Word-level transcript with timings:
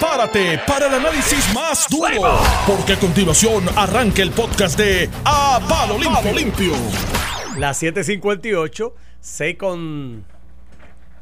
prepárate 0.00 0.58
para 0.66 0.86
el 0.86 0.94
análisis 0.94 1.52
más 1.54 1.86
duro, 1.90 2.40
porque 2.66 2.94
a 2.94 2.98
continuación 2.98 3.64
arranca 3.76 4.22
el 4.22 4.30
podcast 4.30 4.78
de 4.78 5.10
A 5.26 5.60
Palo 5.68 5.98
Limpio. 5.98 6.72
Las 7.58 7.82
7:58, 7.82 8.92
6 9.20 9.56
con. 9.58 10.24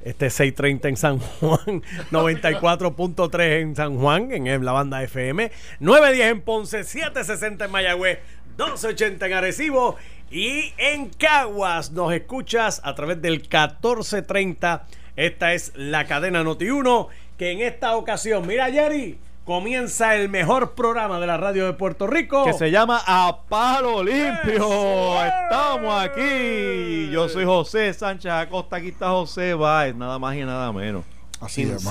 Este 0.04 0.28
6:30 0.28 0.88
en 0.88 0.96
San 0.96 1.18
Juan, 1.18 1.82
94.3 2.12 3.60
en 3.60 3.74
San 3.74 3.98
Juan, 3.98 4.30
en 4.30 4.64
la 4.64 4.70
banda 4.70 5.02
FM, 5.02 5.50
910 5.80 6.30
en 6.30 6.40
Ponce, 6.42 6.84
760 6.84 7.64
en 7.64 7.70
Mayagüez, 7.72 8.20
1280 8.58 9.26
en 9.26 9.32
Arecibo 9.32 9.96
y 10.30 10.72
en 10.78 11.08
Caguas. 11.10 11.90
Nos 11.90 12.12
escuchas 12.12 12.80
a 12.84 12.94
través 12.94 13.20
del 13.20 13.40
1430. 13.40 14.86
Esta 15.16 15.52
es 15.52 15.72
la 15.74 16.06
cadena 16.06 16.44
Noti 16.44 16.70
1 16.70 17.08
que 17.38 17.52
en 17.52 17.60
esta 17.60 17.96
ocasión, 17.96 18.46
mira 18.46 18.68
Jerry, 18.70 19.16
comienza 19.44 20.16
el 20.16 20.28
mejor 20.28 20.74
programa 20.74 21.20
de 21.20 21.28
la 21.28 21.36
radio 21.36 21.66
de 21.66 21.72
Puerto 21.72 22.08
Rico. 22.08 22.44
Que 22.44 22.52
se 22.52 22.72
llama 22.72 23.00
A 23.06 23.42
Palo 23.48 24.02
Limpio. 24.02 25.22
Estamos 25.24 26.02
aquí. 26.02 27.08
Yo 27.12 27.28
soy 27.28 27.44
José 27.44 27.94
Sánchez 27.94 28.32
Acosta. 28.32 28.76
Aquí 28.76 28.88
está 28.88 29.10
José 29.10 29.54
Báez, 29.54 29.94
nada 29.94 30.18
más 30.18 30.34
y 30.34 30.40
nada 30.40 30.72
menos. 30.72 31.04
Así 31.40 31.62
es, 31.62 31.88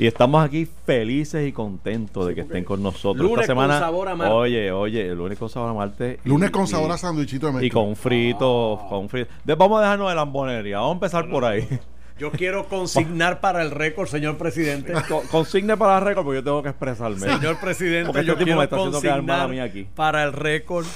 y 0.00 0.06
estamos 0.06 0.44
aquí 0.44 0.64
felices 0.86 1.46
y 1.46 1.50
contentos 1.50 2.28
de 2.28 2.34
que 2.36 2.42
estén 2.42 2.62
con 2.62 2.80
nosotros 2.80 3.16
lunes 3.16 3.40
esta 3.40 3.46
semana. 3.46 3.74
Con 3.74 3.80
sabor 3.80 4.08
a 4.08 4.14
Marte. 4.14 4.32
Oye, 4.32 4.70
oye, 4.70 5.08
el 5.08 5.18
lunes 5.18 5.36
con 5.36 5.48
sabor 5.50 5.70
a 5.70 5.74
Marte. 5.74 6.20
Lunes 6.22 6.50
con 6.52 6.68
sabor 6.68 6.92
a 6.92 6.96
sándwichito 6.96 7.48
de 7.48 7.52
mezcla. 7.54 7.66
Y 7.66 7.70
con 7.70 7.96
frito, 7.96 8.80
con 8.88 9.08
frito. 9.08 9.28
vamos 9.56 9.80
a 9.80 9.82
dejarnos 9.82 10.08
de 10.08 10.14
lambonería. 10.14 10.78
Vamos 10.78 10.92
a 10.92 10.94
empezar 10.94 11.28
por 11.28 11.44
ahí. 11.44 11.68
Yo 12.18 12.32
quiero 12.32 12.68
consignar 12.68 13.40
para 13.40 13.62
el 13.62 13.70
récord, 13.70 14.08
señor 14.08 14.36
presidente. 14.36 14.92
consigne 15.30 15.76
para 15.76 15.98
el 15.98 16.04
récord 16.04 16.24
porque 16.24 16.38
yo 16.38 16.44
tengo 16.44 16.62
que 16.62 16.70
expresarme. 16.70 17.20
Señor 17.20 17.60
presidente, 17.60 18.10
este 18.10 18.24
yo 18.24 18.36
quiero 18.36 18.68
consignar 18.68 19.24
para 19.94 20.24
el 20.24 20.32
récord 20.32 20.86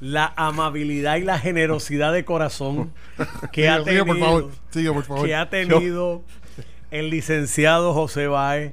la 0.00 0.32
amabilidad 0.34 1.16
y 1.16 1.22
la 1.22 1.38
generosidad 1.38 2.12
de 2.12 2.24
corazón 2.24 2.92
que 3.52 3.68
ha 3.68 3.84
tenido, 3.84 4.04
por 4.04 4.18
favor. 4.18 4.50
por 4.72 5.04
favor. 5.04 5.26
Que 5.26 5.34
ha 5.36 5.48
tenido 5.48 6.22
el 6.90 7.08
licenciado 7.10 7.94
José 7.94 8.26
Baez, 8.26 8.72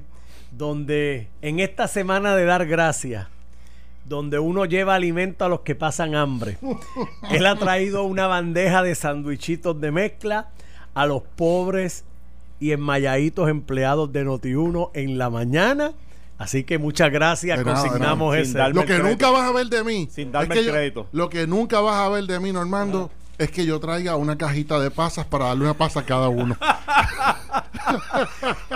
donde 0.50 1.28
en 1.40 1.60
esta 1.60 1.86
semana 1.86 2.34
de 2.34 2.44
dar 2.44 2.66
gracias, 2.66 3.28
donde 4.04 4.40
uno 4.40 4.64
lleva 4.64 4.96
alimento 4.96 5.44
a 5.44 5.48
los 5.48 5.60
que 5.60 5.76
pasan 5.76 6.16
hambre, 6.16 6.58
él 7.30 7.46
ha 7.46 7.54
traído 7.54 8.02
una 8.02 8.26
bandeja 8.26 8.82
de 8.82 8.96
sandwichitos 8.96 9.80
de 9.80 9.92
mezcla 9.92 10.48
a 10.94 11.06
los 11.06 11.22
pobres 11.22 12.04
y 12.60 12.72
enmayaditos 12.72 13.48
empleados 13.48 14.12
de 14.12 14.24
Notiuno 14.24 14.90
en 14.94 15.18
la 15.18 15.30
mañana. 15.30 15.92
Así 16.38 16.64
que 16.64 16.78
muchas 16.78 17.10
gracias, 17.10 17.62
consignamos 17.62 18.36
ese. 18.36 18.58
Lo 18.70 18.84
que 18.84 18.98
nunca 18.98 19.30
vas 19.30 19.48
a 19.48 19.52
ver 19.52 19.66
de 19.66 19.84
mí. 19.84 20.08
Sin 20.10 20.30
darme 20.30 20.54
crédito. 20.54 21.08
lo 21.12 21.28
que 21.28 21.46
nunca 21.46 21.80
vas 21.80 21.96
a 21.96 22.08
ver 22.08 22.24
de 22.24 22.40
mí, 22.40 22.52
Normando, 22.52 23.10
es 23.36 23.50
que 23.50 23.64
yo 23.64 23.80
traiga 23.80 24.16
una 24.16 24.36
cajita 24.36 24.78
de 24.78 24.90
pasas 24.90 25.26
para 25.26 25.46
darle 25.46 25.64
una 25.64 25.74
pasa 25.74 26.00
a 26.00 26.04
cada 26.04 26.28
uno. 26.28 26.56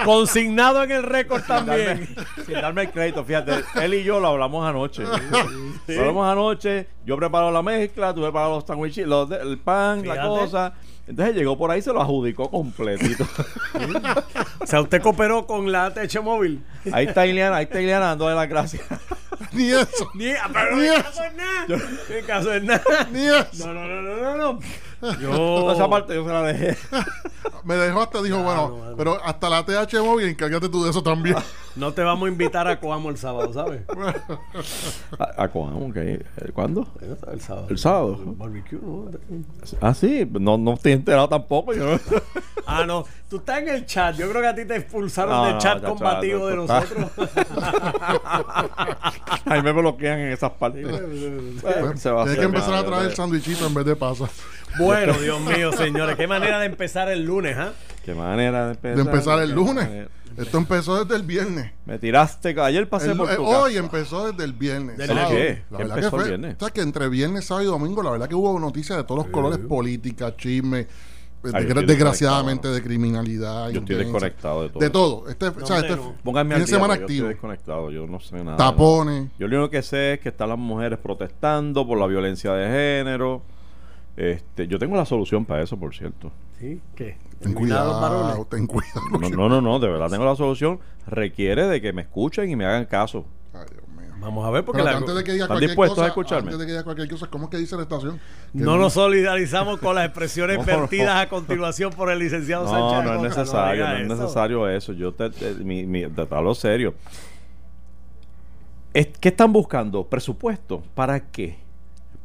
Consignado 0.04 0.82
en 0.82 0.90
el 0.90 1.02
récord 1.02 1.42
también. 1.42 2.14
sin 2.46 2.54
darme 2.54 2.82
el 2.82 2.90
crédito, 2.90 3.24
fíjate, 3.24 3.64
él 3.82 3.94
y 3.94 4.04
yo 4.04 4.20
lo 4.20 4.28
hablamos 4.28 4.66
anoche. 4.66 5.04
Lo 5.04 6.00
hablamos 6.00 6.32
anoche, 6.32 6.88
yo 7.04 7.16
preparo 7.16 7.50
la 7.50 7.62
mezcla, 7.62 8.14
tú 8.14 8.22
preparas 8.22 8.50
los 8.50 8.64
sándwiches, 8.64 9.06
el 9.06 9.58
pan, 9.58 10.06
la 10.06 10.26
cosa. 10.26 10.74
Entonces 11.06 11.34
llegó 11.34 11.58
por 11.58 11.70
ahí 11.70 11.80
y 11.80 11.82
se 11.82 11.92
lo 11.92 12.00
adjudicó 12.00 12.50
completito. 12.50 13.26
o 14.60 14.66
sea, 14.66 14.80
usted 14.80 15.02
cooperó 15.02 15.46
con 15.46 15.70
la 15.70 15.92
TH 15.92 16.22
móvil. 16.22 16.62
Ahí 16.92 17.06
está 17.06 17.26
Ileana, 17.26 17.56
ahí 17.56 17.64
está 17.64 17.80
Ileana 17.80 18.06
dándole 18.06 18.34
las 18.34 18.48
gracias. 18.48 18.82
Ni 19.52 19.70
eso. 19.70 20.10
Ni, 20.14 20.32
pero 20.52 20.76
ni 20.76 20.86
caso 20.86 21.24
es 21.24 21.34
nada. 21.34 21.82
En 22.08 22.26
caso 22.26 22.54
es 22.54 22.62
nada. 22.62 23.08
Ni 23.12 23.26
eso. 23.26 23.66
No, 23.66 23.74
no, 23.74 24.02
no, 24.02 24.16
no, 24.16 24.36
no. 24.36 24.60
Yo. 25.20 25.72
Esa 25.72 25.88
parte 25.88 26.14
yo 26.14 26.24
se 26.24 26.32
la 26.32 26.42
dejé. 26.42 26.76
Me 27.64 27.76
dejó 27.76 28.02
hasta, 28.02 28.22
dijo, 28.22 28.42
bueno, 28.42 28.94
pero 28.96 29.18
hasta 29.24 29.48
la 29.48 29.64
TH 29.64 30.02
móvil, 30.02 30.28
encárgate 30.28 30.68
tú 30.68 30.84
de 30.84 30.90
eso 30.90 31.02
también. 31.02 31.36
No 31.74 31.92
te 31.92 32.02
vamos 32.02 32.28
a 32.28 32.30
invitar 32.30 32.68
a 32.68 32.78
Coamo 32.78 33.10
el 33.10 33.16
sábado, 33.16 33.52
¿sabes? 33.52 33.82
¿A, 35.18 35.48
Coamo? 35.48 35.92
¿Cuándo? 36.52 36.86
El 37.32 37.40
sábado. 37.40 37.66
El 37.68 37.78
sábado. 37.78 38.20
El 38.24 38.34
barbecue, 38.36 38.78
¿no? 38.80 39.10
Ah, 39.80 39.92
sí. 39.92 40.24
No, 40.38 40.56
no 40.56 40.74
estoy 40.74 40.92
enterado 40.92 41.28
tampoco. 41.28 41.74
Yo 41.74 41.96
ah, 42.66 42.84
no. 42.86 43.04
Tú 43.34 43.38
estás 43.38 43.62
en 43.62 43.68
el 43.68 43.84
chat. 43.84 44.14
Yo 44.14 44.30
creo 44.30 44.42
que 44.42 44.46
a 44.46 44.54
ti 44.54 44.64
te 44.64 44.76
expulsaron 44.76 45.48
del 45.48 45.58
chat 45.58 45.82
combativo 45.82 46.46
de 46.46 46.54
nosotros. 46.54 47.10
Ahí 49.46 49.60
me 49.60 49.72
bloquean 49.72 50.20
en 50.20 50.30
esas 50.30 50.52
partes. 50.52 50.86
Tienes 50.86 52.38
que 52.38 52.44
empezar 52.44 52.74
a 52.74 52.84
traer 52.84 53.06
el 53.06 53.14
sandwichito 53.16 53.66
en 53.66 53.74
vez 53.74 53.86
de 53.86 53.96
pasas. 53.96 54.30
Bueno, 54.78 55.14
Dios 55.14 55.40
mío, 55.40 55.72
señores. 55.72 56.14
Qué 56.14 56.28
manera 56.28 56.60
de 56.60 56.66
empezar 56.66 57.08
el 57.08 57.24
lunes, 57.24 57.56
¿ah? 57.58 57.72
Qué 58.04 58.14
manera 58.14 58.66
de 58.66 58.74
empezar. 58.74 58.94
De 58.94 59.02
empezar 59.02 59.40
el 59.40 59.50
lunes. 59.50 59.88
Esto 60.36 60.58
empezó 60.58 61.04
desde 61.04 61.16
el 61.16 61.26
viernes. 61.26 61.72
Me 61.86 61.98
tiraste. 61.98 62.54
Ayer 62.60 62.88
pasé 62.88 63.16
por 63.16 63.34
tu 63.34 63.42
eh, 63.42 63.44
Hoy 63.44 63.78
empezó 63.78 64.30
desde 64.30 64.44
el 64.44 64.52
viernes. 64.52 64.96
¿Desde 64.96 65.12
qué? 65.12 65.64
La 65.70 65.78
verdad 65.78 65.96
que 65.96 66.10
fue, 66.10 66.22
el 66.22 66.28
viernes? 66.28 66.54
O 66.54 66.58
sea, 66.60 66.70
que 66.72 66.82
entre 66.82 67.08
viernes, 67.08 67.46
sábado 67.46 67.64
y 67.64 67.68
domingo, 67.68 68.00
la 68.00 68.12
verdad 68.12 68.28
que 68.28 68.36
hubo 68.36 68.56
noticias 68.60 68.96
de 68.96 69.02
todos 69.02 69.24
los 69.24 69.32
colores: 69.32 69.58
política, 69.58 70.36
chisme, 70.36 70.86
desgraciadamente 71.52 72.68
de 72.68 72.82
criminalidad. 72.82 73.70
Yo 73.70 73.80
estoy 73.80 73.96
desconectado 73.96 74.62
de 74.62 74.68
todo. 74.68 74.80
De 74.80 74.90
todo. 74.90 75.28
Este, 75.28 75.48
o 75.48 75.66
sea, 75.66 75.80
este 75.80 75.96
Pónganme 76.22 76.56
fin 76.56 76.66
semana 76.66 76.94
activo. 76.94 77.08
Yo 77.08 77.14
estoy 77.14 77.34
desconectado, 77.34 77.90
yo 77.90 78.06
no 78.06 78.20
sé 78.20 78.42
nada. 78.42 78.56
Tapones. 78.56 79.30
Yo 79.38 79.48
lo 79.48 79.58
único 79.58 79.70
que 79.70 79.82
sé 79.82 80.14
es 80.14 80.20
que 80.20 80.30
están 80.30 80.48
las 80.48 80.58
mujeres 80.58 80.98
protestando 80.98 81.86
por 81.86 81.98
la 81.98 82.06
violencia 82.06 82.52
de 82.52 82.66
género. 82.68 83.42
Este, 84.16 84.68
yo 84.68 84.78
tengo 84.78 84.96
la 84.96 85.04
solución 85.04 85.44
para 85.44 85.62
eso, 85.62 85.76
por 85.76 85.94
cierto. 85.94 86.30
¿Sí? 86.60 86.80
¿Qué? 86.94 87.16
Ten 87.40 87.52
cuidado, 87.52 88.46
ten 88.46 88.66
cuidado. 88.66 89.00
No, 89.36 89.48
no, 89.48 89.60
no, 89.60 89.78
de 89.78 89.88
verdad 89.88 90.08
tengo 90.08 90.24
la 90.24 90.36
solución. 90.36 90.78
Requiere 91.06 91.66
de 91.66 91.80
que 91.80 91.92
me 91.92 92.02
escuchen 92.02 92.50
y 92.50 92.56
me 92.56 92.64
hagan 92.64 92.86
caso. 92.86 93.26
Ay, 93.52 93.66
Dios. 93.70 93.84
Vamos 94.24 94.46
a 94.46 94.50
ver 94.50 94.64
porque 94.64 94.82
la, 94.82 94.96
antes 94.96 95.14
de 95.14 95.22
que 95.22 95.32
diga 95.32 95.44
¿están 95.44 95.60
dispuestos 95.60 95.96
cosa, 95.96 96.06
a 96.06 96.08
escucharme? 96.08 96.48
Antes 96.48 96.58
de 96.60 96.64
que 96.64 96.72
diga 96.72 96.82
cualquier 96.82 97.10
cosa, 97.10 97.26
¿cómo 97.26 97.44
es 97.44 97.50
que 97.50 97.58
dice 97.58 97.76
la 97.76 97.82
estación? 97.82 98.18
No 98.54 98.78
nos 98.78 98.94
solidarizamos 98.94 99.78
con 99.80 99.94
las 99.94 100.06
expresiones 100.06 100.64
vertidas 100.66 101.22
a 101.22 101.28
continuación 101.28 101.92
por 101.92 102.10
el 102.10 102.20
licenciado 102.20 102.66
Sánchez. 102.66 103.04
No, 103.04 103.12
no 103.12 103.14
es 103.16 103.36
necesario, 103.36 103.86
no, 103.86 103.96
es 103.96 104.08
necesario 104.08 104.68
eso. 104.68 104.94
Yo 104.94 105.12
te, 105.12 105.28
te, 105.28 105.52
mi, 105.56 105.84
mi, 105.84 106.06
te 106.06 106.26
hablo 106.30 106.54
serio. 106.54 106.94
¿Qué 108.94 109.28
están 109.28 109.52
buscando? 109.52 110.06
¿Presupuesto? 110.06 110.82
¿Para 110.94 111.20
qué? 111.20 111.58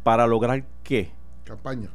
¿Para 0.02 0.26
lograr 0.26 0.64
qué? 0.84 1.12
Campaña. 1.44 1.90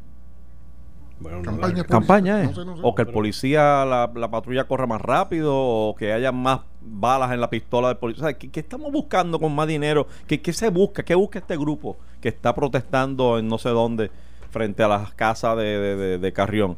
Bueno, 1.18 1.40
campaña, 1.42 1.84
campaña 1.84 2.44
eh. 2.44 2.50
o 2.82 2.94
que 2.94 3.02
el 3.02 3.08
policía, 3.08 3.86
la, 3.86 4.10
la, 4.14 4.30
patrulla 4.30 4.64
corra 4.64 4.86
más 4.86 5.00
rápido, 5.00 5.54
o 5.56 5.94
que 5.96 6.12
haya 6.12 6.32
más 6.32 6.60
balas 6.84 7.32
en 7.32 7.40
la 7.40 7.50
pistola 7.50 7.88
del 7.88 7.96
policía. 7.96 8.32
¿qué, 8.34 8.60
estamos 8.60 8.92
buscando 8.92 9.38
con 9.38 9.54
más 9.54 9.66
dinero? 9.66 10.06
¿Qué, 10.26 10.40
¿Qué, 10.40 10.52
se 10.52 10.68
busca? 10.70 11.02
¿Qué 11.02 11.14
busca 11.14 11.38
este 11.38 11.56
grupo 11.56 11.96
que 12.20 12.28
está 12.28 12.54
protestando 12.54 13.38
en 13.38 13.48
no 13.48 13.58
sé 13.58 13.70
dónde 13.70 14.10
frente 14.50 14.82
a 14.82 14.88
las 14.88 15.14
casas 15.14 15.56
de, 15.56 15.78
de, 15.96 16.18
de 16.18 16.32
Carrión? 16.32 16.76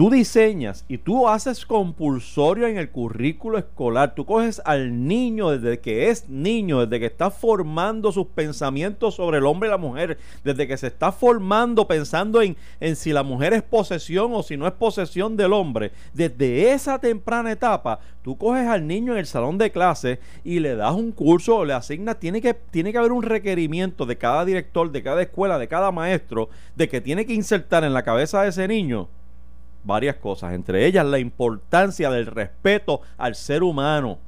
Tú 0.00 0.08
diseñas 0.08 0.86
y 0.88 0.96
tú 0.96 1.28
haces 1.28 1.66
compulsorio 1.66 2.66
en 2.66 2.78
el 2.78 2.88
currículo 2.88 3.58
escolar, 3.58 4.14
tú 4.14 4.24
coges 4.24 4.62
al 4.64 5.06
niño 5.06 5.50
desde 5.50 5.78
que 5.80 6.08
es 6.08 6.26
niño, 6.30 6.86
desde 6.86 7.00
que 7.00 7.04
está 7.04 7.30
formando 7.30 8.10
sus 8.10 8.28
pensamientos 8.28 9.16
sobre 9.16 9.36
el 9.36 9.44
hombre 9.44 9.68
y 9.68 9.70
la 9.70 9.76
mujer, 9.76 10.16
desde 10.42 10.66
que 10.66 10.78
se 10.78 10.86
está 10.86 11.12
formando 11.12 11.86
pensando 11.86 12.40
en, 12.40 12.56
en 12.80 12.96
si 12.96 13.12
la 13.12 13.22
mujer 13.22 13.52
es 13.52 13.62
posesión 13.62 14.32
o 14.32 14.42
si 14.42 14.56
no 14.56 14.66
es 14.66 14.72
posesión 14.72 15.36
del 15.36 15.52
hombre, 15.52 15.92
desde 16.14 16.72
esa 16.72 16.98
temprana 16.98 17.52
etapa, 17.52 18.00
tú 18.22 18.38
coges 18.38 18.68
al 18.68 18.86
niño 18.86 19.12
en 19.12 19.18
el 19.18 19.26
salón 19.26 19.58
de 19.58 19.70
clase 19.70 20.18
y 20.44 20.60
le 20.60 20.76
das 20.76 20.94
un 20.94 21.12
curso 21.12 21.56
o 21.56 21.64
le 21.66 21.74
asignas, 21.74 22.18
tiene 22.18 22.40
que, 22.40 22.54
tiene 22.54 22.90
que 22.90 22.96
haber 22.96 23.12
un 23.12 23.22
requerimiento 23.22 24.06
de 24.06 24.16
cada 24.16 24.46
director, 24.46 24.90
de 24.90 25.02
cada 25.02 25.20
escuela, 25.20 25.58
de 25.58 25.68
cada 25.68 25.92
maestro, 25.92 26.48
de 26.74 26.88
que 26.88 27.02
tiene 27.02 27.26
que 27.26 27.34
insertar 27.34 27.84
en 27.84 27.92
la 27.92 28.02
cabeza 28.02 28.40
de 28.40 28.48
ese 28.48 28.66
niño 28.66 29.10
varias 29.84 30.16
cosas, 30.16 30.52
entre 30.52 30.86
ellas 30.86 31.06
la 31.06 31.18
importancia 31.18 32.10
del 32.10 32.26
respeto 32.26 33.00
al 33.16 33.34
ser 33.34 33.62
humano, 33.62 34.18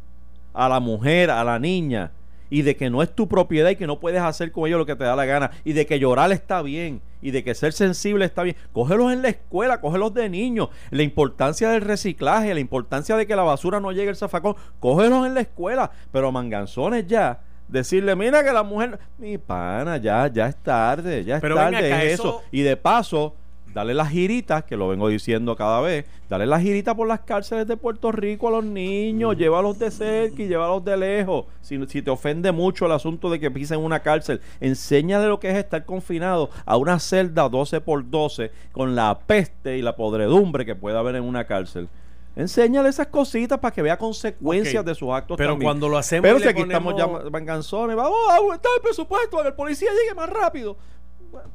a 0.55 0.69
la 0.69 0.81
mujer, 0.81 1.31
a 1.31 1.45
la 1.45 1.59
niña, 1.59 2.13
y 2.51 2.63
de 2.63 2.77
que 2.77 2.91
no 2.91 3.03
es 3.03 3.15
tu 3.15 3.29
propiedad 3.29 3.71
y 3.71 3.77
que 3.77 3.87
no 3.87 3.99
puedes 3.99 4.21
hacer 4.21 4.53
con 4.53 4.67
ellos 4.67 4.79
lo 4.79 4.87
que 4.87 4.97
te 4.97 5.05
da 5.05 5.17
la 5.17 5.25
gana, 5.25 5.51
y 5.65 5.73
de 5.73 5.87
que 5.87 5.99
llorar 5.99 6.31
está 6.33 6.61
bien, 6.61 7.01
y 7.23 7.31
de 7.31 7.43
que 7.43 7.55
ser 7.55 7.73
sensible 7.73 8.25
está 8.25 8.43
bien. 8.43 8.57
Cógelos 8.73 9.13
en 9.13 9.23
la 9.23 9.31
escuela, 9.31 9.81
cógelos 9.81 10.13
de 10.13 10.29
niños, 10.29 10.69
la 10.91 11.03
importancia 11.03 11.71
del 11.71 11.81
reciclaje, 11.81 12.53
la 12.53 12.61
importancia 12.61 13.17
de 13.17 13.27
que 13.27 13.37
la 13.37 13.43
basura 13.43 13.81
no 13.81 13.93
llegue 13.93 14.11
al 14.11 14.17
zafacón, 14.17 14.57
cógelos 14.81 15.27
en 15.27 15.35
la 15.35 15.41
escuela, 15.41 15.91
pero 16.11 16.31
manganzones 16.31 17.07
ya 17.07 17.41
decirle, 17.69 18.15
mira 18.15 18.45
que 18.45 18.53
la 18.53 18.63
mujer, 18.63 18.99
mi 19.17 19.39
pana, 19.39 19.97
ya, 19.97 20.27
ya 20.27 20.47
es 20.47 20.57
tarde, 20.57 21.25
ya 21.25 21.37
es 21.37 21.43
tarde, 21.43 22.13
eso. 22.13 22.43
Y 22.51 22.61
de 22.61 22.77
paso, 22.77 23.35
dale 23.75 23.95
las 23.95 24.11
giritas, 24.11 24.65
que 24.65 24.77
lo 24.77 24.89
vengo 24.89 25.09
diciendo 25.09 25.57
cada 25.57 25.81
vez, 25.81 26.05
dale 26.29 26.47
las 26.47 26.63
giritas 26.63 26.95
por 26.95 27.09
las 27.09 27.21
cárceles 27.21 27.67
de 27.67 27.77
Puerto 27.77 28.13
Rico 28.13 28.49
a 28.49 28.51
los 28.51 28.65
niños, 28.65 29.37
llévalos 29.37 29.79
de 29.79 29.91
cerca 29.91 30.43
y 30.43 30.49
llévalos 30.49 30.85
de 30.85 30.97
lejos. 30.97 31.47
Si, 31.61 31.85
si 31.87 32.03
te 32.03 32.11
ofende 32.11 32.53
mucho 32.53 32.87
el 32.87 32.93
asunto 32.93 33.31
de 33.31 33.41
que 33.41 33.51
pisen 33.51 33.81
una 33.81 34.01
cárcel, 34.01 34.41
enséñale 34.61 35.27
lo 35.27 35.41
que 35.41 35.51
es 35.51 35.57
estar 35.57 35.85
confinado 35.85 36.51
a 36.65 36.77
una 36.77 36.99
celda 36.99 37.49
12 37.49 37.81
por 37.81 38.09
12 38.09 38.51
con 38.73 38.95
la 38.95 39.19
peste 39.19 39.79
y 39.79 39.83
la 39.83 39.97
podredumbre 39.97 40.65
que 40.65 40.75
puede 40.75 40.99
haber 40.99 41.17
en 41.17 41.25
una 41.25 41.45
cárcel. 41.45 41.89
Enséñale 42.35 42.89
esas 42.89 43.09
cositas 43.09 43.59
para 43.59 43.75
que 43.75 43.83
vea 43.83 43.99
consecuencias 43.99 44.83
de 44.85 44.95
sus 44.95 45.11
actos 45.11 45.37
Pero 45.37 45.59
cuando 45.59 45.87
lo 45.87 45.99
hacemos 45.99 46.23
Pero 46.23 46.39
si 46.39 46.49
aquí 46.49 46.63
estamos 46.63 46.97
ya 46.97 47.07
venganzones, 47.07 47.95
vamos 47.95 48.19
a 48.31 48.37
aumentar 48.37 48.73
el 48.77 48.83
presupuesto, 48.83 49.43
que 49.43 49.49
el 49.49 49.55
policía 49.55 49.91
llegue 49.91 50.15
más 50.15 50.31
rápido. 50.31 50.77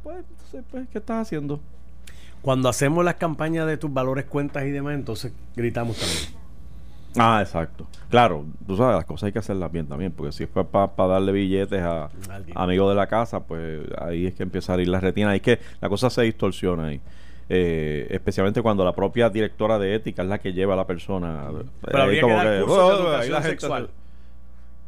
Pues, 0.03 0.23
pues, 0.69 0.87
¿qué 0.89 0.99
estás 0.99 1.21
haciendo? 1.21 1.59
Cuando 2.47 2.69
hacemos 2.69 3.03
las 3.03 3.15
campañas 3.15 3.67
de 3.67 3.75
tus 3.75 3.91
valores, 3.91 4.23
cuentas 4.23 4.63
y 4.63 4.71
demás, 4.71 4.95
entonces 4.95 5.33
gritamos 5.53 5.97
también. 5.97 6.19
Ah, 7.17 7.41
exacto. 7.41 7.85
Claro, 8.09 8.45
tú 8.65 8.77
sabes, 8.77 8.95
las 8.95 9.03
cosas 9.03 9.27
hay 9.27 9.33
que 9.33 9.39
hacerlas 9.39 9.69
bien 9.69 9.85
también, 9.85 10.13
porque 10.13 10.31
si 10.31 10.45
es 10.45 10.49
para 10.49 11.07
darle 11.09 11.33
billetes 11.33 11.81
a, 11.81 12.09
amigos 12.55 12.89
de 12.89 12.95
la 12.95 13.07
casa, 13.07 13.41
pues 13.41 13.81
ahí 13.99 14.27
es 14.27 14.33
que 14.33 14.43
empieza 14.43 14.75
a 14.75 14.81
ir 14.81 14.87
la 14.87 15.01
retina. 15.01 15.31
Ahí 15.31 15.35
es 15.35 15.41
que 15.41 15.59
la 15.81 15.89
cosa 15.89 16.09
se 16.09 16.21
distorsiona 16.21 16.85
ahí. 16.85 17.01
Eh, 17.49 18.07
especialmente 18.11 18.61
cuando 18.61 18.85
la 18.85 18.95
propia 18.95 19.29
directora 19.29 19.77
de 19.77 19.95
ética 19.95 20.21
es 20.21 20.29
la 20.29 20.37
que 20.37 20.53
lleva 20.53 20.73
a 20.75 20.77
la 20.77 20.87
persona. 20.87 21.49
Pero 21.81 22.01
habría 22.01 22.21
que 22.21 22.31
dar 22.31 22.61
cursos 22.61 22.97
de 22.97 23.03
educación 23.03 23.43
sexual. 23.43 23.89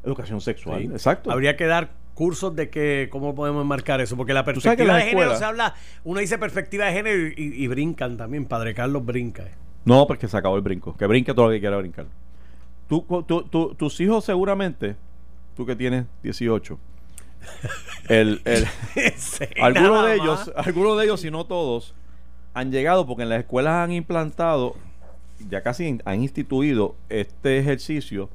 Educación 0.05 0.39
sexual, 0.39 0.83
exacto. 0.83 1.29
Habría 1.29 1.57
que 1.57 1.65
dar 1.65 1.89
cursos 2.19 2.53
de 2.53 2.69
que 2.69 3.07
cómo 3.09 3.33
podemos 3.33 3.65
marcar 3.65 4.01
eso, 4.01 4.17
porque 4.17 4.33
la 4.33 4.43
perspectiva 4.43 4.97
de 4.97 5.03
género 5.03 5.37
se 5.37 5.45
habla, 5.45 5.73
uno 6.03 6.19
dice 6.19 6.37
perspectiva 6.37 6.87
de 6.87 6.91
género 6.91 7.33
y, 7.37 7.65
brincan 7.67 8.17
también, 8.17 8.43
Padre 8.43 8.73
Carlos 8.73 9.05
brinca. 9.05 9.45
No, 9.85 10.05
porque 10.05 10.27
se 10.27 10.35
acabó 10.35 10.57
el 10.57 10.61
brinco, 10.61 10.97
que 10.97 11.05
brinque 11.05 11.33
todo 11.33 11.45
lo 11.45 11.51
que 11.53 11.61
quiera 11.61 11.77
brincar. 11.77 12.07
Tú, 12.89 13.05
tus 13.77 14.01
hijos 14.01 14.25
seguramente, 14.25 14.97
tú 15.55 15.65
que 15.65 15.77
tienes 15.77 16.07
18, 16.21 16.77
el, 18.09 18.41
el 18.43 18.67
algunos 19.61 20.05
de 20.05 20.15
ellos, 20.15 20.51
algunos 20.57 20.97
de 20.97 21.05
ellos, 21.05 21.21
si 21.21 21.31
no 21.31 21.45
todos, 21.45 21.95
han 22.53 22.69
llegado 22.69 23.07
porque 23.07 23.23
en 23.23 23.29
las 23.29 23.39
escuelas 23.39 23.75
han 23.75 23.93
implantado, 23.93 24.75
ya 25.49 25.63
casi 25.63 25.99
han 26.03 26.21
instituido 26.21 26.97
este 27.07 27.59
ejercicio 27.59 28.29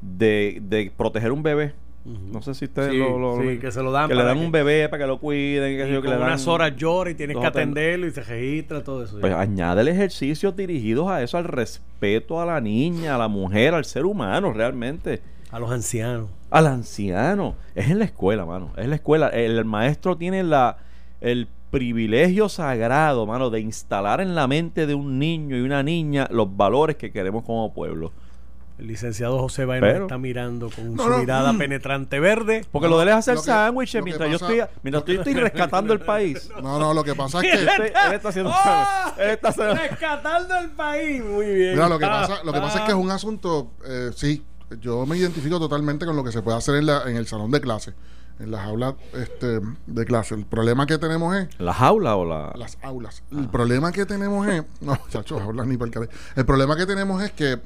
de, 0.00 0.58
de 0.62 0.90
proteger 0.96 1.30
un 1.30 1.44
bebé 1.44 1.74
no 2.04 2.40
sé 2.40 2.54
si 2.54 2.64
ustedes 2.64 2.94
lo, 2.94 3.38
que 3.60 3.70
se 3.70 3.82
lo 3.82 3.92
dan. 3.92 4.08
Que 4.08 4.14
le 4.14 4.24
dan 4.24 4.38
un 4.38 4.50
bebé 4.50 4.88
para 4.88 5.04
que 5.04 5.06
lo 5.06 5.18
cuiden. 5.18 5.76
Que, 5.76 6.00
que 6.00 6.08
le 6.08 6.16
dan 6.16 6.22
unas 6.22 6.46
horas 6.48 6.74
llora 6.76 7.10
y 7.10 7.14
tienes 7.14 7.36
que 7.36 7.46
atenderlo 7.46 8.06
y 8.06 8.10
se 8.10 8.22
registra 8.22 8.82
todo 8.82 9.04
eso. 9.04 9.20
Pues 9.20 9.34
añade 9.34 9.88
ejercicios 9.90 10.56
dirigidos 10.56 11.08
a 11.08 11.22
eso, 11.22 11.36
al 11.36 11.44
respeto 11.44 12.40
a 12.40 12.46
la 12.46 12.60
niña, 12.60 13.14
a 13.16 13.18
la 13.18 13.28
mujer, 13.28 13.74
al 13.74 13.84
ser 13.84 14.04
humano 14.04 14.52
realmente. 14.52 15.20
A 15.50 15.58
los 15.58 15.70
ancianos. 15.70 16.28
Al 16.50 16.66
anciano. 16.66 17.54
Es 17.74 17.90
en 17.90 17.98
la 17.98 18.04
escuela, 18.06 18.46
mano. 18.46 18.72
Es 18.76 18.84
en 18.84 18.90
la 18.90 18.96
escuela. 18.96 19.28
El 19.28 19.64
maestro 19.64 20.16
tiene 20.16 20.42
la 20.42 20.78
el 21.20 21.48
privilegio 21.70 22.48
sagrado, 22.48 23.26
mano, 23.26 23.50
de 23.50 23.60
instalar 23.60 24.20
en 24.20 24.34
la 24.34 24.46
mente 24.46 24.86
de 24.86 24.94
un 24.94 25.18
niño 25.18 25.56
y 25.56 25.60
una 25.60 25.82
niña 25.82 26.26
los 26.30 26.56
valores 26.56 26.96
que 26.96 27.12
queremos 27.12 27.44
como 27.44 27.72
pueblo. 27.72 28.12
El 28.80 28.86
licenciado 28.86 29.38
José 29.38 29.66
Baena 29.66 29.90
está 29.90 30.16
mirando 30.16 30.70
con 30.70 30.96
su 30.96 31.18
mirada 31.18 31.52
penetrante 31.52 32.18
verde. 32.18 32.64
Porque 32.72 32.88
lo 32.88 32.96
de 32.96 33.02
él 33.02 33.08
es 33.10 33.14
hacer 33.16 33.36
sándwiches 33.36 34.02
mientras, 34.02 34.30
yo 34.30 34.36
estoy, 34.36 34.62
mientras 34.82 35.04
yo 35.04 35.20
estoy 35.20 35.34
rescatando 35.34 35.92
el 35.92 36.00
país. 36.00 36.50
No, 36.60 36.78
no, 36.78 36.94
lo 36.94 37.04
que 37.04 37.14
pasa 37.14 37.40
es 37.40 37.52
que. 37.52 37.62
él 38.06 38.12
está 38.12 38.30
haciendo 38.30 38.50
¡Oh! 38.54 39.12
él 39.18 39.30
está 39.30 39.74
Rescatando 39.74 40.56
el 40.58 40.70
país. 40.70 41.22
Muy 41.22 41.46
bien. 41.46 41.72
Mira, 41.72 41.88
lo 41.88 41.98
que 41.98 42.06
pasa, 42.06 42.42
lo 42.42 42.52
que 42.52 42.60
pasa 42.60 42.78
es 42.78 42.84
que 42.84 42.90
es 42.92 42.96
un 42.96 43.10
asunto. 43.10 43.72
Eh, 43.84 44.10
sí, 44.14 44.42
yo 44.80 45.04
me 45.04 45.18
identifico 45.18 45.58
totalmente 45.58 46.06
con 46.06 46.16
lo 46.16 46.24
que 46.24 46.32
se 46.32 46.40
puede 46.40 46.56
hacer 46.56 46.76
en, 46.76 46.86
la, 46.86 47.02
en 47.02 47.16
el 47.16 47.26
salón 47.26 47.50
de 47.50 47.60
clase 47.60 47.92
en 48.38 48.50
las 48.50 48.66
aulas 48.66 48.94
este, 49.12 49.60
de 49.86 50.04
clase. 50.06 50.34
El 50.34 50.46
problema 50.46 50.86
que 50.86 50.96
tenemos 50.96 51.36
es. 51.36 51.48
¿Las 51.58 51.80
aulas 51.80 52.14
o 52.14 52.24
la... 52.24 52.52
las 52.56 52.78
aulas? 52.80 53.22
El 53.30 53.48
problema 53.48 53.92
que 53.92 54.06
tenemos 54.06 54.48
es. 54.48 54.64
No, 54.80 54.98
chacho, 55.10 55.38
aulas 55.38 55.66
ni 55.66 55.76
para 55.76 56.00
el 56.00 56.08
El 56.36 56.46
problema 56.46 56.74
que 56.76 56.86
tenemos 56.86 57.22
es 57.22 57.32
que 57.32 57.60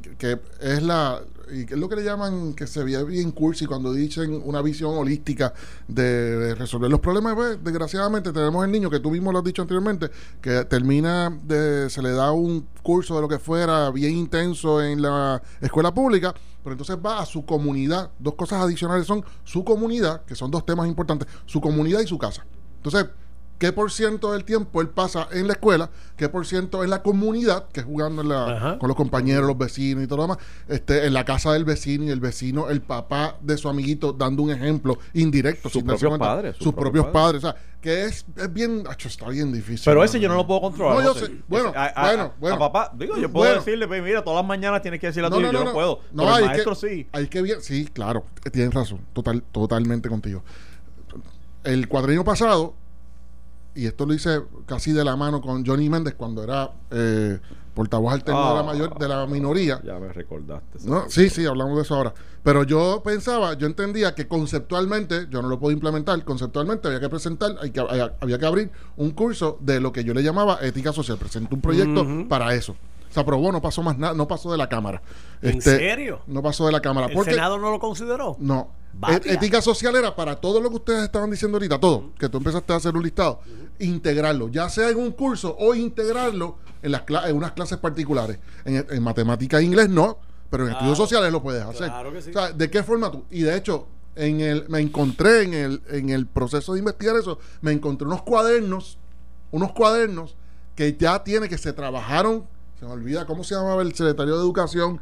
que 0.00 0.40
es 0.60 0.82
la 0.82 1.20
y 1.50 1.64
que 1.64 1.74
es 1.74 1.80
lo 1.80 1.88
que 1.88 1.96
le 1.96 2.04
llaman 2.04 2.54
que 2.54 2.66
se 2.66 2.82
ve 2.82 3.02
bien 3.04 3.30
cursi 3.30 3.66
cuando 3.66 3.92
dicen 3.92 4.42
una 4.44 4.62
visión 4.62 4.96
holística 4.96 5.54
de, 5.86 6.54
resolver 6.54 6.90
los 6.90 7.00
problemas. 7.00 7.34
Pues, 7.34 7.62
desgraciadamente 7.62 8.32
tenemos 8.32 8.64
el 8.64 8.72
niño 8.72 8.90
que 8.90 9.00
tú 9.00 9.10
mismo 9.10 9.30
lo 9.32 9.38
has 9.38 9.44
dicho 9.44 9.62
anteriormente 9.62 10.10
que 10.40 10.64
termina 10.64 11.30
de 11.44 11.88
se 11.88 12.02
le 12.02 12.10
da 12.12 12.32
un 12.32 12.66
curso 12.82 13.14
de 13.14 13.20
lo 13.20 13.28
que 13.28 13.38
fuera 13.38 13.90
bien 13.90 14.16
intenso 14.16 14.82
en 14.82 15.02
la 15.02 15.42
escuela 15.60 15.92
pública 15.94 16.34
pero 16.62 16.74
entonces 16.74 16.96
va 16.96 17.20
a 17.20 17.26
su 17.26 17.46
comunidad. 17.46 18.10
Dos 18.18 18.34
cosas 18.34 18.60
adicionales 18.60 19.06
son 19.06 19.24
su 19.44 19.64
comunidad 19.64 20.24
que 20.24 20.34
son 20.34 20.50
dos 20.50 20.66
temas 20.66 20.88
importantes 20.88 21.28
su 21.44 21.60
comunidad 21.60 22.00
y 22.00 22.08
su 22.08 22.18
casa. 22.18 22.44
Entonces 22.78 23.06
qué 23.58 23.72
por 23.72 23.90
ciento 23.90 24.32
del 24.32 24.44
tiempo 24.44 24.80
él 24.80 24.88
pasa 24.88 25.28
en 25.32 25.46
la 25.46 25.54
escuela, 25.54 25.90
qué 26.16 26.28
por 26.28 26.46
ciento 26.46 26.84
en 26.84 26.90
la 26.90 27.02
comunidad, 27.02 27.68
que 27.72 27.80
es 27.80 27.86
jugando 27.86 28.22
con 28.78 28.88
los 28.88 28.96
compañeros, 28.96 29.46
los 29.46 29.58
vecinos 29.58 30.04
y 30.04 30.06
todo 30.06 30.18
lo 30.18 30.22
demás, 30.24 30.38
este, 30.68 31.06
en 31.06 31.14
la 31.14 31.24
casa 31.24 31.52
del 31.52 31.64
vecino 31.64 32.04
y 32.04 32.10
el 32.10 32.20
vecino, 32.20 32.68
el 32.70 32.82
papá 32.82 33.36
de 33.40 33.56
su 33.56 33.68
amiguito, 33.68 34.12
dando 34.12 34.42
un 34.42 34.50
ejemplo 34.50 34.98
indirecto. 35.14 35.68
Sus 35.68 35.82
propios 35.82 36.18
padres. 36.18 36.56
Sus, 36.58 36.74
propios 36.74 37.06
padres. 37.06 37.44
O 37.44 37.46
sea, 37.48 37.56
que 37.80 38.04
es, 38.04 38.26
es 38.36 38.52
bien, 38.52 38.84
está 38.98 39.28
bien 39.28 39.52
difícil. 39.52 39.84
Pero 39.84 40.02
ese 40.02 40.18
yo 40.20 40.28
no 40.28 40.34
lo 40.34 40.46
puedo 40.46 40.60
controlar. 40.60 40.98
No, 40.98 41.02
yo 41.02 41.14
sé. 41.14 41.32
Bueno, 41.46 41.72
bueno, 41.72 42.32
bueno. 42.38 42.56
A 42.56 42.58
papá, 42.58 42.92
digo, 42.94 43.16
yo 43.16 43.30
puedo 43.30 43.54
decirle, 43.54 43.86
pues, 43.86 44.02
mira, 44.02 44.22
todas 44.22 44.42
las 44.42 44.48
mañanas 44.48 44.82
tienes 44.82 45.00
que 45.00 45.06
decirle 45.08 45.28
a 45.28 45.30
tu 45.30 45.40
no, 45.40 45.52
yo 45.52 45.64
no, 45.64 45.72
puedo. 45.72 46.00
No, 46.12 46.34
hay 46.34 46.44
maestro 46.44 46.72
que, 46.72 46.88
sí. 46.88 47.08
Hay 47.12 47.28
que 47.28 47.42
bien, 47.42 47.60
sí, 47.62 47.86
claro, 47.86 48.24
tienes 48.52 48.74
razón, 48.74 49.00
total, 49.12 49.42
totalmente 49.52 50.08
contigo. 50.08 50.42
El 51.64 51.88
cuadrino 51.88 52.24
pasado 52.24 52.74
y 53.76 53.86
esto 53.86 54.06
lo 54.06 54.14
hice 54.14 54.42
casi 54.66 54.92
de 54.92 55.04
la 55.04 55.16
mano 55.16 55.40
con 55.40 55.64
Johnny 55.64 55.88
Méndez 55.88 56.14
cuando 56.14 56.42
era 56.42 56.72
eh, 56.90 57.38
portavoz 57.74 58.14
alterno 58.14 58.48
de 58.48 58.54
la 58.54 58.60
ah. 58.60 58.62
mayor 58.62 58.98
de 58.98 59.08
la 59.08 59.26
minoría. 59.26 59.80
Ya 59.84 59.98
me 59.98 60.12
recordaste. 60.12 60.78
¿no? 60.84 61.04
Sí, 61.08 61.28
sí, 61.28 61.44
hablamos 61.44 61.76
de 61.76 61.82
eso 61.82 61.94
ahora. 61.94 62.14
Pero 62.42 62.64
yo 62.64 63.02
pensaba, 63.04 63.52
yo 63.54 63.66
entendía 63.66 64.14
que 64.14 64.26
conceptualmente, 64.26 65.26
yo 65.30 65.42
no 65.42 65.48
lo 65.48 65.60
puedo 65.60 65.72
implementar, 65.72 66.24
conceptualmente 66.24 66.88
había 66.88 67.00
que 67.00 67.08
presentar, 67.10 67.56
hay 67.60 67.70
que, 67.70 67.80
había 67.80 68.38
que 68.38 68.46
abrir 68.46 68.70
un 68.96 69.10
curso 69.10 69.58
de 69.60 69.80
lo 69.80 69.92
que 69.92 70.04
yo 70.04 70.14
le 70.14 70.22
llamaba 70.22 70.58
ética 70.62 70.92
social. 70.92 71.18
Presenté 71.18 71.54
un 71.54 71.60
proyecto 71.60 72.06
para 72.28 72.54
eso. 72.54 72.76
Se 73.16 73.20
aprobó, 73.20 73.50
no 73.50 73.62
pasó 73.62 73.82
más 73.82 73.96
nada, 73.96 74.12
no 74.12 74.28
pasó 74.28 74.52
de 74.52 74.58
la 74.58 74.68
Cámara. 74.68 75.00
¿En 75.40 75.56
este, 75.56 75.78
serio? 75.78 76.20
No 76.26 76.42
pasó 76.42 76.66
de 76.66 76.72
la 76.72 76.82
Cámara. 76.82 77.06
¿El 77.06 77.24
Senado 77.24 77.56
no 77.56 77.70
lo 77.70 77.78
consideró? 77.78 78.36
No. 78.38 78.68
E- 79.08 79.32
ética 79.32 79.62
social 79.62 79.96
era 79.96 80.14
para 80.14 80.36
todo 80.36 80.60
lo 80.60 80.68
que 80.68 80.76
ustedes 80.76 81.04
estaban 81.04 81.30
diciendo 81.30 81.56
ahorita, 81.56 81.80
todo, 81.80 82.10
que 82.18 82.28
tú 82.28 82.36
empezaste 82.36 82.74
a 82.74 82.76
hacer 82.76 82.94
un 82.94 83.02
listado, 83.02 83.40
integrarlo, 83.78 84.50
ya 84.50 84.68
sea 84.68 84.90
en 84.90 84.98
un 84.98 85.12
curso 85.12 85.56
o 85.58 85.74
integrarlo 85.74 86.58
en, 86.82 86.92
las 86.92 87.04
en 87.24 87.34
unas 87.34 87.52
clases 87.52 87.78
particulares. 87.78 88.38
En, 88.66 88.86
en 88.90 89.02
matemática 89.02 89.60
e 89.60 89.62
inglés 89.62 89.88
no, 89.88 90.18
pero 90.50 90.66
en 90.66 90.72
estudios 90.72 90.98
sociales 90.98 91.32
lo 91.32 91.42
puedes 91.42 91.62
hacer. 91.62 91.88
Claro 91.88 92.12
que 92.12 92.20
sí. 92.20 92.28
O 92.28 92.32
sea, 92.34 92.52
¿de 92.52 92.68
qué 92.68 92.82
forma 92.82 93.10
tú? 93.10 93.24
Y 93.30 93.40
de 93.40 93.56
hecho, 93.56 93.86
en 94.14 94.42
el, 94.42 94.68
me 94.68 94.80
encontré 94.80 95.44
en 95.44 95.54
el, 95.54 95.82
en 95.88 96.10
el 96.10 96.26
proceso 96.26 96.74
de 96.74 96.80
investigar 96.80 97.16
eso, 97.16 97.38
me 97.62 97.72
encontré 97.72 98.06
unos 98.06 98.20
cuadernos, 98.24 98.98
unos 99.52 99.72
cuadernos 99.72 100.36
que 100.74 100.94
ya 100.98 101.24
tiene 101.24 101.48
que 101.48 101.56
se 101.56 101.72
trabajaron, 101.72 102.46
se 102.78 102.84
me 102.84 102.92
olvida 102.92 103.26
cómo 103.26 103.44
se 103.44 103.54
llamaba 103.54 103.82
el 103.82 103.94
secretario 103.94 104.34
de 104.34 104.40
Educación 104.40 105.00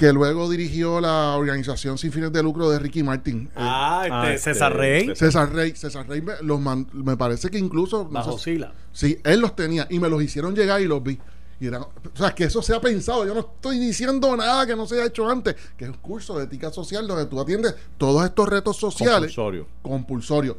que 0.00 0.14
luego 0.14 0.48
dirigió 0.48 0.98
la 0.98 1.36
organización 1.36 1.98
sin 1.98 2.10
fines 2.10 2.32
de 2.32 2.42
lucro 2.42 2.70
de 2.70 2.78
Ricky 2.78 3.02
Martin. 3.02 3.50
Ah, 3.54 4.00
este, 4.04 4.14
ah, 4.14 4.32
este, 4.32 4.54
César 4.54 4.76
Rey. 4.76 5.14
César 5.14 5.52
Rey. 5.52 5.76
César 5.76 6.08
Rey 6.08 6.22
me, 6.22 6.32
los 6.40 6.58
me 6.94 7.18
parece 7.18 7.50
que 7.50 7.58
incluso... 7.58 8.06
Bajo 8.06 8.38
Sila. 8.38 8.72
Sí, 8.92 9.20
él 9.24 9.40
los 9.40 9.54
tenía 9.54 9.86
y 9.90 9.98
me 9.98 10.08
los 10.08 10.22
hicieron 10.22 10.54
llegar 10.54 10.80
y 10.80 10.86
los 10.86 11.02
vi. 11.02 11.18
Y 11.60 11.68
o 11.68 11.90
sea, 12.14 12.34
que 12.34 12.44
eso 12.44 12.62
se 12.62 12.74
ha 12.74 12.80
pensado. 12.80 13.26
Yo 13.26 13.34
no 13.34 13.40
estoy 13.40 13.78
diciendo 13.78 14.34
nada 14.34 14.66
que 14.66 14.74
no 14.74 14.86
se 14.86 14.94
haya 14.94 15.04
hecho 15.04 15.28
antes, 15.28 15.54
que 15.76 15.84
es 15.84 15.90
un 15.90 15.98
curso 15.98 16.38
de 16.38 16.44
ética 16.44 16.70
social 16.70 17.06
donde 17.06 17.26
tú 17.26 17.38
atiendes 17.38 17.74
todos 17.98 18.24
estos 18.24 18.48
retos 18.48 18.78
sociales. 18.78 19.34
Compulsorio. 19.34 19.66
Compulsorio. 19.82 20.58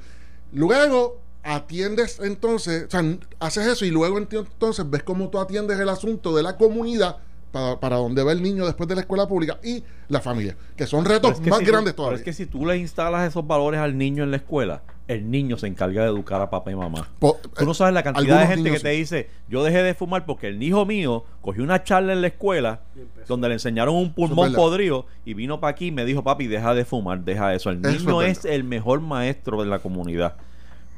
Luego 0.53 1.20
atiendes 1.43 2.19
entonces, 2.19 2.85
o 2.85 2.89
sea, 2.89 3.03
haces 3.39 3.67
eso 3.67 3.85
y 3.85 3.89
luego 3.89 4.17
entonces 4.17 4.89
ves 4.89 5.03
cómo 5.03 5.29
tú 5.29 5.39
atiendes 5.39 5.79
el 5.79 5.89
asunto 5.89 6.35
de 6.35 6.43
la 6.43 6.57
comunidad 6.57 7.17
para, 7.51 7.79
para 7.79 7.97
donde 7.97 8.23
va 8.23 8.31
el 8.31 8.41
niño 8.41 8.65
después 8.65 8.87
de 8.87 8.95
la 8.95 9.01
escuela 9.01 9.27
pública 9.27 9.59
y 9.63 9.83
la 10.07 10.21
familia, 10.21 10.55
que 10.75 10.87
son 10.87 11.03
retos 11.03 11.41
más 11.41 11.59
grandes 11.61 11.95
todavía. 11.95 12.17
Pero 12.17 12.19
es 12.19 12.23
que 12.23 12.33
si 12.33 12.45
tú 12.45 12.65
le 12.65 12.77
instalas 12.77 13.27
esos 13.27 13.45
valores 13.45 13.79
al 13.79 13.97
niño 13.97 14.23
en 14.23 14.31
la 14.31 14.37
escuela, 14.37 14.83
el 15.07 15.29
niño 15.29 15.57
se 15.57 15.67
encarga 15.67 16.03
de 16.03 16.07
educar 16.07 16.41
a 16.41 16.49
papá 16.49 16.71
y 16.71 16.75
mamá. 16.75 17.09
tú 17.19 17.65
no 17.65 17.73
sabes 17.73 17.93
la 17.93 18.03
cantidad 18.03 18.39
de 18.39 18.47
gente 18.47 18.71
que 18.71 18.79
te 18.79 18.89
dice, 18.89 19.29
yo 19.49 19.63
dejé 19.63 19.83
de 19.83 19.93
fumar 19.93 20.25
porque 20.25 20.47
el 20.47 20.61
hijo 20.63 20.85
mío 20.85 21.25
cogió 21.41 21.63
una 21.63 21.83
charla 21.83 22.13
en 22.13 22.21
la 22.21 22.27
escuela 22.27 22.81
donde 23.27 23.49
le 23.49 23.55
enseñaron 23.55 23.95
un 23.95 24.13
pulmón 24.13 24.53
podrido 24.53 25.05
y 25.25 25.33
vino 25.33 25.59
para 25.59 25.71
aquí 25.71 25.87
y 25.87 25.91
me 25.91 26.05
dijo, 26.05 26.23
papi, 26.23 26.47
deja 26.47 26.73
de 26.73 26.85
fumar, 26.85 27.23
deja 27.23 27.53
eso. 27.53 27.69
El 27.69 27.81
niño 27.81 28.21
es, 28.21 28.45
el 28.45 28.63
mejor 28.63 29.01
maestro 29.01 29.61
de 29.61 29.69
la 29.69 29.79
comunidad. 29.79 30.35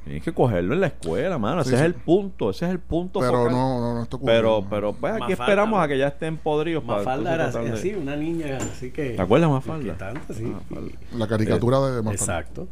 Tienes 0.03 0.22
que 0.22 0.33
cogerlo 0.33 0.74
en 0.74 0.81
la 0.81 0.88
escuela, 0.88 1.38
mano. 1.38 1.62
ese 1.62 1.75
es 1.75 1.81
el 1.81 1.93
punto, 1.93 2.50
ese 2.50 2.65
es 2.65 2.72
el 2.72 2.79
punto. 2.79 3.22
Pero 3.22 3.50
no, 3.50 3.79
no, 3.79 3.93
no, 3.93 4.03
esto 4.03 4.19
Pero, 4.19 4.65
pero, 4.69 4.93
pues 4.93 5.13
aquí 5.13 5.31
esperamos 5.31 5.81
a 5.81 5.88
que 5.88 5.98
ya 5.98 6.07
estén 6.07 6.38
podridos. 6.38 6.83
Mafalda 6.83 7.33
era 7.33 7.45
así, 7.48 7.93
una 7.93 8.15
niña, 8.15 8.57
así 8.57 8.91
que. 8.91 9.12
¿Te 9.12 9.22
acuerdas 9.22 9.50
Mafalda? 9.50 9.95
Sí. 10.33 10.53
La 11.15 11.27
caricatura 11.27 11.79
de 11.79 12.01
Mafalda. 12.01 12.12
Exacto. 12.12 12.67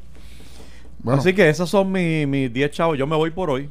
Bueno. 0.99 1.19
Así 1.19 1.33
que 1.33 1.49
esos 1.49 1.69
son 1.69 1.91
mis 1.91 2.53
10 2.53 2.71
chavos. 2.71 2.97
Yo 2.97 3.07
me 3.07 3.15
voy 3.15 3.31
por 3.31 3.49
hoy. 3.49 3.69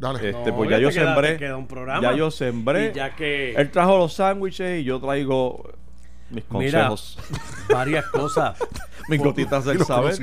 Dale. 0.00 0.30
Este, 0.30 0.52
pues 0.52 0.68
ya 0.68 0.78
yo 0.78 0.90
sembré. 0.90 1.38
ya 1.38 2.12
yo 2.14 2.30
sembré. 2.30 2.92
ya 2.92 3.14
que... 3.14 3.52
Él 3.52 3.70
trajo 3.70 3.98
los 3.98 4.14
sándwiches 4.14 4.80
y 4.80 4.84
yo 4.84 5.00
traigo 5.00 5.64
mis 6.32 6.44
consejos. 6.44 7.18
varias 7.68 8.06
cosas. 8.06 8.58
mis 9.08 9.20
gotitas 9.20 9.64
del 9.64 9.84
saber. 9.84 10.16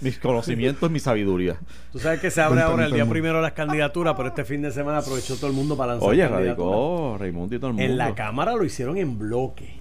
Mis 0.00 0.18
conocimientos, 0.18 0.90
mi 0.90 1.00
sabiduría. 1.00 1.56
Tú 1.92 1.98
sabes 1.98 2.20
que 2.20 2.30
se 2.30 2.40
abre 2.40 2.62
ahora 2.62 2.86
el 2.86 2.92
día 2.92 3.06
primero 3.06 3.40
las 3.40 3.52
candidaturas, 3.52 4.14
pero 4.16 4.28
este 4.28 4.44
fin 4.44 4.62
de 4.62 4.72
semana 4.72 4.98
aprovechó 4.98 5.36
todo 5.36 5.48
el 5.48 5.52
mundo 5.52 5.76
para 5.76 5.92
lanzar 5.92 6.10
Oye, 6.10 6.26
radicó 6.26 7.16
Raimundo 7.18 7.54
y 7.54 7.58
todo 7.58 7.68
el 7.68 7.74
mundo. 7.74 7.90
En 7.90 7.98
la 7.98 8.14
Cámara 8.14 8.54
lo 8.54 8.64
hicieron 8.64 8.96
en 8.96 9.18
bloque. 9.18 9.78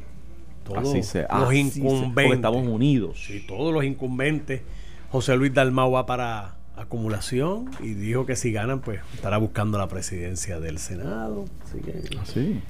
Todos 0.63 0.89
así 0.89 1.03
se, 1.03 1.25
los 1.29 1.53
incumbentes. 1.53 2.35
estamos 2.35 2.67
unidos. 2.67 3.23
Sí, 3.25 3.45
todos 3.47 3.73
los 3.73 3.83
incumbentes. 3.83 4.61
José 5.09 5.37
Luis 5.37 5.53
Dalmau 5.53 5.91
va 5.91 6.05
para 6.05 6.57
acumulación 6.75 7.71
y 7.79 7.93
dijo 7.93 8.25
que 8.25 8.35
si 8.35 8.51
ganan, 8.51 8.81
pues 8.81 8.99
estará 9.13 9.37
buscando 9.37 9.77
la 9.77 9.87
presidencia 9.87 10.59
del 10.59 10.77
Senado. 10.77 11.45
Así 11.63 11.79
que. 11.79 12.03
¿Ah, 12.17 12.23
sí. 12.25 12.61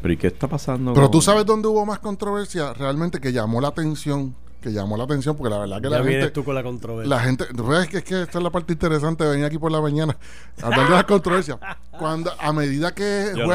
Pero 0.00 0.14
¿y 0.14 0.16
qué 0.16 0.28
está 0.28 0.48
pasando? 0.48 0.94
Pero 0.94 1.10
tú 1.10 1.20
sabes 1.20 1.44
dónde 1.46 1.68
hubo 1.68 1.84
más 1.86 1.98
controversia 1.98 2.72
realmente 2.72 3.20
que 3.20 3.32
llamó 3.32 3.60
la 3.60 3.68
atención. 3.68 4.34
Que 4.60 4.72
llamó 4.72 4.96
la 4.96 5.04
atención 5.04 5.36
porque 5.36 5.50
la 5.50 5.58
verdad 5.58 5.76
que 5.82 5.90
ya 5.90 5.98
la 5.98 6.04
gente. 6.04 6.30
tú 6.30 6.42
con 6.42 6.54
la 6.54 6.62
controversia. 6.62 7.08
La 7.08 7.20
gente. 7.20 7.44
Es 7.44 7.88
que, 7.88 7.98
es 7.98 8.04
que 8.04 8.22
esta 8.22 8.38
es 8.38 8.44
la 8.44 8.50
parte 8.50 8.72
interesante 8.72 9.22
de 9.24 9.30
venir 9.30 9.44
aquí 9.44 9.58
por 9.58 9.70
la 9.70 9.80
mañana. 9.80 10.16
Hablar 10.62 10.88
de 10.88 10.94
las 10.94 11.04
controversias. 11.04 11.58
Cuando, 11.98 12.32
a 12.38 12.52
medida 12.52 12.94
que. 12.94 13.32
Yo 13.36 13.46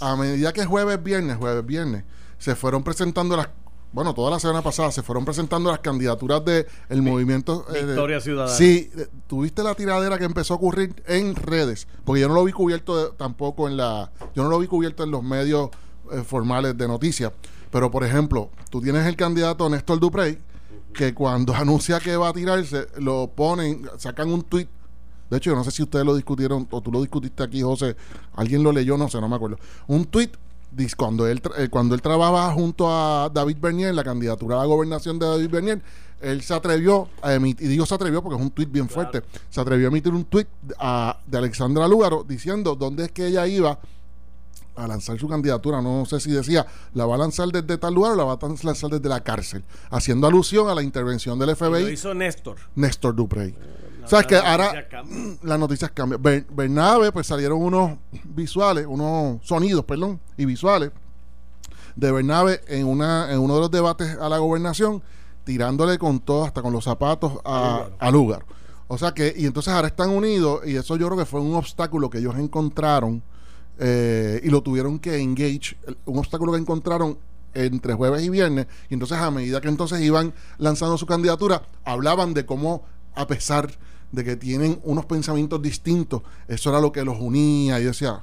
A 0.00 0.16
medida 0.16 0.52
que 0.52 0.64
jueves, 0.64 1.00
viernes, 1.02 1.36
jueves, 1.36 1.64
viernes, 1.64 2.04
se 2.38 2.56
fueron 2.56 2.82
presentando 2.82 3.36
las 3.36 3.48
bueno, 3.92 4.14
toda 4.14 4.30
la 4.30 4.40
semana 4.40 4.62
pasada 4.62 4.90
se 4.90 5.02
fueron 5.02 5.24
presentando 5.24 5.70
las 5.70 5.80
candidaturas 5.80 6.42
del 6.44 6.66
el 6.88 7.02
movimiento. 7.02 7.66
Eh, 7.74 7.84
Victoria 7.84 8.20
Ciudadana. 8.20 8.54
Sí, 8.56 8.90
tuviste 9.26 9.62
la 9.62 9.74
tiradera 9.74 10.18
que 10.18 10.24
empezó 10.24 10.54
a 10.54 10.56
ocurrir 10.56 10.94
en 11.06 11.34
redes, 11.34 11.86
porque 12.04 12.22
yo 12.22 12.28
no 12.28 12.34
lo 12.34 12.44
vi 12.44 12.52
cubierto 12.52 13.12
tampoco 13.12 13.68
en 13.68 13.76
la. 13.76 14.10
Yo 14.34 14.42
no 14.44 14.48
lo 14.48 14.58
vi 14.58 14.66
cubierto 14.66 15.04
en 15.04 15.10
los 15.10 15.22
medios 15.22 15.70
eh, 16.10 16.22
formales 16.22 16.76
de 16.76 16.88
noticias. 16.88 17.32
Pero, 17.70 17.90
por 17.90 18.04
ejemplo, 18.04 18.50
tú 18.70 18.80
tienes 18.80 19.06
el 19.06 19.16
candidato 19.16 19.68
Néstor 19.68 20.00
Duprey, 20.00 20.38
que 20.94 21.12
cuando 21.12 21.54
anuncia 21.56 22.00
que 22.00 22.16
va 22.16 22.28
a 22.28 22.32
tirarse, 22.32 22.86
lo 22.98 23.30
ponen, 23.34 23.88
sacan 23.98 24.32
un 24.32 24.42
tuit. 24.42 24.68
De 25.28 25.36
hecho, 25.38 25.50
yo 25.50 25.56
no 25.56 25.64
sé 25.64 25.70
si 25.70 25.82
ustedes 25.82 26.04
lo 26.04 26.14
discutieron 26.14 26.66
o 26.70 26.80
tú 26.80 26.92
lo 26.92 27.00
discutiste 27.00 27.42
aquí, 27.42 27.62
José. 27.62 27.96
Alguien 28.34 28.62
lo 28.62 28.72
leyó, 28.72 28.96
no 28.96 29.08
sé, 29.08 29.20
no 29.20 29.28
me 29.28 29.36
acuerdo. 29.36 29.58
Un 29.86 30.06
tuit 30.06 30.34
cuando 30.96 31.26
él, 31.26 31.40
eh, 31.56 31.68
cuando 31.68 31.94
él 31.94 32.02
trabajaba 32.02 32.52
junto 32.52 32.88
a 32.90 33.30
David 33.32 33.58
Bernier, 33.60 33.94
la 33.94 34.04
candidatura 34.04 34.56
a 34.56 34.60
la 34.60 34.64
gobernación 34.66 35.18
de 35.18 35.26
David 35.26 35.50
Bernier, 35.50 35.82
él 36.20 36.42
se 36.42 36.54
atrevió 36.54 37.08
a 37.20 37.34
emitir, 37.34 37.66
y 37.66 37.70
digo 37.70 37.84
se 37.84 37.94
atrevió 37.94 38.22
porque 38.22 38.36
es 38.36 38.42
un 38.42 38.50
tuit 38.50 38.70
bien 38.70 38.88
fuerte, 38.88 39.22
se 39.50 39.60
atrevió 39.60 39.88
a 39.88 39.90
emitir 39.90 40.12
un 40.12 40.24
tuit 40.24 40.48
de 40.62 41.38
Alexandra 41.38 41.88
Lúgaro 41.88 42.24
diciendo 42.26 42.76
dónde 42.76 43.06
es 43.06 43.12
que 43.12 43.26
ella 43.26 43.46
iba 43.46 43.78
a 44.76 44.86
lanzar 44.86 45.18
su 45.18 45.28
candidatura. 45.28 45.82
No 45.82 46.04
sé 46.06 46.20
si 46.20 46.30
decía, 46.30 46.66
la 46.94 47.06
va 47.06 47.16
a 47.16 47.18
lanzar 47.18 47.48
desde 47.48 47.78
tal 47.78 47.94
lugar 47.94 48.12
o 48.12 48.16
la 48.16 48.24
va 48.24 48.34
a 48.34 48.64
lanzar 48.64 48.90
desde 48.90 49.08
la 49.08 49.20
cárcel, 49.20 49.64
haciendo 49.90 50.26
alusión 50.26 50.68
a 50.68 50.74
la 50.74 50.82
intervención 50.82 51.38
del 51.38 51.56
FBI. 51.56 51.82
Lo 51.82 51.90
hizo 51.90 52.14
Néstor. 52.14 52.56
Néstor 52.74 53.14
Duprey. 53.14 53.54
O 54.04 54.08
sea, 54.08 54.22
que 54.22 54.36
ahora 54.36 54.88
las 55.42 55.58
noticias 55.58 55.90
cambian. 55.92 56.22
Bernabe, 56.50 57.12
pues 57.12 57.26
salieron 57.26 57.62
unos 57.62 57.98
visuales, 58.24 58.86
unos 58.86 59.46
sonidos, 59.46 59.84
perdón, 59.84 60.20
y 60.36 60.44
visuales 60.44 60.90
de 61.96 62.12
Bernabe 62.12 62.60
en, 62.68 62.86
una, 62.86 63.32
en 63.32 63.38
uno 63.38 63.54
de 63.54 63.60
los 63.60 63.70
debates 63.70 64.16
a 64.18 64.28
la 64.28 64.38
gobernación, 64.38 65.02
tirándole 65.44 65.98
con 65.98 66.20
todo, 66.20 66.44
hasta 66.44 66.62
con 66.62 66.72
los 66.72 66.84
zapatos 66.84 67.38
a, 67.44 68.10
lugar. 68.10 68.44
O 68.88 68.98
sea 68.98 69.12
que, 69.12 69.32
y 69.36 69.46
entonces 69.46 69.72
ahora 69.72 69.88
están 69.88 70.10
unidos, 70.10 70.60
y 70.66 70.76
eso 70.76 70.96
yo 70.96 71.06
creo 71.06 71.18
que 71.18 71.26
fue 71.26 71.40
un 71.40 71.54
obstáculo 71.54 72.10
que 72.10 72.18
ellos 72.18 72.36
encontraron 72.38 73.22
eh, 73.78 74.40
y 74.42 74.50
lo 74.50 74.62
tuvieron 74.62 74.98
que 74.98 75.18
engage, 75.18 75.76
un 76.04 76.18
obstáculo 76.18 76.52
que 76.52 76.58
encontraron 76.58 77.18
entre 77.54 77.94
jueves 77.94 78.22
y 78.22 78.30
viernes, 78.30 78.66
y 78.88 78.94
entonces 78.94 79.18
a 79.18 79.30
medida 79.30 79.60
que 79.60 79.68
entonces 79.68 80.00
iban 80.00 80.32
lanzando 80.58 80.96
su 80.98 81.06
candidatura, 81.06 81.62
hablaban 81.84 82.34
de 82.34 82.46
cómo, 82.46 82.84
a 83.14 83.26
pesar 83.26 83.70
de 84.12 84.24
que 84.24 84.36
tienen 84.36 84.78
unos 84.84 85.06
pensamientos 85.06 85.60
distintos, 85.60 86.22
eso 86.46 86.70
era 86.70 86.80
lo 86.80 86.92
que 86.92 87.04
los 87.04 87.18
unía. 87.18 87.80
Y 87.80 87.84
decía, 87.84 88.22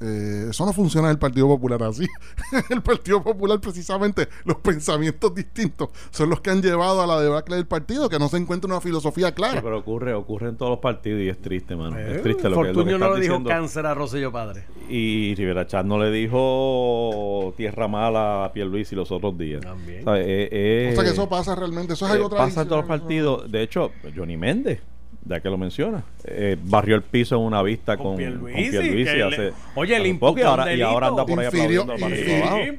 eh, 0.00 0.46
eso 0.50 0.64
no 0.64 0.72
funciona 0.72 1.08
en 1.08 1.12
el 1.12 1.18
Partido 1.18 1.48
Popular 1.48 1.82
así. 1.82 2.06
el 2.70 2.82
Partido 2.82 3.22
Popular, 3.22 3.60
precisamente, 3.60 4.28
los 4.44 4.58
pensamientos 4.58 5.34
distintos 5.34 5.88
son 6.10 6.30
los 6.30 6.40
que 6.40 6.50
han 6.50 6.62
llevado 6.62 7.02
a 7.02 7.06
la 7.06 7.20
debacle 7.20 7.56
del 7.56 7.66
partido, 7.66 8.08
que 8.08 8.18
no 8.18 8.28
se 8.28 8.36
encuentra 8.36 8.70
una 8.70 8.80
filosofía 8.80 9.32
clara. 9.32 9.60
pero 9.60 9.78
ocurre, 9.78 10.14
ocurre 10.14 10.50
en 10.50 10.56
todos 10.56 10.70
los 10.70 10.78
partidos 10.78 11.20
y 11.22 11.28
es 11.28 11.38
triste, 11.38 11.74
mano. 11.74 11.98
es 11.98 12.18
eh, 12.18 12.20
triste 12.20 12.48
lo 12.48 12.62
que, 12.62 12.72
lo 12.72 12.98
no 12.98 13.14
le 13.14 13.20
dijo 13.20 13.42
cáncer 13.42 13.86
a 13.86 13.94
Rosselló 13.94 14.30
Padre. 14.30 14.64
Y 14.88 15.34
Rivera 15.34 15.66
Chat 15.66 15.84
no 15.84 15.98
le 15.98 16.12
dijo 16.12 17.52
tierra 17.56 17.88
mala 17.88 18.44
a 18.44 18.52
Pierluisi 18.52 18.94
los 18.94 19.10
otros 19.10 19.36
días. 19.36 19.62
También. 19.62 20.04
Eh, 20.06 20.90
o 20.92 20.94
sea 20.94 21.04
que 21.04 21.10
eso 21.10 21.28
pasa 21.28 21.56
realmente, 21.56 21.94
eso 21.94 22.06
es 22.06 22.12
algo 22.12 22.28
Pasa 22.28 22.62
en 22.62 22.68
todos 22.68 22.82
los 22.82 22.88
partidos. 22.88 23.50
De 23.50 23.62
hecho, 23.62 23.90
Johnny 24.14 24.36
Méndez 24.36 24.80
ya 25.28 25.40
que 25.40 25.50
lo 25.50 25.58
menciona, 25.58 26.02
eh, 26.24 26.56
barrió 26.60 26.96
el 26.96 27.02
piso 27.02 27.36
en 27.36 27.42
una 27.42 27.62
vista 27.62 27.96
con, 27.96 28.06
con 28.06 28.16
Pierluisi, 28.16 29.20
hace, 29.20 29.52
Oye, 29.74 29.96
el 29.96 30.06
y 30.06 30.42
ahora, 30.42 30.74
y 30.74 30.80
ahora 30.80 31.08
anda 31.08 31.26
por 31.26 31.38
ahí 31.38 31.46
infirió, 31.46 31.86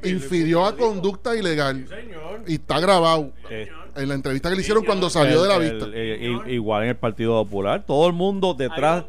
infirió, 0.03 0.65
a 0.65 0.75
conducta 0.75 1.35
ilegal 1.35 1.85
y 2.47 2.55
está 2.55 2.79
grabado 2.79 3.31
eh, 3.49 3.69
en 3.95 4.09
la 4.09 4.15
entrevista 4.15 4.49
que 4.49 4.55
le 4.55 4.61
hicieron 4.61 4.83
cuando 4.83 5.09
salió 5.09 5.43
de 5.43 5.49
la 5.49 5.57
vista. 5.59 5.85
Eh, 5.93 6.37
igual 6.47 6.83
en 6.83 6.89
el 6.89 6.95
Partido 6.95 7.43
Popular, 7.43 7.83
todo 7.85 8.07
el 8.07 8.13
mundo 8.13 8.53
detrás 8.53 9.05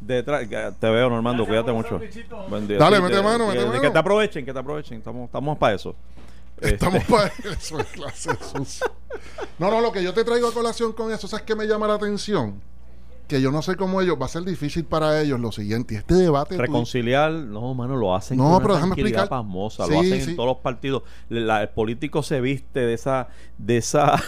detrás 0.00 0.46
te 0.48 0.90
veo 0.90 1.10
Normando, 1.10 1.46
cuídate 1.46 1.72
mucho. 1.72 2.00
Buen 2.48 2.68
día. 2.68 2.78
Dale, 2.78 3.00
mete 3.00 3.22
mano, 3.22 3.48
mete 3.48 3.64
mano. 3.64 3.80
Que 3.80 3.90
te 3.90 3.98
aprovechen, 3.98 4.44
que 4.44 4.52
te 4.52 4.58
aprovechen, 4.58 4.98
estamos, 4.98 5.26
estamos 5.26 5.58
para 5.58 5.74
eso. 5.74 5.96
Estamos 6.60 7.00
este. 7.00 7.12
para 7.12 7.32
eso, 7.52 7.78
No, 9.58 9.70
no, 9.70 9.80
lo 9.80 9.92
que 9.92 10.02
yo 10.02 10.12
te 10.14 10.24
traigo 10.24 10.48
a 10.48 10.52
colación 10.52 10.92
con 10.92 11.12
eso, 11.12 11.26
¿sabes 11.26 11.44
qué 11.44 11.54
me 11.54 11.66
llama 11.66 11.86
la 11.86 11.94
atención? 11.94 12.60
Que 13.26 13.40
yo 13.40 13.50
no 13.50 13.62
sé 13.62 13.76
cómo 13.76 14.00
ellos, 14.00 14.16
va 14.20 14.26
a 14.26 14.28
ser 14.28 14.44
difícil 14.44 14.84
para 14.84 15.20
ellos 15.20 15.40
lo 15.40 15.52
siguiente. 15.52 15.96
Este 15.96 16.14
debate. 16.14 16.56
Reconciliar, 16.56 17.32
no, 17.32 17.74
mano, 17.74 17.96
lo 17.96 18.14
hacen 18.14 18.38
no, 18.38 18.58
pero 18.60 18.74
déjame 18.74 18.94
explicar. 18.94 19.28
pasmosa, 19.28 19.86
lo 19.86 20.00
hacen 20.00 20.20
en 20.20 20.36
todos 20.36 20.48
los 20.48 20.58
partidos. 20.58 21.02
el 21.30 21.68
político 21.70 22.22
se 22.22 22.40
viste 22.40 22.80
de 22.80 22.94
esa, 22.94 23.28
de 23.58 23.78
esa, 23.78 24.22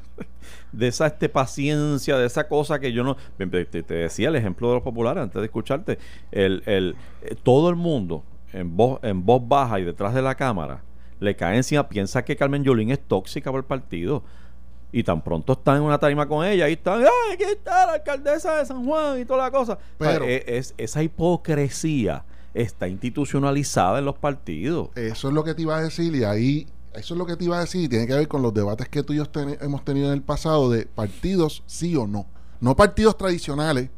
de 0.72 0.88
esa 0.88 1.06
este, 1.08 1.28
paciencia, 1.28 2.16
de 2.16 2.26
esa 2.26 2.48
cosa 2.48 2.78
que 2.78 2.92
yo 2.92 3.02
no. 3.04 3.16
Te, 3.36 3.82
decía 3.82 4.28
el 4.28 4.36
ejemplo 4.36 4.68
de 4.68 4.74
los 4.74 4.82
populares 4.82 5.22
antes 5.22 5.40
de 5.40 5.46
escucharte. 5.46 5.98
El, 6.30 6.62
el, 6.66 6.96
eh, 7.22 7.34
todo 7.42 7.68
el 7.70 7.76
mundo 7.76 8.24
en 8.52 8.76
voz, 8.76 9.00
en 9.02 9.24
voz 9.24 9.46
baja 9.46 9.80
y 9.80 9.84
detrás 9.84 10.14
de 10.14 10.22
la 10.22 10.34
cámara 10.34 10.82
le 11.22 11.36
cae 11.36 11.56
encima, 11.56 11.88
piensa 11.88 12.24
que 12.24 12.36
Carmen 12.36 12.64
Yolín 12.64 12.90
es 12.90 13.00
tóxica 13.00 13.50
para 13.50 13.60
el 13.60 13.64
partido 13.64 14.24
y 14.92 15.02
tan 15.02 15.24
pronto 15.24 15.54
están 15.54 15.78
en 15.78 15.82
una 15.82 15.98
tarima 15.98 16.28
con 16.28 16.46
ella, 16.46 16.66
ahí 16.66 16.74
están, 16.74 17.00
¡ay, 17.00 17.34
aquí 17.34 17.44
está 17.44 17.86
la 17.86 17.92
alcaldesa 17.94 18.58
de 18.58 18.66
San 18.66 18.84
Juan! 18.84 19.18
y 19.20 19.24
toda 19.24 19.44
la 19.44 19.50
cosa. 19.50 19.78
Pero 19.96 20.26
e, 20.26 20.44
es, 20.46 20.74
esa 20.76 21.02
hipocresía 21.02 22.24
está 22.52 22.86
institucionalizada 22.86 23.98
en 23.98 24.04
los 24.04 24.18
partidos. 24.18 24.90
Eso 24.94 25.28
es 25.28 25.34
lo 25.34 25.42
que 25.42 25.54
te 25.54 25.62
iba 25.62 25.78
a 25.78 25.82
decir 25.82 26.14
y 26.14 26.24
ahí, 26.24 26.68
eso 26.92 27.14
es 27.14 27.18
lo 27.18 27.24
que 27.24 27.36
te 27.36 27.44
iba 27.44 27.56
a 27.56 27.60
decir 27.60 27.84
y 27.84 27.88
tiene 27.88 28.06
que 28.06 28.14
ver 28.14 28.28
con 28.28 28.42
los 28.42 28.52
debates 28.52 28.88
que 28.90 29.02
tú 29.02 29.14
y 29.14 29.16
yo 29.16 29.24
hemos 29.60 29.82
tenido 29.84 30.08
en 30.08 30.12
el 30.12 30.22
pasado 30.22 30.70
de 30.70 30.84
partidos 30.84 31.62
sí 31.66 31.96
o 31.96 32.06
no. 32.06 32.26
No 32.60 32.76
partidos 32.76 33.16
tradicionales, 33.16 33.88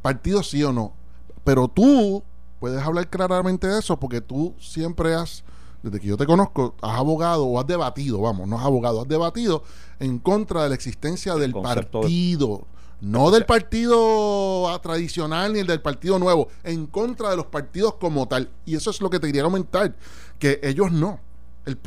partidos 0.00 0.48
sí 0.48 0.62
o 0.62 0.72
no. 0.72 0.94
Pero 1.42 1.66
tú 1.66 2.22
puedes 2.60 2.80
hablar 2.82 3.08
claramente 3.08 3.66
de 3.66 3.80
eso 3.80 3.98
porque 3.98 4.20
tú 4.20 4.54
siempre 4.58 5.14
has 5.14 5.44
desde 5.82 6.00
que 6.00 6.06
yo 6.06 6.16
te 6.16 6.26
conozco, 6.26 6.74
has 6.82 6.98
abogado 6.98 7.44
o 7.44 7.60
has 7.60 7.66
debatido, 7.66 8.20
vamos, 8.20 8.48
no 8.48 8.58
has 8.58 8.64
abogado, 8.64 9.02
has 9.02 9.08
debatido 9.08 9.62
en 10.00 10.18
contra 10.18 10.64
de 10.64 10.70
la 10.70 10.74
existencia 10.74 11.34
del 11.34 11.52
partido. 11.52 12.66
No 13.00 13.30
del 13.30 13.44
partido 13.44 14.80
tradicional 14.80 15.52
ni 15.52 15.58
el 15.58 15.66
del 15.66 15.82
partido 15.82 16.18
nuevo, 16.18 16.48
en 16.64 16.86
contra 16.86 17.30
de 17.30 17.36
los 17.36 17.46
partidos 17.46 17.94
como 17.94 18.26
tal. 18.26 18.48
Y 18.64 18.74
eso 18.74 18.90
es 18.90 19.02
lo 19.02 19.10
que 19.10 19.20
te 19.20 19.26
quería 19.26 19.42
comentar, 19.42 19.94
que 20.38 20.60
ellos 20.62 20.90
no. 20.90 21.20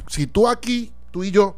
si 0.08 0.27
tú 0.27 0.48
aquí, 0.48 0.91
tú 1.10 1.24
y 1.24 1.31
yo, 1.31 1.55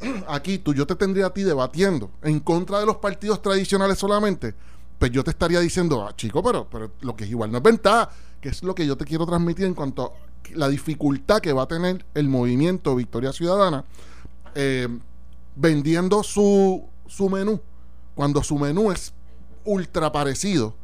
aquí, 0.28 0.58
tú, 0.58 0.72
yo 0.72 0.86
te 0.86 0.94
tendría 0.94 1.26
a 1.26 1.34
ti 1.34 1.42
debatiendo 1.42 2.10
en 2.22 2.38
contra 2.40 2.78
de 2.78 2.86
los 2.86 2.96
partidos 2.96 3.42
tradicionales 3.42 3.98
solamente, 3.98 4.54
pues 5.00 5.10
yo 5.10 5.24
te 5.24 5.30
estaría 5.30 5.58
diciendo, 5.58 6.06
ah, 6.06 6.14
chico, 6.14 6.40
pero, 6.42 6.68
pero 6.70 6.92
lo 7.00 7.16
que 7.16 7.24
es 7.24 7.30
igual 7.30 7.50
no 7.50 7.58
es 7.58 7.64
ventaja, 7.64 8.08
que 8.40 8.50
es 8.50 8.62
lo 8.62 8.72
que 8.72 8.86
yo 8.86 8.96
te 8.96 9.04
quiero 9.04 9.26
transmitir 9.26 9.66
en 9.66 9.74
cuanto 9.74 10.04
a 10.04 10.12
la 10.54 10.68
dificultad 10.68 11.40
que 11.40 11.52
va 11.52 11.62
a 11.62 11.68
tener 11.68 12.04
el 12.14 12.28
movimiento 12.28 12.94
Victoria 12.94 13.32
Ciudadana 13.32 13.84
eh, 14.54 14.88
vendiendo 15.56 16.22
su, 16.22 16.84
su 17.06 17.28
menú, 17.28 17.60
cuando 18.14 18.42
su 18.42 18.58
menú 18.58 18.90
es 18.92 19.12
ultra 19.64 20.12
parecido. 20.12 20.74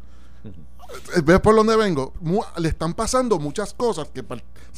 ¿Ves 1.24 1.40
por 1.40 1.54
dónde 1.54 1.76
vengo? 1.76 2.14
le 2.56 2.68
están 2.68 2.94
pasando 2.94 3.38
muchas 3.38 3.74
cosas 3.74 4.08
que, 4.08 4.24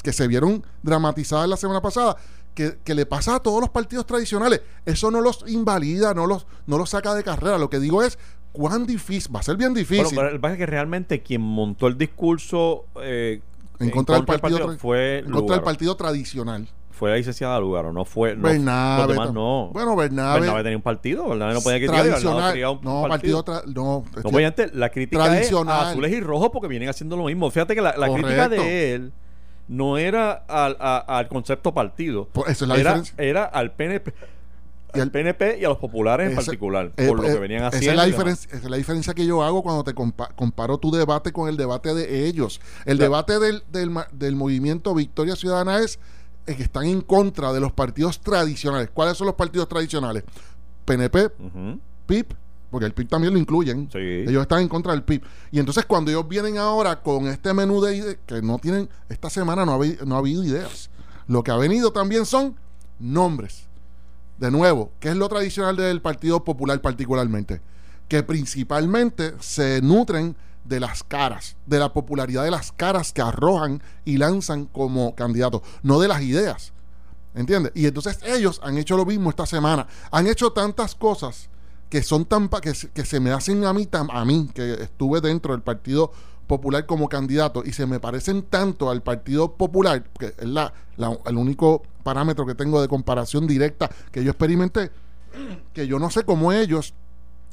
que 0.02 0.12
se 0.12 0.26
vieron 0.26 0.64
dramatizadas 0.82 1.48
la 1.48 1.56
semana 1.56 1.80
pasada, 1.80 2.16
que, 2.54 2.94
le 2.94 3.06
pasa 3.06 3.36
a 3.36 3.40
todos 3.40 3.60
los 3.60 3.70
partidos 3.70 4.06
tradicionales. 4.06 4.60
Eso 4.84 5.10
no 5.10 5.20
los 5.20 5.44
invalida, 5.46 6.14
no 6.14 6.26
los, 6.26 6.46
no 6.66 6.78
los 6.78 6.90
saca 6.90 7.14
de 7.14 7.22
carrera. 7.22 7.58
Lo 7.58 7.70
que 7.70 7.78
digo 7.78 8.02
es, 8.02 8.18
cuán 8.52 8.86
difícil, 8.86 9.34
va 9.34 9.40
a 9.40 9.44
ser 9.44 9.56
bien 9.56 9.72
difícil. 9.72 10.16
pero 10.16 10.28
el 10.28 10.40
que 10.40 10.46
es 10.48 10.58
que 10.58 10.66
realmente 10.66 11.22
quien 11.22 11.42
montó 11.42 11.86
el 11.86 11.96
discurso 11.96 12.86
eh, 13.02 13.40
en, 13.80 13.90
contra, 13.90 14.16
del 14.16 14.24
partido, 14.24 14.78
fue 14.78 15.18
en 15.18 15.30
contra 15.30 15.56
del 15.56 15.64
partido 15.64 15.96
tradicional 15.96 16.68
fue 17.00 17.08
la 17.08 17.16
licenciada 17.16 17.58
Lugaro, 17.58 17.94
no 17.94 18.04
fue. 18.04 18.36
No, 18.36 18.42
Bernabe. 18.42 19.14
no. 19.32 19.70
Bueno, 19.72 19.96
Bernabe. 19.96 20.40
Bernabe 20.40 20.62
tenía 20.62 20.76
un 20.76 20.82
partido, 20.82 21.26
Bernabe 21.30 21.54
no 21.54 21.62
podía 21.62 21.78
criticar. 21.78 22.02
Tradicional. 22.02 22.78
no, 22.82 23.06
partido. 23.08 23.44
no, 23.68 24.04
no 24.04 24.04
obviamente, 24.22 24.70
la 24.74 24.90
crítica 24.90 25.40
es 25.40 25.50
a 25.50 25.90
azules 25.90 26.12
y 26.12 26.20
rojos 26.20 26.50
porque 26.52 26.68
vienen 26.68 26.90
haciendo 26.90 27.16
lo 27.16 27.24
mismo. 27.24 27.50
Fíjate 27.50 27.74
que 27.74 27.80
la, 27.80 27.96
la 27.96 28.12
crítica 28.12 28.50
de 28.50 28.94
él 28.94 29.12
no 29.66 29.96
era 29.96 30.44
al, 30.46 30.76
al 30.78 31.28
concepto 31.28 31.72
partido. 31.72 32.28
Eso 32.46 32.64
es 32.64 32.68
la 32.68 32.74
era, 32.74 32.90
diferencia. 32.90 33.14
Era 33.16 33.44
al 33.44 33.72
PNP. 33.72 34.12
Y 34.94 35.00
al 35.00 35.10
PNP 35.10 35.58
y 35.60 35.64
a 35.64 35.68
los 35.68 35.78
populares 35.78 36.30
en 36.30 36.36
particular, 36.36 36.92
eh, 36.96 37.08
por 37.08 37.16
lo 37.18 37.22
que 37.22 37.32
eh, 37.32 37.38
venían 37.38 37.64
haciendo. 37.64 37.84
Esa 37.84 37.92
es, 37.92 37.96
la 37.96 38.06
diferencia, 38.06 38.48
esa 38.48 38.64
es 38.64 38.70
la 38.70 38.76
diferencia 38.76 39.14
que 39.14 39.26
yo 39.26 39.42
hago 39.42 39.62
cuando 39.62 39.84
te 39.84 39.94
comparo 39.94 40.78
tu 40.78 40.90
debate 40.90 41.32
con 41.32 41.48
el 41.48 41.56
debate 41.56 41.94
de 41.94 42.26
ellos. 42.26 42.60
El 42.84 42.98
debate 42.98 43.38
del, 43.38 43.62
del, 43.70 43.92
del 44.12 44.36
movimiento 44.36 44.94
Victoria 44.94 45.36
Ciudadana 45.36 45.78
es 45.80 45.98
que 46.56 46.62
están 46.62 46.86
en 46.86 47.00
contra 47.00 47.52
de 47.52 47.60
los 47.60 47.72
partidos 47.72 48.20
tradicionales. 48.20 48.90
¿Cuáles 48.92 49.16
son 49.16 49.26
los 49.26 49.36
partidos 49.36 49.68
tradicionales? 49.68 50.24
PNP, 50.84 51.30
PIP, 52.06 52.32
porque 52.70 52.86
el 52.86 52.92
PIB 52.92 53.08
también 53.08 53.32
lo 53.32 53.38
incluyen. 53.38 53.88
Ellos 53.92 54.42
están 54.42 54.62
en 54.62 54.68
contra 54.68 54.92
del 54.92 55.02
PIB. 55.02 55.22
Y 55.50 55.58
entonces 55.58 55.84
cuando 55.84 56.10
ellos 56.10 56.26
vienen 56.28 56.58
ahora 56.58 57.02
con 57.02 57.26
este 57.26 57.52
menú 57.54 57.80
de 57.80 57.96
ideas, 57.96 58.16
que 58.26 58.42
no 58.42 58.58
tienen, 58.58 58.88
esta 59.08 59.30
semana 59.30 59.64
no 59.64 59.74
ha, 59.74 59.86
no 60.04 60.14
ha 60.14 60.18
habido 60.18 60.44
ideas. 60.44 60.90
Lo 61.26 61.42
que 61.42 61.50
ha 61.50 61.56
venido 61.56 61.92
también 61.92 62.26
son 62.26 62.56
nombres. 62.98 63.68
De 64.40 64.50
nuevo, 64.50 64.90
¿qué 65.00 65.10
es 65.10 65.16
lo 65.16 65.28
tradicional 65.28 65.76
del 65.76 66.00
Partido 66.00 66.42
Popular 66.42 66.80
particularmente? 66.80 67.60
Que 68.08 68.22
principalmente 68.22 69.34
se 69.38 69.82
nutren 69.82 70.34
de 70.64 70.80
las 70.80 71.04
caras, 71.04 71.56
de 71.66 71.78
la 71.78 71.92
popularidad 71.92 72.44
de 72.44 72.50
las 72.50 72.72
caras 72.72 73.12
que 73.12 73.20
arrojan 73.20 73.82
y 74.06 74.16
lanzan 74.16 74.64
como 74.64 75.14
candidatos, 75.14 75.60
no 75.82 76.00
de 76.00 76.08
las 76.08 76.22
ideas. 76.22 76.72
¿Entiendes? 77.34 77.72
Y 77.74 77.84
entonces 77.84 78.18
ellos 78.24 78.62
han 78.64 78.78
hecho 78.78 78.96
lo 78.96 79.04
mismo 79.04 79.28
esta 79.28 79.44
semana. 79.44 79.86
Han 80.10 80.26
hecho 80.26 80.52
tantas 80.52 80.94
cosas 80.94 81.50
que 81.90 82.02
son 82.02 82.24
tan 82.24 82.48
que, 82.48 82.72
que 82.94 83.04
se 83.04 83.20
me 83.20 83.32
hacen 83.32 83.62
a 83.66 83.74
mí, 83.74 83.86
a 83.92 84.24
mí, 84.24 84.48
que 84.54 84.72
estuve 84.82 85.20
dentro 85.20 85.52
del 85.52 85.60
Partido 85.60 86.12
Popular 86.50 86.84
como 86.84 87.08
candidato, 87.08 87.62
y 87.64 87.72
se 87.72 87.86
me 87.86 88.00
parecen 88.00 88.42
tanto 88.42 88.90
al 88.90 89.02
Partido 89.02 89.52
Popular, 89.52 90.02
que 90.18 90.34
es 90.36 90.48
la, 90.48 90.72
el 90.98 91.36
único 91.36 91.82
parámetro 92.02 92.44
que 92.44 92.56
tengo 92.56 92.82
de 92.82 92.88
comparación 92.88 93.46
directa 93.46 93.88
que 94.10 94.24
yo 94.24 94.32
experimenté, 94.32 94.90
que 95.72 95.86
yo 95.86 96.00
no 96.00 96.10
sé 96.10 96.24
cómo 96.24 96.52
ellos 96.52 96.92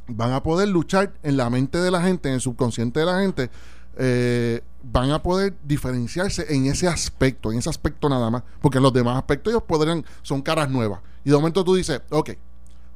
van 0.07 0.33
a 0.33 0.41
poder 0.41 0.69
luchar 0.69 1.13
en 1.21 1.37
la 1.37 1.47
mente 1.51 1.77
de 1.77 1.91
la 1.91 2.01
gente, 2.01 2.29
en 2.29 2.35
el 2.35 2.41
subconsciente 2.41 3.01
de 3.01 3.05
la 3.05 3.19
gente, 3.19 3.51
eh, 3.97 4.61
van 4.81 5.11
a 5.11 5.21
poder 5.21 5.53
diferenciarse 5.63 6.51
en 6.55 6.65
ese 6.65 6.87
aspecto, 6.87 7.51
en 7.51 7.59
ese 7.59 7.69
aspecto 7.69 8.09
nada 8.09 8.31
más, 8.31 8.41
porque 8.61 8.79
en 8.79 8.83
los 8.83 8.93
demás 8.93 9.15
aspectos 9.17 9.53
ellos 9.53 9.63
podrían, 9.67 10.03
son 10.23 10.41
caras 10.41 10.71
nuevas. 10.71 11.01
Y 11.23 11.29
de 11.29 11.35
momento 11.35 11.63
tú 11.63 11.75
dices, 11.75 12.01
ok, 12.09 12.31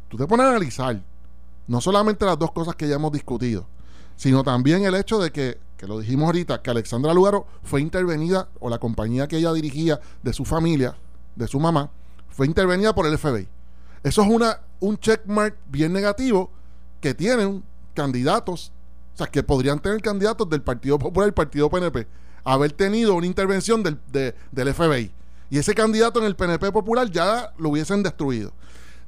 tú 0.10 0.18
te 0.18 0.26
pones 0.26 0.48
a 0.48 0.50
analizar 0.50 1.00
no 1.68 1.80
solamente 1.80 2.26
las 2.26 2.40
dos 2.40 2.52
cosas 2.54 2.76
que 2.76 2.88
ya 2.88 2.96
hemos 2.96 3.12
discutido, 3.12 3.68
sino 4.16 4.44
también 4.44 4.86
el 4.86 4.96
hecho 4.96 5.20
de 5.20 5.32
que, 5.32 5.58
que 5.82 5.88
lo 5.88 6.00
dijimos 6.00 6.28
ahorita, 6.28 6.62
que 6.62 6.70
Alexandra 6.70 7.12
Lugaro 7.12 7.48
fue 7.64 7.82
intervenida, 7.82 8.50
o 8.60 8.70
la 8.70 8.78
compañía 8.78 9.28
que 9.28 9.38
ella 9.38 9.52
dirigía 9.52 10.00
de 10.22 10.32
su 10.32 10.46
familia, 10.46 10.96
de 11.36 11.48
su 11.48 11.60
mamá, 11.60 11.90
fue 12.30 12.46
intervenida 12.46 12.94
por 12.94 13.08
el 13.08 13.18
FBI. 13.18 13.48
Eso 14.04 14.22
es 14.22 14.28
una, 14.30 14.60
un 14.80 15.00
checkmark 15.00 15.58
bien 15.66 15.92
negativo 15.92 16.52
que 17.00 17.16
tienen 17.16 17.64
candidatos, 17.96 18.72
o 19.16 19.18
sea, 19.18 19.26
que 19.26 19.42
podrían 19.42 19.80
tener 19.80 20.04
candidatos 20.04 20.48
del 20.52 20.62
Partido 20.62 21.00
Popular 21.00 21.30
y 21.30 21.32
Partido 21.32 21.68
PNP, 21.68 22.08
haber 22.44 22.74
tenido 22.74 23.16
una 23.16 23.26
intervención 23.26 23.82
del, 23.82 23.98
del 24.52 24.74
FBI. 24.76 25.12
Y 25.50 25.58
ese 25.58 25.74
candidato 25.74 26.20
en 26.20 26.26
el 26.26 26.36
PNP 26.36 26.72
Popular 26.72 27.10
ya 27.10 27.56
lo 27.58 27.70
hubiesen 27.70 28.04
destruido. 28.04 28.54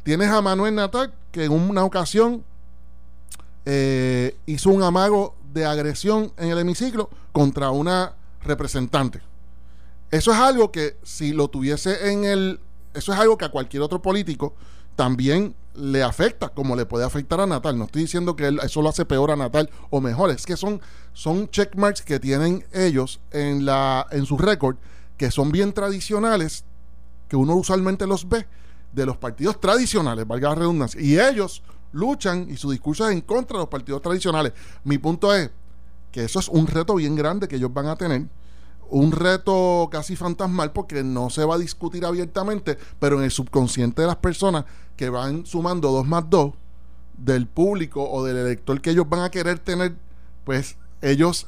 Tienes 0.02 0.30
a 0.30 0.42
Manuel 0.42 0.74
Natal, 0.74 1.14
que 1.32 1.44
en 1.44 1.52
una 1.52 1.84
ocasión 1.84 2.44
eh, 3.64 4.36
hizo 4.48 4.72
un 4.72 4.82
amago 4.82 5.36
de 5.54 5.66
agresión 5.66 6.34
en 6.38 6.50
el 6.50 6.58
hemiciclo 6.60 7.10
contra 7.32 7.70
una 7.72 8.14
representante. 8.42 9.22
Eso 10.12 10.32
es 10.32 10.38
algo 10.38 10.72
que 10.72 10.98
si 11.04 11.32
lo 11.32 11.48
tuviese 11.48 12.12
en 12.12 12.26
el... 12.26 12.60
Eso 12.94 13.14
es 13.14 13.20
algo 13.20 13.38
que 13.38 13.46
a 13.46 13.50
cualquier 13.50 13.82
otro 13.82 14.02
político 14.02 14.54
también 14.96 15.56
le 15.76 16.04
afecta, 16.04 16.50
como 16.50 16.76
le 16.76 16.86
puede 16.86 17.06
afectar 17.06 17.40
a 17.40 17.48
Natal. 17.48 17.78
No 17.78 17.86
estoy 17.86 18.04
diciendo 18.04 18.36
que 18.36 18.56
eso 18.62 18.82
lo 18.82 18.90
hace 18.90 19.06
peor 19.06 19.32
a 19.32 19.36
Natal 19.36 19.70
o 19.90 20.02
mejor, 20.02 20.30
es 20.30 20.46
que 20.46 20.56
son, 20.56 20.82
son 21.14 21.50
checkmarks 21.50 22.04
que 22.04 22.20
tienen 22.20 22.66
ellos 22.72 23.20
en, 23.32 23.66
la, 23.66 24.06
en 24.12 24.26
su 24.26 24.38
récord, 24.38 24.76
que 25.18 25.32
son 25.32 25.52
bien 25.52 25.74
tradicionales, 25.74 26.66
que 27.28 27.36
uno 27.36 27.56
usualmente 27.56 28.06
los 28.06 28.30
ve 28.30 28.46
de 28.92 29.06
los 29.08 29.18
partidos 29.18 29.60
tradicionales, 29.60 30.28
valga 30.28 30.50
la 30.50 30.56
redundancia. 30.56 31.02
Y 31.02 31.20
ellos 31.20 31.64
luchan 31.94 32.48
y 32.50 32.58
su 32.58 32.70
discurso 32.70 33.08
es 33.08 33.14
en 33.14 33.22
contra 33.22 33.58
de 33.58 33.64
los 33.64 33.70
partidos 33.70 34.02
tradicionales. 34.02 34.54
Mi 34.84 34.98
punto 34.98 35.34
es 35.34 35.50
que 36.12 36.26
eso 36.26 36.40
es 36.40 36.50
un 36.50 36.68
reto 36.68 36.96
bien 36.96 37.16
grande 37.16 37.48
que 37.48 37.56
ellos 37.56 37.74
van 37.74 37.88
a 37.88 37.96
tener 37.96 38.28
un 38.90 39.12
reto 39.12 39.90
casi 39.92 40.16
fantasmal 40.16 40.72
porque 40.72 41.04
no 41.04 41.32
se 41.32 41.44
va 41.44 41.56
a 41.56 41.58
discutir 41.58 42.06
abiertamente, 42.06 42.78
pero 43.00 43.18
en 43.18 43.24
el 43.24 43.32
subconsciente 43.32 44.04
de 44.04 44.08
las 44.08 44.18
personas 44.18 44.66
que 44.96 45.10
van 45.10 45.48
sumando 45.48 45.92
dos 45.92 46.06
más 46.06 46.30
dos 46.30 46.54
del 47.18 47.48
público 47.48 48.08
o 48.08 48.24
del 48.24 48.38
elector 48.38 48.80
que 48.82 48.92
ellos 48.92 49.10
van 49.10 49.22
a 49.22 49.32
querer 49.32 49.58
tener, 49.58 49.96
pues 50.44 50.78
ellos 51.02 51.48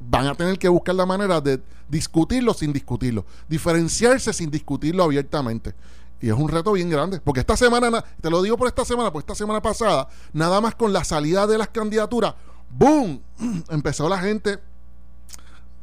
van 0.00 0.26
a 0.26 0.34
tener 0.34 0.58
que 0.58 0.68
buscar 0.68 0.94
la 0.94 1.06
manera 1.06 1.40
de 1.40 1.60
discutirlo 1.88 2.54
sin 2.54 2.72
discutirlo, 2.72 3.24
diferenciarse 3.48 4.32
sin 4.32 4.50
discutirlo 4.50 5.02
abiertamente. 5.02 5.74
Y 6.20 6.28
es 6.28 6.34
un 6.34 6.48
reto 6.48 6.72
bien 6.72 6.88
grande, 6.88 7.20
porque 7.20 7.40
esta 7.40 7.56
semana, 7.56 8.02
te 8.20 8.30
lo 8.30 8.42
digo 8.42 8.56
por 8.56 8.68
esta 8.68 8.84
semana, 8.84 9.12
pues 9.12 9.22
esta 9.22 9.34
semana 9.34 9.60
pasada, 9.60 10.08
nada 10.32 10.60
más 10.60 10.74
con 10.74 10.92
la 10.92 11.04
salida 11.04 11.46
de 11.46 11.58
las 11.58 11.68
candidaturas, 11.68 12.34
¡boom! 12.70 13.20
Empezó 13.68 14.08
la 14.08 14.18
gente 14.18 14.58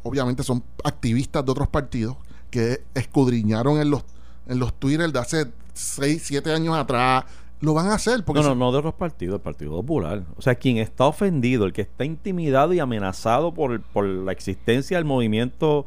obviamente 0.04 0.44
son 0.44 0.64
activistas 0.84 1.44
de 1.44 1.52
otros 1.52 1.68
partidos 1.70 2.18
que 2.52 2.84
escudriñaron 2.94 3.80
en 3.80 3.90
los, 3.90 4.04
en 4.48 4.60
los 4.60 4.74
Twitter 4.76 5.12
de 5.12 5.20
hace 5.20 5.48
6, 5.74 6.22
7 6.24 6.52
años 6.52 6.76
atrás. 6.76 7.24
Lo 7.62 7.74
van 7.74 7.88
a 7.88 7.96
hacer. 7.96 8.24
Porque 8.24 8.42
no, 8.42 8.50
no, 8.50 8.56
no 8.56 8.72
de 8.74 8.80
otros 8.80 8.94
partidos, 8.94 9.36
el 9.36 9.42
Partido 9.42 9.72
Popular. 9.72 10.24
O 10.36 10.42
sea, 10.42 10.56
quien 10.56 10.78
está 10.78 11.06
ofendido, 11.06 11.66
el 11.66 11.74
que 11.74 11.82
está 11.82 12.04
intimidado 12.04 12.74
y 12.74 12.80
amenazado 12.80 13.54
por, 13.54 13.82
por 13.82 14.06
la 14.06 14.34
existencia 14.34 14.98
del 14.98 15.06
movimiento 15.06 15.86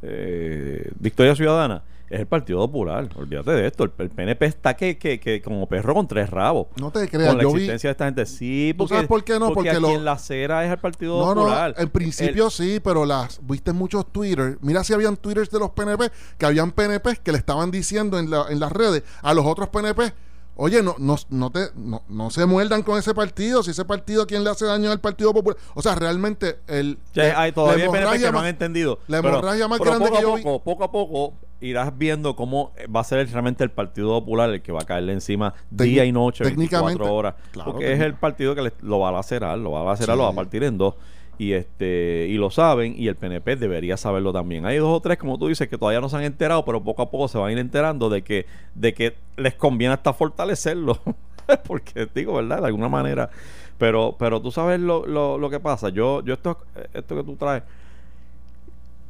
eh, 0.00 0.90
Victoria 0.98 1.36
Ciudadana 1.36 1.82
es 2.10 2.20
el 2.20 2.26
Partido 2.26 2.58
Popular. 2.60 3.08
Olvídate 3.16 3.50
de 3.52 3.66
esto. 3.66 3.84
El, 3.84 3.90
PNP 3.90 4.46
está 4.46 4.74
que, 4.74 4.98
que, 4.98 5.20
que, 5.20 5.42
como 5.42 5.68
perro 5.68 5.94
con 5.94 6.08
tres 6.08 6.30
rabos. 6.30 6.68
No 6.80 6.90
te 6.90 7.08
creas. 7.08 7.34
Con 7.34 7.38
la 7.38 7.44
existencia 7.44 7.88
de 7.88 7.92
esta 7.92 8.04
gente. 8.06 8.26
Sí, 8.26 8.74
porque, 8.76 8.94
sabes 8.94 9.08
por 9.08 9.24
qué 9.24 9.38
no? 9.38 9.52
Porque, 9.52 9.72
porque 9.72 9.94
en 9.94 10.04
la 10.04 10.12
acera 10.12 10.64
es 10.64 10.70
el 10.70 10.78
Partido 10.78 11.20
Popular. 11.20 11.74
No, 11.76 11.82
en 11.82 11.90
principio 11.90 12.50
sí, 12.50 12.80
pero 12.82 13.04
las 13.04 13.40
viste 13.46 13.72
muchos 13.72 14.10
Twitter. 14.10 14.58
Mira 14.60 14.84
si 14.84 14.92
habían 14.92 15.16
Twitters 15.16 15.50
de 15.50 15.58
los 15.58 15.70
PNP, 15.70 16.10
que 16.38 16.46
habían 16.46 16.72
PNP 16.72 17.16
que 17.22 17.32
le 17.32 17.38
estaban 17.38 17.70
diciendo 17.70 18.18
en, 18.18 18.30
la, 18.30 18.46
en 18.48 18.60
las 18.60 18.72
redes 18.72 19.02
a 19.22 19.34
los 19.34 19.44
otros 19.44 19.68
PNP 19.68 20.12
Oye, 20.60 20.82
no, 20.82 20.96
no, 20.98 21.14
no, 21.30 21.50
te, 21.50 21.68
no, 21.76 22.02
no 22.08 22.30
se 22.30 22.44
muerdan 22.44 22.82
con 22.82 22.98
ese 22.98 23.14
partido. 23.14 23.62
Si 23.62 23.70
ese 23.70 23.84
partido, 23.84 24.26
¿quién 24.26 24.42
le 24.42 24.50
hace 24.50 24.66
daño 24.66 24.90
al 24.90 24.98
Partido 24.98 25.32
Popular? 25.32 25.56
O 25.74 25.82
sea, 25.82 25.94
realmente 25.94 26.58
el. 26.66 26.98
hay 27.14 27.52
todavía 27.52 27.88
PNP 27.88 28.18
que 28.18 28.32
no 28.32 28.40
han 28.40 28.46
entendido. 28.46 28.98
La 29.06 29.18
hemorragia 29.18 29.68
más 29.68 29.78
grande 29.78 30.08
poco 30.08 30.18
que 30.18 30.24
a 30.24 30.42
poco, 30.42 30.64
poco 30.64 30.84
a 30.84 30.90
poco 30.90 31.34
irás 31.60 31.96
viendo 31.96 32.36
cómo 32.36 32.72
va 32.94 33.00
a 33.00 33.04
ser 33.04 33.28
realmente 33.30 33.64
el 33.64 33.70
Partido 33.70 34.20
Popular 34.20 34.50
el 34.50 34.62
que 34.62 34.72
va 34.72 34.80
a 34.80 34.84
caerle 34.84 35.12
encima 35.12 35.54
día 35.70 36.04
y 36.04 36.12
noche, 36.12 36.44
24 36.44 37.12
horas. 37.12 37.34
porque 37.64 37.92
es 37.92 38.00
el 38.00 38.14
partido 38.14 38.54
que 38.54 38.72
lo 38.82 39.00
va 39.00 39.08
a 39.08 39.12
lacerar, 39.12 39.58
lo 39.58 39.72
va 39.72 39.82
a 39.82 39.84
lacerar, 39.84 40.16
lo 40.16 40.24
va 40.24 40.30
a 40.30 40.34
partir 40.34 40.62
en 40.64 40.78
dos 40.78 40.94
y 41.38 41.52
este 41.52 42.26
y 42.28 42.36
lo 42.36 42.50
saben 42.50 42.94
y 42.96 43.06
el 43.06 43.14
PNP 43.14 43.56
debería 43.56 43.96
saberlo 43.96 44.32
también. 44.32 44.66
Hay 44.66 44.78
dos 44.78 44.88
o 44.88 45.00
tres 45.00 45.18
como 45.18 45.38
tú 45.38 45.48
dices 45.48 45.68
que 45.68 45.78
todavía 45.78 46.00
no 46.00 46.08
se 46.08 46.16
han 46.16 46.24
enterado, 46.24 46.64
pero 46.64 46.82
poco 46.82 47.02
a 47.02 47.10
poco 47.10 47.28
se 47.28 47.38
van 47.38 47.48
a 47.48 47.52
ir 47.52 47.58
enterando 47.58 48.10
de 48.10 48.22
que 48.22 48.46
de 48.74 48.92
que 48.92 49.14
les 49.36 49.54
conviene 49.54 49.94
hasta 49.94 50.12
fortalecerlo, 50.12 51.00
porque 51.66 52.08
digo, 52.12 52.34
¿verdad? 52.34 52.60
De 52.60 52.66
alguna 52.66 52.88
manera, 52.88 53.30
pero 53.78 54.16
pero 54.18 54.42
tú 54.42 54.50
sabes 54.50 54.80
lo, 54.80 55.06
lo, 55.06 55.38
lo 55.38 55.48
que 55.48 55.60
pasa. 55.60 55.90
Yo 55.90 56.22
yo 56.24 56.34
esto 56.34 56.58
esto 56.92 57.16
que 57.16 57.22
tú 57.22 57.36
traes 57.36 57.62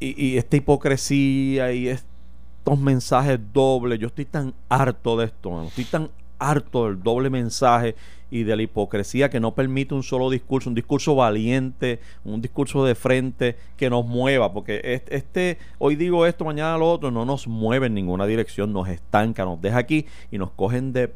y, 0.01 0.27
y 0.27 0.37
esta 0.37 0.57
hipocresía 0.57 1.73
y 1.73 1.89
estos 2.69 2.85
mensajes 2.85 3.41
dobles, 3.53 3.99
yo 3.99 4.09
estoy 4.09 4.27
tan 4.27 4.53
harto 4.69 5.17
de 5.17 5.27
esto, 5.27 5.63
Estoy 5.63 5.85
tan 5.85 6.11
harto 6.39 6.87
del 6.87 7.03
doble 7.03 7.31
mensaje 7.31 7.95
y 8.31 8.43
de 8.43 8.57
la 8.57 8.63
hipocresía 8.63 9.31
que 9.31 9.41
no 9.41 9.55
permite 9.55 9.95
un 9.95 10.03
solo 10.03 10.29
discurso, 10.29 10.69
un 10.69 10.75
discurso 10.75 11.15
valiente, 11.15 11.99
un 12.25 12.43
discurso 12.43 12.85
de 12.85 12.95
frente 12.95 13.57
que 13.79 13.89
nos 13.89 14.05
mueva, 14.05 14.53
porque 14.53 15.03
este, 15.09 15.57
hoy 15.79 15.97
digo 15.97 16.27
esto, 16.27 16.45
mañana 16.45 16.77
lo 16.77 16.93
otro, 16.93 17.11
no 17.11 17.25
nos 17.25 17.49
mueve 17.49 17.87
en 17.87 17.95
ninguna 17.95 18.27
dirección, 18.27 18.73
nos 18.73 18.87
estanca, 18.89 19.47
nos 19.47 19.61
deja 19.63 19.79
aquí 19.79 20.05
y 20.31 20.37
nos 20.37 20.51
cogen 20.51 20.93
de 20.93 21.15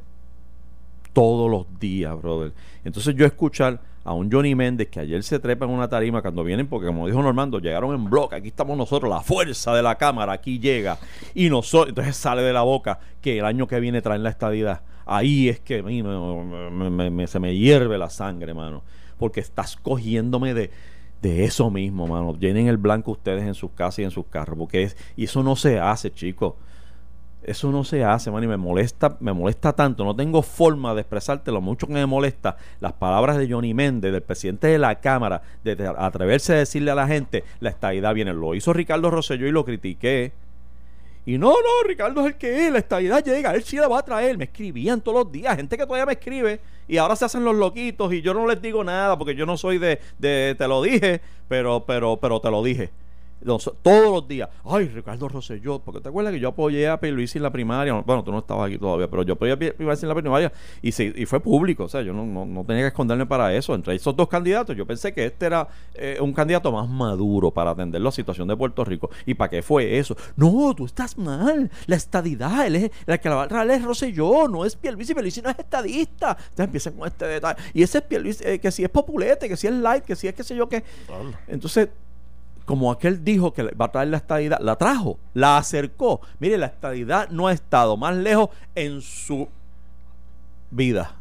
todos 1.12 1.50
los 1.50 1.66
días, 1.78 2.16
brother. 2.20 2.52
Entonces 2.82 3.14
yo 3.14 3.26
escuchar 3.26 3.78
a 4.04 4.12
un 4.12 4.30
Johnny 4.30 4.54
Méndez 4.54 4.88
que 4.88 5.00
ayer 5.00 5.22
se 5.22 5.38
trepa 5.38 5.64
en 5.64 5.70
una 5.70 5.88
tarima 5.88 6.22
cuando 6.22 6.44
vienen, 6.44 6.66
porque 6.66 6.86
como 6.86 7.06
dijo 7.06 7.22
Normando, 7.22 7.58
llegaron 7.58 7.94
en 7.94 8.10
bloque, 8.10 8.36
aquí 8.36 8.48
estamos 8.48 8.76
nosotros, 8.76 9.10
la 9.10 9.20
fuerza 9.20 9.74
de 9.74 9.82
la 9.82 9.96
Cámara, 9.96 10.32
aquí 10.32 10.58
llega, 10.58 10.98
y 11.34 11.48
nosotros, 11.48 11.90
entonces 11.90 12.16
sale 12.16 12.42
de 12.42 12.52
la 12.52 12.62
boca 12.62 12.98
que 13.20 13.38
el 13.38 13.44
año 13.44 13.66
que 13.66 13.78
viene 13.80 14.02
traen 14.02 14.22
la 14.22 14.30
estadidad. 14.30 14.82
Ahí 15.04 15.48
es 15.48 15.60
que 15.60 15.78
a 15.78 15.82
mí 15.82 16.02
me, 16.02 17.26
se 17.26 17.40
me 17.40 17.56
hierve 17.56 17.98
la 17.98 18.10
sangre, 18.10 18.54
mano, 18.54 18.82
porque 19.18 19.40
estás 19.40 19.76
cogiéndome 19.76 20.54
de, 20.54 20.70
de 21.20 21.44
eso 21.44 21.70
mismo, 21.70 22.06
mano. 22.06 22.36
Llenen 22.38 22.68
el 22.68 22.76
blanco 22.76 23.12
ustedes 23.12 23.42
en 23.44 23.54
sus 23.54 23.70
casas 23.72 24.00
y 24.00 24.04
en 24.04 24.10
sus 24.10 24.26
carros, 24.26 24.56
porque 24.58 24.90
y 25.16 25.24
eso 25.24 25.42
no 25.42 25.56
se 25.56 25.78
hace, 25.78 26.12
chicos. 26.12 26.54
Eso 27.44 27.72
no 27.72 27.83
se 27.83 28.05
hace, 28.05 28.31
man, 28.31 28.44
y 28.44 28.46
me 28.46 28.57
molesta, 28.57 29.16
me 29.18 29.33
molesta 29.33 29.72
tanto. 29.72 30.05
No 30.05 30.14
tengo 30.14 30.42
forma 30.42 30.94
de 30.94 31.00
expresarte 31.00 31.50
lo 31.50 31.61
mucho 31.61 31.88
que 31.88 31.94
me 31.94 32.07
molesta 32.07 32.57
las 32.81 32.92
palabras 32.92 33.37
de 33.37 33.50
Johnny 33.50 33.74
Méndez, 33.74 34.12
del 34.12 34.22
presidente 34.22 34.68
de 34.68 34.78
la 34.78 35.00
Cámara, 35.00 35.42
de 35.64 35.92
atreverse 35.98 36.52
a 36.52 36.59
decirle 36.59 36.92
a 36.92 36.94
la 36.94 37.09
gente, 37.09 37.42
la 37.59 37.70
estadidad 37.70 38.14
viene. 38.14 38.33
Lo 38.33 38.55
hizo 38.55 38.72
Ricardo 38.72 39.11
Rosselló 39.11 39.46
y 39.46 39.50
lo 39.50 39.64
critiqué. 39.64 40.33
Y 41.26 41.38
no, 41.38 41.50
no, 41.50 41.87
Ricardo 41.87 42.20
es 42.20 42.26
el 42.28 42.35
que 42.37 42.66
es, 42.66 42.72
la 42.72 42.78
estadidad 42.78 43.24
llega, 43.24 43.55
él 43.55 43.62
sí 43.62 43.76
la 43.76 43.88
va 43.88 43.98
a 43.98 44.05
traer. 44.05 44.38
Me 44.38 44.44
escribían 44.44 45.00
todos 45.00 45.24
los 45.24 45.33
días, 45.33 45.57
gente 45.57 45.76
que 45.76 45.85
todavía 45.85 46.07
me 46.07 46.12
escribe 46.12 46.61
y 46.87 46.96
ahora 46.96 47.16
se 47.16 47.24
hacen 47.24 47.44
los 47.44 47.55
loquitos 47.55 48.12
y 48.12 48.22
yo 48.22 48.35
no 48.35 48.46
les 48.46 48.61
digo 48.61 48.83
nada 48.83 49.16
porque 49.16 49.37
yo 49.37 49.46
no 49.46 49.57
soy 49.57 49.78
de, 49.78 50.00
de 50.18 50.57
te 50.59 50.66
lo 50.66 50.83
dije, 50.83 51.20
pero, 51.48 51.85
pero, 51.87 52.16
pero 52.16 52.40
te 52.40 52.50
lo 52.50 52.62
dije 52.62 52.90
todos 53.44 54.12
los 54.12 54.28
días. 54.28 54.48
Ay, 54.64 54.88
Ricardo 54.88 55.28
Rosselló, 55.28 55.78
porque 55.81 56.00
te 56.00 56.09
acuerdas 56.09 56.33
que 56.33 56.40
yo 56.40 56.48
apoyé 56.48 56.88
a 56.88 56.98
Luis 57.02 57.35
en 57.37 57.42
la 57.42 57.50
primaria. 57.50 57.92
Bueno, 57.94 58.22
tú 58.22 58.33
no 58.33 58.38
estabas 58.38 58.68
aquí 58.68 58.78
todavía, 58.78 59.09
pero 59.09 59.22
yo 59.22 59.35
apoyé 59.35 59.52
a 59.52 59.57
Luis 59.57 60.02
en 60.02 60.09
la 60.09 60.14
primaria 60.14 60.52
y, 60.81 60.88
y 60.88 61.26
fue 61.26 61.40
público. 61.40 61.85
O 61.85 61.88
sea, 61.88 62.02
yo 62.02 62.12
no, 62.12 62.64
tenía 62.64 62.83
que 62.83 62.88
esconderme 62.88 63.26
para 63.26 63.55
eso. 63.55 63.74
Entre 63.74 63.94
esos 63.94 64.14
dos 64.14 64.28
candidatos, 64.28 64.76
yo 64.76 64.87
pensé 64.87 65.12
que 65.12 65.26
este 65.26 65.46
era 65.46 65.68
eh, 65.94 66.18
un 66.20 66.33
candidato 66.33 66.70
más 66.72 66.88
maduro 66.88 67.50
para 67.50 67.70
atender 67.70 68.00
la 68.00 68.12
situación 68.12 68.48
de 68.48 68.57
Puerto 68.57 68.85
Rico. 68.85 69.11
¿Y 69.26 69.35
para 69.35 69.50
qué 69.50 69.62
fue 69.62 69.98
eso? 69.98 70.16
No, 70.37 70.74
tú 70.74 70.87
estás 70.87 71.18
mal. 71.18 71.70
La 71.87 71.96
estadidad, 71.96 72.66
él 72.66 72.76
es, 72.76 72.90
la 73.07 73.18
que 73.18 73.28
la 73.28 73.37
va 73.37 73.42
a 73.44 73.48
traer 73.48 73.70
es 73.70 73.83
Rosselló, 73.83 74.48
no 74.48 74.64
es 74.64 74.76
Pierluisi. 74.76 75.14
Pierluisi 75.14 75.42
no 75.42 75.50
es 75.50 75.59
estadista. 75.59 76.37
Entonces 76.38 76.64
empiezan 76.64 76.92
con 76.94 77.09
este 77.09 77.26
detalle. 77.26 77.61
Y 77.74 77.83
ese 77.83 77.98
es 77.98 78.05
Pierluisi, 78.05 78.44
eh, 78.44 78.59
que 78.59 78.70
si 78.70 78.85
es 78.85 78.90
populete, 78.90 79.48
que 79.48 79.57
si 79.57 79.66
es 79.66 79.72
light, 79.72 80.05
que 80.05 80.16
si 80.16 80.28
es 80.28 80.35
qué 80.35 80.44
sé 80.44 80.55
yo 80.55 80.68
qué. 80.68 80.85
Entonces 81.48 81.88
como 82.64 82.92
aquel 82.92 83.25
dijo 83.25 83.53
que 83.53 83.62
va 83.62 83.87
a 83.87 83.92
traer 83.92 84.09
la 84.09 84.16
estadidad, 84.18 84.59
la 84.61 84.77
trajo, 84.77 85.18
la 85.35 85.57
acercó. 85.57 86.20
Mire, 86.38 86.59
la 86.59 86.66
estadidad 86.66 87.29
no 87.31 87.48
ha 87.48 87.53
estado 87.53 87.96
más 87.96 88.16
lejos 88.16 88.51
en 88.75 89.01
su 89.01 89.48
vida. 90.70 91.16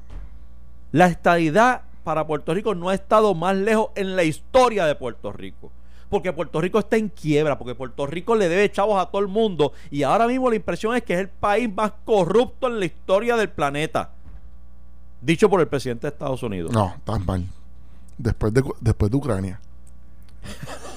La 0.92 1.08
estadidad 1.08 1.82
para 2.04 2.28
Puerto 2.28 2.54
Rico 2.54 2.76
no 2.76 2.90
ha 2.90 2.94
estado 2.94 3.34
más 3.36 3.56
lejos 3.56 3.90
en 3.96 4.16
la 4.16 4.24
historia 4.24 4.86
de 4.86 4.96
Puerto 4.96 5.32
Rico. 5.32 5.72
Porque 6.10 6.34
Puerto 6.34 6.60
Rico 6.60 6.80
está 6.80 6.98
en 6.98 7.08
quiebra, 7.08 7.58
porque 7.58 7.74
Puerto 7.74 8.06
Rico 8.06 8.36
le 8.36 8.50
debe 8.50 8.70
chavos 8.70 9.02
a 9.02 9.06
todo 9.10 9.22
el 9.22 9.30
mundo. 9.30 9.72
Y 9.90 10.04
ahora 10.04 10.28
mismo 10.28 10.50
la 10.50 10.58
impresión 10.58 10.96
es 10.96 11.04
que 11.04 11.14
es 11.14 11.20
el 11.22 11.30
país 11.30 11.74
más 11.74 11.94
corrupto 12.04 12.68
en 12.68 12.80
la 12.80 12.86
historia 12.86 13.38
del 13.38 13.50
planeta. 13.50 14.12
Dicho 15.22 15.50
por 15.50 15.62
el 15.62 15.68
presidente 15.68 16.08
de 16.08 16.12
Estados 16.12 16.44
Unidos. 16.44 16.74
No, 16.74 16.96
tan 17.06 17.26
mal. 17.26 17.46
Después 18.18 18.54
de, 18.54 18.64
después 18.82 19.10
de 19.10 19.18
Ucrania. 19.18 19.62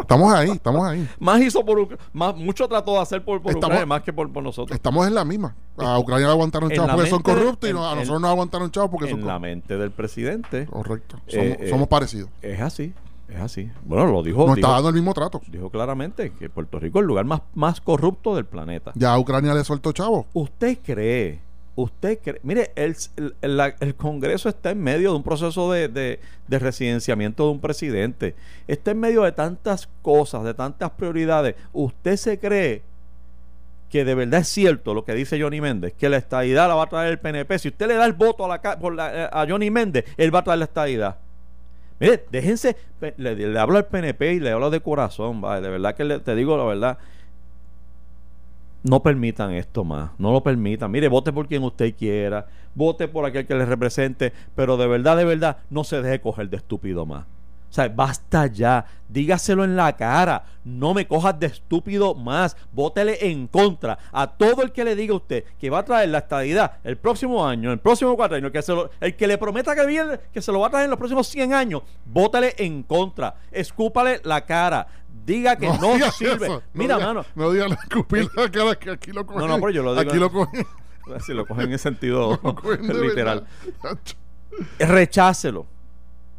Estamos 0.00 0.32
ahí, 0.32 0.50
estamos 0.50 0.86
ahí. 0.86 1.08
Más 1.18 1.40
hizo 1.40 1.64
por 1.64 1.98
más, 2.12 2.36
mucho 2.36 2.68
trató 2.68 2.92
de 2.92 2.98
hacer 2.98 3.24
por, 3.24 3.38
Ucrania 3.38 3.86
más 3.86 4.02
que 4.02 4.12
por, 4.12 4.28
nosotros. 4.42 4.74
Estamos 4.74 5.06
en 5.06 5.14
la 5.14 5.24
misma. 5.24 5.54
A 5.76 5.98
Ucrania 5.98 6.26
le 6.26 6.32
aguantaron 6.32 6.70
chavos 6.70 6.92
porque 6.94 7.10
son 7.10 7.22
corruptos 7.22 7.70
y 7.70 7.72
a 7.72 7.94
nosotros 7.94 8.20
nos 8.20 8.30
aguantaron 8.30 8.70
chavos 8.70 8.90
porque 8.90 9.08
son 9.08 9.20
En 9.20 9.26
la 9.26 9.38
mente 9.38 9.76
del 9.76 9.90
presidente. 9.90 10.66
Correcto. 10.66 11.16
Eh, 11.28 11.56
somos, 11.56 11.70
somos, 11.70 11.86
eh, 11.86 11.88
parecidos. 11.88 12.30
Es 12.42 12.60
así. 12.60 12.92
Es 13.28 13.40
así. 13.40 13.70
Bueno, 13.84 14.06
lo 14.06 14.22
dijo. 14.22 14.46
Nos 14.46 14.56
está 14.56 14.70
dando 14.70 14.88
el 14.88 14.94
mismo 14.94 15.14
trato. 15.14 15.40
Dijo 15.46 15.70
claramente 15.70 16.32
que 16.32 16.50
Puerto 16.50 16.78
Rico 16.78 16.98
es 16.98 17.02
el 17.02 17.08
lugar 17.08 17.24
más, 17.24 17.40
más 17.54 17.80
corrupto 17.80 18.34
del 18.36 18.44
planeta. 18.44 18.92
Ya 18.94 19.14
a 19.14 19.18
Ucrania 19.18 19.54
le 19.54 19.64
soltó 19.64 19.92
chavos. 19.92 20.26
¿Usted 20.34 20.78
cree 20.84 21.40
usted 21.74 22.18
cree, 22.22 22.40
mire, 22.42 22.72
el, 22.76 22.96
el, 23.40 23.94
Congreso 23.96 24.48
está 24.48 24.70
en 24.70 24.82
medio 24.82 25.10
de 25.10 25.16
un 25.16 25.22
proceso 25.22 25.72
de, 25.72 25.88
de, 25.88 26.58
residenciamiento 26.58 27.46
de 27.46 27.50
un 27.52 27.60
presidente, 27.60 28.34
está 28.68 28.90
en 28.90 29.00
medio 29.00 29.22
de 29.22 29.32
tantas 29.32 29.88
cosas, 30.02 30.44
de 30.44 30.54
tantas 30.54 30.90
prioridades. 30.90 31.54
¿Usted 31.72 32.16
se 32.16 32.38
cree 32.38 32.82
que 33.88 34.04
de 34.04 34.14
verdad 34.14 34.40
es 34.40 34.48
cierto 34.48 34.94
lo 34.94 35.04
que 35.04 35.14
dice 35.14 35.40
Johnny 35.40 35.60
Méndez, 35.60 35.94
que 35.94 36.08
la 36.08 36.18
estadidad 36.18 36.68
la 36.68 36.74
va 36.74 36.84
a 36.84 36.88
traer 36.88 37.12
el 37.12 37.18
PNP? 37.18 37.58
Si 37.58 37.68
usted 37.68 37.88
le 37.88 37.94
da 37.94 38.04
el 38.04 38.12
voto 38.12 38.44
a, 38.44 38.48
la, 38.48 38.78
por 38.78 38.94
eh, 38.98 39.28
a 39.30 39.46
Johnny 39.48 39.70
Méndez, 39.70 40.04
él 40.16 40.34
va 40.34 40.40
a 40.40 40.44
traer 40.44 40.58
la 40.58 40.66
estadidad. 40.66 41.16
Mire, 41.98 42.24
déjense, 42.30 42.76
le, 43.16 43.58
hablo 43.58 43.78
al 43.78 43.86
PNP 43.86 44.34
y 44.34 44.40
le 44.40 44.50
hablo 44.50 44.70
de 44.70 44.80
corazón, 44.80 45.40
de 45.40 45.68
verdad 45.68 45.94
que 45.94 46.18
te 46.18 46.34
digo 46.34 46.56
la 46.56 46.64
verdad 46.64 46.98
no 48.82 49.02
permitan 49.02 49.52
esto 49.52 49.84
más, 49.84 50.10
no 50.18 50.32
lo 50.32 50.42
permitan. 50.42 50.90
Mire, 50.90 51.08
vote 51.08 51.32
por 51.32 51.48
quien 51.48 51.62
usted 51.62 51.94
quiera, 51.94 52.46
vote 52.74 53.08
por 53.08 53.24
aquel 53.24 53.46
que 53.46 53.54
le 53.54 53.66
represente, 53.66 54.32
pero 54.54 54.76
de 54.76 54.86
verdad, 54.86 55.16
de 55.16 55.24
verdad, 55.24 55.58
no 55.70 55.84
se 55.84 56.02
deje 56.02 56.20
coger 56.20 56.50
de 56.50 56.56
estúpido 56.56 57.06
más. 57.06 57.26
O 57.72 57.74
sea, 57.74 57.88
basta 57.88 58.48
ya, 58.48 58.84
dígaselo 59.08 59.64
en 59.64 59.76
la 59.76 59.96
cara, 59.96 60.44
no 60.62 60.92
me 60.92 61.08
cojas 61.08 61.40
de 61.40 61.46
estúpido 61.46 62.14
más, 62.14 62.54
vótele 62.70 63.16
en 63.30 63.46
contra 63.46 63.98
a 64.12 64.26
todo 64.26 64.60
el 64.60 64.72
que 64.72 64.84
le 64.84 64.94
diga 64.94 65.14
a 65.14 65.16
usted 65.16 65.44
que 65.58 65.70
va 65.70 65.78
a 65.78 65.82
traer 65.82 66.10
la 66.10 66.18
estadidad 66.18 66.72
el 66.84 66.98
próximo 66.98 67.46
año, 67.46 67.72
el 67.72 67.78
próximo 67.78 68.14
cuatro 68.14 68.36
años, 68.36 68.50
que 68.50 68.60
se 68.60 68.74
el 69.00 69.16
que 69.16 69.26
le 69.26 69.38
prometa 69.38 69.74
que, 69.74 69.86
viene, 69.86 70.20
que 70.30 70.42
se 70.42 70.52
lo 70.52 70.60
va 70.60 70.66
a 70.66 70.70
traer 70.70 70.84
en 70.84 70.90
los 70.90 70.98
próximos 70.98 71.26
100 71.28 71.54
años, 71.54 71.80
vótele 72.04 72.54
en 72.58 72.82
contra, 72.82 73.36
escúpale 73.50 74.20
la 74.22 74.44
cara, 74.44 74.86
diga 75.24 75.56
que 75.56 75.68
no, 75.68 75.98
sirve. 76.12 76.60
Mira, 76.74 76.98
mano. 76.98 77.24
No 77.34 77.52
diga 77.52 77.68
escupir 77.68 78.28
la 78.36 78.50
cara 78.50 78.74
que 78.74 78.90
aquí 78.90 79.12
lo 79.12 79.24
cogen. 79.24 79.40
No, 79.40 79.48
no, 79.48 79.54
pero 79.54 79.70
yo 79.70 79.82
lo 79.82 79.94
digo. 79.94 80.10
Aquí 80.10 80.18
lo 80.20 80.30
cogen. 80.30 80.66
Si 81.26 81.34
lo 81.34 81.44
cogen 81.46 81.72
en 81.72 81.78
sentido 81.80 82.38
literal. 83.02 83.44
Rechácelo. 84.78 85.66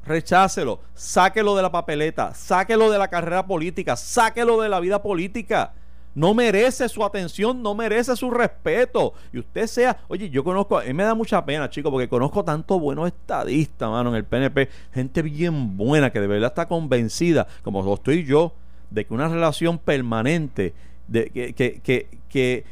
Rechácelo. 0.06 0.80
Sáquelo 0.94 1.56
de 1.56 1.62
la 1.62 1.72
papeleta. 1.72 2.34
Sáquelo 2.34 2.92
de 2.92 2.98
la 2.98 3.08
carrera 3.08 3.46
política. 3.46 3.96
Sáquelo 3.96 4.62
de 4.62 4.70
la 4.70 4.80
vida 4.80 5.02
política. 5.02 5.74
No 6.16 6.36
merece 6.36 6.88
su 6.90 7.04
atención, 7.04 7.64
no 7.64 7.74
merece 7.74 8.16
su 8.16 8.30
respeto. 8.30 9.14
Y 9.32 9.40
usted 9.40 9.66
sea, 9.66 9.98
oye, 10.08 10.30
yo 10.30 10.44
conozco, 10.44 10.78
a 10.78 10.84
mí 10.84 10.94
me 10.94 11.04
da 11.04 11.16
mucha 11.16 11.44
pena, 11.44 11.70
chicos, 11.70 11.92
porque 11.92 12.08
conozco 12.08 12.44
tanto 12.44 12.80
buenos 12.80 13.08
estadistas, 13.08 13.90
mano, 13.90 14.12
en 14.12 14.18
el 14.18 14.24
PNP, 14.24 14.70
gente 14.94 15.24
bien 15.24 15.76
buena 15.76 16.12
que 16.12 16.20
de 16.20 16.28
verdad 16.28 16.52
está 16.52 16.68
convencida, 16.68 17.48
como 17.64 17.82
lo 17.82 17.96
estoy 17.96 18.26
yo, 18.26 18.54
de 18.92 19.06
que 19.06 19.14
una 19.14 19.28
relación 19.28 19.80
permanente, 19.80 20.76
de 21.08 21.32
que, 21.32 21.54
que, 21.54 21.82
que, 21.82 22.08
que, 22.30 22.64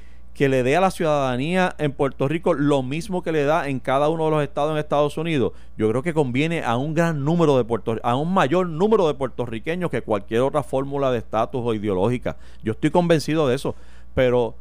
le 0.50 0.64
dé 0.64 0.76
a 0.76 0.82
la 0.82 0.92
ciudadanía 0.92 1.76
en 1.78 1.92
Puerto 1.92 2.28
Rico 2.28 2.54
lo 2.54 2.84
mismo 2.84 3.24
que 3.24 3.32
le 3.32 3.44
da 3.44 3.68
en 3.68 3.80
cada 3.80 4.10
uno 4.10 4.26
de 4.26 4.32
los 4.32 4.44
estados 4.44 4.72
en 4.72 4.78
Estados 4.78 5.18
Unidos, 5.18 5.54
yo 5.78 5.90
creo 5.90 6.04
que 6.04 6.14
conviene 6.14 6.64
a 6.64 6.78
un 6.78 6.94
gran 6.94 7.24
número 7.24 7.58
de 7.58 7.64
Puerto, 7.64 7.98
a 8.04 8.16
un 8.16 8.34
mayor 8.34 8.68
número 8.68 9.08
de 9.08 9.14
puertorriqueños 9.14 9.92
que 9.92 10.02
cualquier 10.02 10.42
otra 10.42 10.64
fórmula 10.64 11.12
de 11.12 11.20
estatus 11.20 11.62
o 11.64 11.74
ideológica. 11.74 12.38
Yo 12.64 12.74
estoy 12.74 12.92
convencido 12.92 13.48
de 13.48 13.56
eso, 13.56 13.76
pero 14.16 14.56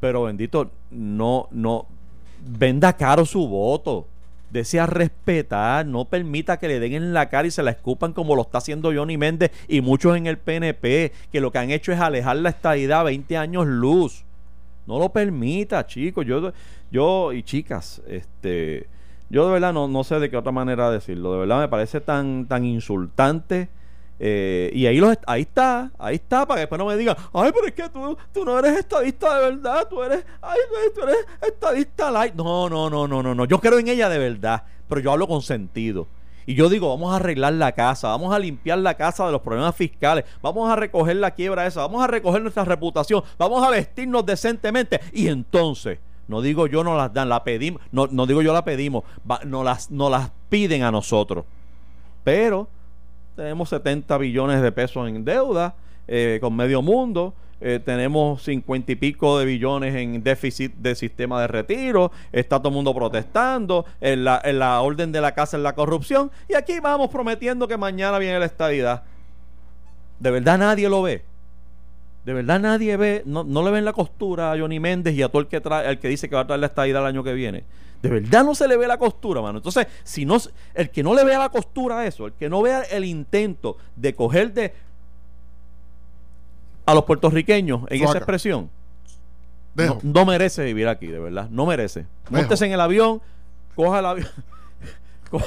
pero 0.00 0.24
bendito 0.24 0.70
no 0.90 1.48
no 1.52 1.86
venda 2.40 2.92
caro 2.94 3.24
su 3.24 3.46
voto 3.46 4.06
desea 4.52 4.86
respetar, 4.86 5.86
no 5.86 6.04
permita 6.04 6.58
que 6.58 6.68
le 6.68 6.78
den 6.78 6.92
en 6.92 7.14
la 7.14 7.30
cara 7.30 7.48
y 7.48 7.50
se 7.50 7.62
la 7.62 7.70
escupan 7.70 8.12
como 8.12 8.36
lo 8.36 8.42
está 8.42 8.58
haciendo 8.58 8.92
Johnny 8.94 9.16
Méndez 9.16 9.50
y 9.66 9.80
muchos 9.80 10.16
en 10.16 10.26
el 10.26 10.36
PNP, 10.36 11.12
que 11.32 11.40
lo 11.40 11.50
que 11.50 11.58
han 11.58 11.70
hecho 11.70 11.90
es 11.90 11.98
alejar 11.98 12.36
la 12.36 12.50
estadidad 12.50 13.04
20 13.04 13.36
años 13.38 13.66
luz. 13.66 14.24
No 14.86 14.98
lo 14.98 15.10
permita, 15.10 15.86
chicos. 15.86 16.26
Yo, 16.26 16.52
yo 16.90 17.32
y 17.32 17.42
chicas, 17.42 18.02
este, 18.06 18.88
yo 19.30 19.46
de 19.46 19.52
verdad 19.52 19.72
no, 19.72 19.88
no 19.88 20.04
sé 20.04 20.18
de 20.18 20.30
qué 20.30 20.36
otra 20.36 20.52
manera 20.52 20.90
decirlo. 20.90 21.32
De 21.32 21.38
verdad 21.40 21.60
me 21.60 21.68
parece 21.68 22.00
tan, 22.00 22.46
tan 22.46 22.64
insultante 22.64 23.68
eh, 24.24 24.70
y 24.72 24.86
ahí, 24.86 24.98
los, 24.98 25.18
ahí 25.26 25.42
está, 25.42 25.90
ahí 25.98 26.14
está, 26.14 26.46
para 26.46 26.58
que 26.58 26.60
después 26.60 26.78
no 26.78 26.86
me 26.86 26.96
digan, 26.96 27.16
ay, 27.32 27.50
pero 27.52 27.66
es 27.66 27.72
que 27.72 27.88
tú, 27.88 28.16
tú 28.32 28.44
no 28.44 28.56
eres 28.56 28.78
estadista 28.78 29.36
de 29.36 29.50
verdad, 29.50 29.88
tú 29.90 30.00
eres, 30.00 30.24
ay, 30.40 30.58
tú 30.94 31.02
eres 31.02 31.26
estadista 31.40 32.08
light. 32.08 32.32
No, 32.34 32.68
no, 32.68 32.88
no, 32.88 33.08
no, 33.08 33.20
no, 33.20 33.34
no. 33.34 33.44
Yo 33.46 33.58
creo 33.58 33.80
en 33.80 33.88
ella 33.88 34.08
de 34.08 34.18
verdad, 34.18 34.62
pero 34.88 35.00
yo 35.00 35.10
hablo 35.10 35.26
con 35.26 35.42
sentido. 35.42 36.06
Y 36.46 36.54
yo 36.54 36.68
digo, 36.68 36.88
vamos 36.88 37.12
a 37.12 37.16
arreglar 37.16 37.52
la 37.54 37.72
casa, 37.72 38.08
vamos 38.08 38.34
a 38.34 38.38
limpiar 38.38 38.78
la 38.78 38.94
casa 38.94 39.26
de 39.26 39.32
los 39.32 39.40
problemas 39.40 39.74
fiscales, 39.76 40.24
vamos 40.42 40.70
a 40.70 40.76
recoger 40.76 41.16
la 41.16 41.32
quiebra 41.32 41.66
esa, 41.66 41.80
vamos 41.82 42.02
a 42.02 42.06
recoger 42.06 42.42
nuestra 42.42 42.64
reputación, 42.64 43.22
vamos 43.38 43.64
a 43.64 43.70
vestirnos 43.70 44.24
decentemente. 44.26 45.00
Y 45.12 45.28
entonces 45.28 45.98
No 46.28 46.40
digo 46.40 46.66
yo 46.66 46.84
no 46.84 46.96
las 46.96 47.12
dan, 47.12 47.28
la 47.28 47.44
pedimos, 47.44 47.82
no, 47.90 48.06
no 48.06 48.26
digo 48.26 48.42
yo 48.42 48.52
la 48.52 48.64
pedimos, 48.64 49.04
no 49.44 49.64
las, 49.64 49.90
no 49.90 50.08
las 50.08 50.30
piden 50.48 50.82
a 50.82 50.90
nosotros. 50.90 51.44
Pero 52.24 52.68
tenemos 53.36 53.68
70 53.68 54.16
billones 54.18 54.62
de 54.62 54.72
pesos 54.72 55.08
en 55.08 55.24
deuda 55.24 55.74
eh, 56.06 56.38
con 56.40 56.54
medio 56.54 56.82
mundo. 56.82 57.34
Eh, 57.64 57.78
tenemos 57.78 58.42
50 58.42 58.90
y 58.90 58.96
pico 58.96 59.38
de 59.38 59.44
billones 59.44 59.94
en 59.94 60.20
déficit 60.24 60.74
de 60.74 60.96
sistema 60.96 61.40
de 61.40 61.46
retiro, 61.46 62.10
está 62.32 62.58
todo 62.58 62.70
el 62.70 62.74
mundo 62.74 62.92
protestando, 62.92 63.86
en 64.00 64.24
la, 64.24 64.42
en 64.42 64.58
la 64.58 64.80
orden 64.80 65.12
de 65.12 65.20
la 65.20 65.32
casa 65.32 65.56
en 65.56 65.62
la 65.62 65.76
corrupción, 65.76 66.32
y 66.48 66.54
aquí 66.54 66.80
vamos 66.80 67.08
prometiendo 67.10 67.68
que 67.68 67.76
mañana 67.76 68.18
viene 68.18 68.40
la 68.40 68.46
estabilidad. 68.46 69.04
¿De 70.18 70.32
verdad 70.32 70.58
nadie 70.58 70.88
lo 70.88 71.02
ve? 71.02 71.24
De 72.24 72.32
verdad 72.32 72.58
nadie 72.58 72.96
ve, 72.96 73.22
no, 73.26 73.44
no 73.44 73.62
le 73.62 73.70
ven 73.70 73.84
la 73.84 73.92
costura 73.92 74.50
a 74.50 74.58
Johnny 74.58 74.80
Méndez 74.80 75.14
y 75.14 75.22
a 75.22 75.28
todo 75.28 75.42
el 75.42 75.46
que 75.46 75.60
trae, 75.60 75.88
el 75.88 76.00
que 76.00 76.08
dice 76.08 76.28
que 76.28 76.34
va 76.34 76.40
a 76.40 76.46
traer 76.46 76.60
la 76.60 76.66
estadía 76.66 76.98
el 76.98 77.06
año 77.06 77.22
que 77.22 77.32
viene. 77.32 77.62
De 78.02 78.08
verdad 78.08 78.44
no 78.44 78.56
se 78.56 78.66
le 78.66 78.76
ve 78.76 78.88
la 78.88 78.98
costura, 78.98 79.40
mano. 79.40 79.58
Entonces, 79.58 79.86
si 80.02 80.24
no, 80.24 80.36
el 80.74 80.90
que 80.90 81.04
no 81.04 81.14
le 81.14 81.22
vea 81.22 81.38
la 81.38 81.48
costura 81.50 82.00
a 82.00 82.06
eso, 82.06 82.26
el 82.26 82.32
que 82.32 82.48
no 82.48 82.60
vea 82.60 82.82
el 82.82 83.04
intento 83.04 83.76
de 83.94 84.16
coger 84.16 84.52
de 84.52 84.74
a 86.84 86.94
los 86.94 87.04
puertorriqueños 87.04 87.82
en 87.88 88.02
esa 88.02 88.18
expresión, 88.18 88.70
no, 90.02 90.26
merece 90.26 90.64
vivir 90.64 90.88
aquí, 90.88 91.06
de 91.06 91.18
verdad. 91.18 91.48
No 91.50 91.66
merece. 91.66 92.06
Móntese 92.28 92.66
en 92.66 92.72
el 92.72 92.80
avión, 92.80 93.22
coja 93.74 94.00
el 94.00 94.06
avión. 94.06 94.28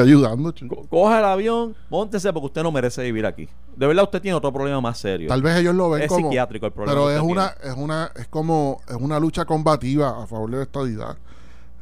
ayudando, 0.00 0.54
Coja 0.88 1.18
el 1.18 1.24
avión, 1.24 1.76
montese 1.90 2.32
porque 2.32 2.46
usted 2.46 2.62
no 2.62 2.72
merece 2.72 3.02
vivir 3.02 3.26
aquí. 3.26 3.48
De 3.76 3.86
verdad 3.86 4.04
usted 4.04 4.20
tiene 4.20 4.36
otro 4.36 4.52
problema 4.52 4.80
más 4.80 4.98
serio. 4.98 5.28
Tal 5.28 5.42
vez 5.42 5.56
ellos 5.56 5.74
lo 5.74 5.90
ven 5.90 6.02
es 6.02 6.08
como 6.08 6.28
psiquiátrico 6.28 6.66
el 6.66 6.72
problema. 6.72 6.92
Pero 6.92 7.10
es 7.10 7.20
una 7.20 7.54
es 7.62 7.74
una 7.76 8.10
es 8.16 8.28
como 8.28 8.80
es 8.88 8.96
una 8.96 9.20
lucha 9.20 9.44
combativa 9.44 10.22
a 10.22 10.26
favor 10.26 10.50
de 10.50 10.56
la 10.58 10.62
estabilidad. 10.64 11.16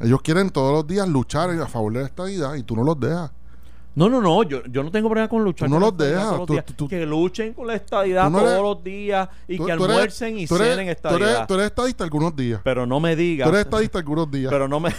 Ellos 0.00 0.20
quieren 0.22 0.50
todos 0.50 0.72
los 0.72 0.86
días 0.86 1.08
luchar 1.08 1.50
a 1.50 1.66
favor 1.66 1.92
de 1.92 2.00
la 2.00 2.06
estabilidad 2.06 2.54
y 2.54 2.62
tú 2.62 2.76
no 2.76 2.84
los 2.84 3.00
dejas. 3.00 3.30
No, 3.96 4.10
no, 4.10 4.20
no, 4.20 4.42
yo, 4.42 4.62
yo 4.66 4.82
no 4.82 4.90
tengo 4.90 5.08
problema 5.08 5.26
con 5.26 5.42
luchar. 5.42 5.68
Tú 5.68 5.74
no 5.74 5.80
los 5.80 5.96
dejas. 5.96 6.38
que 6.86 7.06
luchen 7.06 7.54
con 7.54 7.66
la 7.66 7.76
estabilidad 7.76 8.30
todos 8.30 8.62
los 8.62 8.84
días 8.84 9.26
y 9.48 9.58
que 9.58 9.72
almuercen 9.72 10.38
y 10.38 10.46
cenen 10.46 10.90
estabilidad. 10.90 11.46
Tú 11.46 11.54
eres, 11.54 11.68
estadista 11.68 12.04
algunos 12.04 12.36
días. 12.36 12.60
Pero 12.62 12.86
no 12.86 13.00
me 13.00 13.16
digas. 13.16 13.48
Tú 13.48 13.54
eres 13.54 13.64
estadista 13.64 13.98
algunos 13.98 14.30
días. 14.30 14.52
Pero 14.52 14.68
no 14.68 14.80
me, 14.80 14.94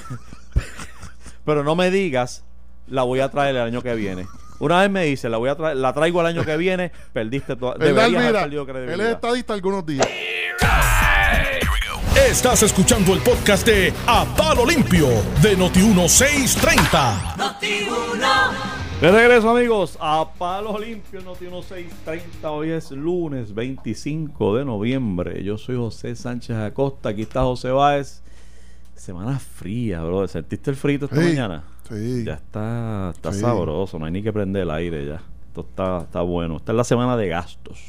pero 1.46 1.64
no 1.64 1.76
me 1.76 1.92
digas 1.92 2.44
la 2.88 3.04
voy 3.04 3.20
a 3.20 3.30
traer 3.30 3.56
el 3.56 3.62
año 3.62 3.84
que 3.84 3.94
viene. 3.94 4.26
Una 4.58 4.82
vez 4.82 4.90
me 4.90 5.04
dice, 5.04 5.30
la 5.30 5.38
voy 5.38 5.50
a 5.50 5.56
traer, 5.56 5.78
la 5.78 5.94
traigo 5.94 6.22
el 6.22 6.28
año 6.28 6.44
que 6.44 6.58
viene, 6.58 6.92
perdiste 7.14 7.56
todo. 7.56 7.76
Deberías 7.76 8.16
haber 8.16 8.34
perdido 8.34 8.66
credibilidad. 8.66 9.00
Él 9.00 9.06
es 9.06 9.14
estadista 9.14 9.54
algunos 9.54 9.86
días. 9.86 10.08
Estás 12.28 12.64
escuchando 12.64 13.14
el 13.14 13.20
podcast 13.20 13.66
de 13.68 13.94
A 14.08 14.26
Palo 14.36 14.66
Limpio 14.66 15.08
de 15.40 15.56
Noti 15.56 15.82
1630. 15.82 17.36
Noti 17.38 17.86
de 19.02 19.12
regreso 19.12 19.56
amigos 19.56 19.96
a 20.02 20.28
Palo 20.40 20.80
Limpio 20.80 21.22
Noti 21.22 21.46
1630. 21.46 22.50
Hoy 22.50 22.72
es 22.72 22.90
lunes 22.90 23.54
25 23.54 24.58
de 24.58 24.66
noviembre. 24.66 25.44
Yo 25.44 25.60
soy 25.60 25.76
José 25.76 26.16
Sánchez 26.16 26.58
Acosta. 26.58 27.10
Aquí 27.10 27.22
está 27.22 27.44
José 27.44 27.70
Báez. 27.70 28.24
Semana 28.96 29.38
fría, 29.38 30.02
bro. 30.04 30.28
¿Sentiste 30.28 30.72
el 30.72 30.76
frito 30.76 31.06
esta 31.06 31.18
mañana? 31.18 31.64
Sí. 31.88 32.24
Ya 32.26 32.34
está, 32.34 33.12
está 33.14 33.32
sabroso, 33.32 34.00
no 34.00 34.06
hay 34.06 34.12
ni 34.12 34.24
que 34.24 34.34
prender 34.34 34.64
el 34.64 34.72
aire 34.72 35.06
ya. 35.06 35.22
Esto 35.48 35.62
está, 35.62 36.00
está 36.00 36.22
bueno. 36.22 36.58
Esta 36.58 36.72
es 36.72 36.76
la 36.76 36.84
semana 36.84 37.16
de 37.16 37.28
gastos. 37.28 37.80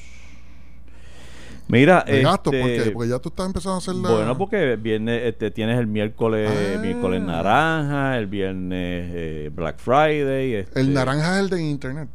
Mira, 1.69 2.03
de 2.07 2.23
gastos, 2.23 2.55
¿por 2.55 2.71
este, 2.71 2.91
Porque 2.91 3.09
ya 3.11 3.19
tú 3.19 3.29
estás 3.29 3.47
empezando 3.47 3.75
a 3.75 3.79
hacer 3.79 3.95
la... 3.95 4.11
Bueno, 4.11 4.39
porque 4.39 4.77
viene, 4.77 5.29
este, 5.29 5.51
tienes 5.51 5.79
el 5.79 5.87
miércoles, 5.87 6.51
ah. 6.51 6.79
miércoles 6.81 7.23
naranja, 7.23 8.17
el 8.17 8.27
viernes 8.27 9.11
eh, 9.15 9.51
Black 9.55 9.79
Friday. 9.79 10.55
Este, 10.55 10.81
el 10.81 10.95
naranja 10.95 11.37
es 11.37 11.45
el 11.45 11.51
de 11.51 11.63
internet. 11.63 12.09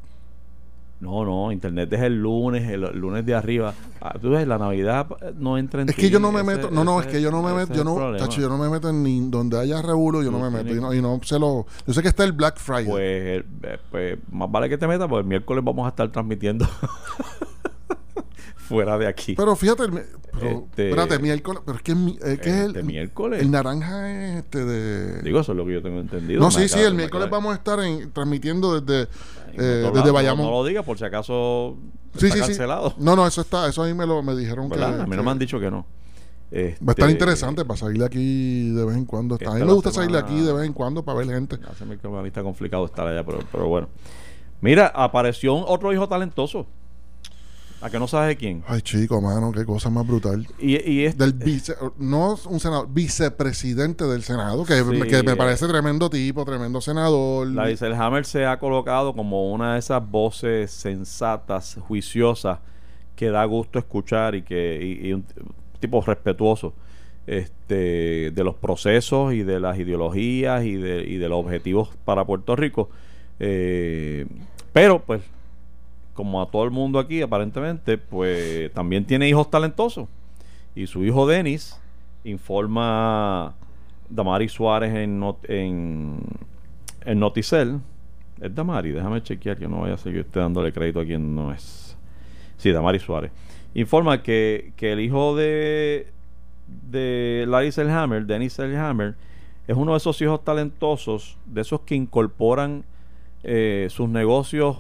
No, 1.04 1.26
no, 1.26 1.52
internet 1.52 1.92
es 1.92 2.02
el 2.02 2.22
lunes, 2.22 2.68
el, 2.70 2.82
lunes 2.98 3.26
de 3.26 3.36
arriba. 3.36 3.74
Ah, 4.00 4.18
tú 4.20 4.30
ves, 4.30 4.48
la 4.48 4.58
Navidad 4.58 5.06
no 5.38 5.58
entra 5.58 5.82
en 5.82 5.90
Es 5.90 5.96
que 5.96 6.10
yo 6.10 6.18
no 6.18 6.32
me 6.32 6.44
meto, 6.44 6.72
no, 6.72 6.86
no, 6.86 7.02
es 7.02 7.08
que 7.08 7.22
yo 7.22 7.30
no 7.30 7.42
me 7.42 7.54
meto, 7.54 7.74
yo 7.74 7.84
no, 7.84 8.16
tacho, 8.16 8.40
yo 8.40 8.48
no 8.48 8.58
me 8.58 8.70
meto 8.70 8.88
en 8.88 9.04
ni 9.04 9.20
donde 9.30 9.60
haya 9.60 9.82
revuelo, 9.82 10.24
yo 10.24 10.32
no, 10.32 10.40
me 10.40 10.50
meto 10.50 10.74
y 10.74 10.80
no, 10.80 10.94
y 10.94 11.02
no 11.02 11.20
se 11.22 11.38
lo, 11.38 11.66
yo 11.86 11.94
sé 11.94 12.02
que 12.02 12.08
está 12.08 12.24
el 12.24 12.32
Black 12.32 12.58
Friday. 12.58 12.86
Pues, 12.86 13.04
eh, 13.04 13.44
pues 13.92 14.18
más 14.32 14.50
vale 14.50 14.70
que 14.70 14.78
te 14.78 14.88
metas, 14.88 15.10
porque 15.10 15.24
el 15.24 15.28
miércoles 15.28 15.62
vamos 15.62 15.86
a 15.86 15.90
estar 15.90 16.10
transmitiendo 16.10 16.66
fuera 18.64 18.98
de 18.98 19.08
aquí. 19.08 19.36
Pero 19.36 19.56
fíjate, 19.56 19.84
pero, 19.88 20.50
este, 20.50 20.90
espérate, 20.90 21.20
miércoles, 21.20 21.62
pero 21.66 21.78
es 21.78 21.84
que, 21.84 21.92
es, 21.92 22.40
que 22.40 22.50
es 22.50 22.56
el, 22.56 22.68
este 22.68 22.84
miércoles. 22.84 23.42
El 23.42 23.52
naranja 23.52 24.12
es 24.12 24.40
este 24.40 24.66
de. 24.66 25.22
Digo, 25.22 25.40
eso 25.40 25.52
es 25.52 25.58
lo 25.58 25.66
que 25.66 25.74
yo 25.74 25.82
tengo 25.82 26.00
entendido. 26.00 26.40
No, 26.40 26.50
sí, 26.50 26.68
sí, 26.68 26.80
el 26.80 26.96
miércoles 26.96 27.30
vamos 27.30 27.54
a 27.54 27.56
estar 27.56 27.80
en, 27.80 28.12
transmitiendo 28.12 28.80
desde, 28.80 29.10
eh, 29.54 29.92
desde 29.94 30.12
Bayamón. 30.12 30.48
No, 30.48 30.52
lo 30.52 30.66
diga 30.66 30.84
por 30.84 30.98
si 30.98 31.06
acaso 31.06 31.78
sí, 32.18 32.28
está 32.28 32.40
sí, 32.40 32.42
cancelado. 32.48 32.90
Sí. 32.92 32.96
No, 33.00 33.16
no, 33.16 33.28
eso 33.28 33.42
está, 33.42 33.68
eso 33.68 33.84
a 33.84 33.88
mí 33.88 33.94
me 33.94 34.08
lo 34.08 34.24
me 34.24 34.36
dijeron 34.36 34.70
que. 34.70 34.82
A 34.82 35.06
mí 35.06 35.16
no 35.16 35.24
me 35.24 35.32
han 35.32 35.40
dicho 35.40 35.60
que 35.60 35.70
no. 35.70 35.86
Este, 36.50 36.86
va 36.86 36.92
a 36.92 36.94
estar 36.94 37.10
interesante 37.10 37.66
para 37.66 37.78
salir 37.78 38.04
aquí 38.04 38.70
de 38.70 38.86
vez 38.86 38.96
en 38.96 39.06
cuando. 39.06 39.36
a 39.36 39.54
mí 39.56 39.60
me 39.64 39.74
gusta 39.74 39.92
salir 39.92 40.16
aquí 40.16 40.40
de 40.40 40.54
vez 40.54 40.66
en 40.66 40.74
cuando 40.74 41.04
para 41.04 41.18
ver 41.18 41.28
gente. 41.28 41.58
Hace 41.70 41.86
mí 41.86 41.98
está 42.26 42.44
complicado 42.44 42.86
estar 42.86 43.08
allá, 43.08 43.24
pero, 43.26 43.40
pero 43.52 43.68
bueno. 43.68 43.90
Mira, 44.62 44.88
apareció 44.88 45.56
otro 45.56 45.92
hijo 45.92 46.08
talentoso. 46.08 46.68
¿A 47.84 47.90
que 47.90 48.00
no 48.00 48.08
sabes 48.08 48.30
de 48.30 48.38
quién? 48.38 48.64
Ay, 48.66 48.82
chico, 48.82 49.20
mano, 49.20 49.52
qué 49.52 49.66
cosa 49.66 49.90
más 49.90 50.08
brutal. 50.08 50.48
Y, 50.58 50.82
y 50.90 51.04
este, 51.04 51.22
Del 51.22 51.34
vice, 51.34 51.76
no 51.98 52.38
un 52.46 52.62
senador, 52.62 52.88
vicepresidente 52.90 54.06
del 54.06 54.24
Senado, 54.24 54.64
que, 54.64 54.76
que 55.10 55.22
me 55.22 55.36
parece 55.36 55.68
tremendo 55.68 56.10
tipo, 56.10 56.46
tremendo 56.46 56.80
senador. 56.80 57.46
La 57.48 57.66
Hammer 58.00 58.24
se 58.24 58.46
ha 58.46 58.58
colocado 58.58 59.14
como 59.14 59.52
una 59.52 59.74
de 59.74 59.80
esas 59.80 60.10
voces 60.10 60.72
sensatas, 60.72 61.78
juiciosas, 61.86 62.60
que 63.18 63.30
da 63.30 63.44
gusto 63.44 63.80
escuchar 63.80 64.36
y 64.36 64.44
que 64.44 65.00
y, 65.04 65.12
un 65.12 65.26
tipo 65.82 66.00
respetuoso 66.00 66.74
este, 67.28 68.32
de 68.32 68.44
los 68.46 68.56
procesos 68.56 69.34
y 69.34 69.44
de 69.44 69.60
las 69.60 69.78
ideologías 69.78 70.64
y 70.64 70.76
de, 70.76 71.04
y 71.04 71.18
de 71.18 71.28
los 71.28 71.44
objetivos 71.44 71.90
para 72.06 72.24
Puerto 72.24 72.56
Rico. 72.56 72.90
Eh, 73.42 74.26
pero, 74.72 75.04
pues, 75.04 75.22
como 76.14 76.42
a 76.42 76.50
todo 76.50 76.64
el 76.64 76.72
mundo 76.72 77.00
aquí, 77.00 77.22
aparentemente, 77.22 77.98
pues 77.98 78.72
también 78.74 79.06
tiene 79.06 79.28
hijos 79.28 79.50
talentosos. 79.50 80.08
Y 80.76 80.88
su 80.88 81.04
hijo 81.04 81.28
Denis 81.28 81.80
informa 82.24 83.54
Damari 84.10 84.50
Suárez 84.50 84.94
en, 84.94 85.24
en 85.48 87.20
Noticel. 87.20 87.80
Es 88.42 88.54
Damari, 88.54 88.92
déjame 88.92 89.22
chequear 89.22 89.58
que 89.58 89.68
no 89.68 89.82
vaya 89.82 89.96
a 89.96 89.98
seguir 89.98 90.22
usted 90.22 90.42
dándole 90.42 90.72
crédito 90.74 91.00
a 91.00 91.06
quien 91.06 91.36
no 91.36 91.52
es. 91.52 91.98
Sí, 92.58 92.72
Damari 92.72 93.00
Suárez. 93.00 93.32
Informa 93.74 94.22
que, 94.22 94.74
que 94.76 94.94
el 94.94 95.00
hijo 95.00 95.36
de, 95.36 96.08
de 96.68 97.46
Larry 97.48 97.72
Selhammer, 97.72 98.26
Dennis 98.26 98.54
Selhammer, 98.54 99.16
es 99.68 99.76
uno 99.76 99.94
de 99.94 99.98
esos 99.98 100.22
hijos 100.22 100.44
talentosos, 100.44 101.38
de 101.46 101.62
esos 101.62 101.82
que 101.82 101.96
incorporan 101.96 102.84
eh, 103.44 103.88
sus 103.90 104.10
negocios 104.10 104.78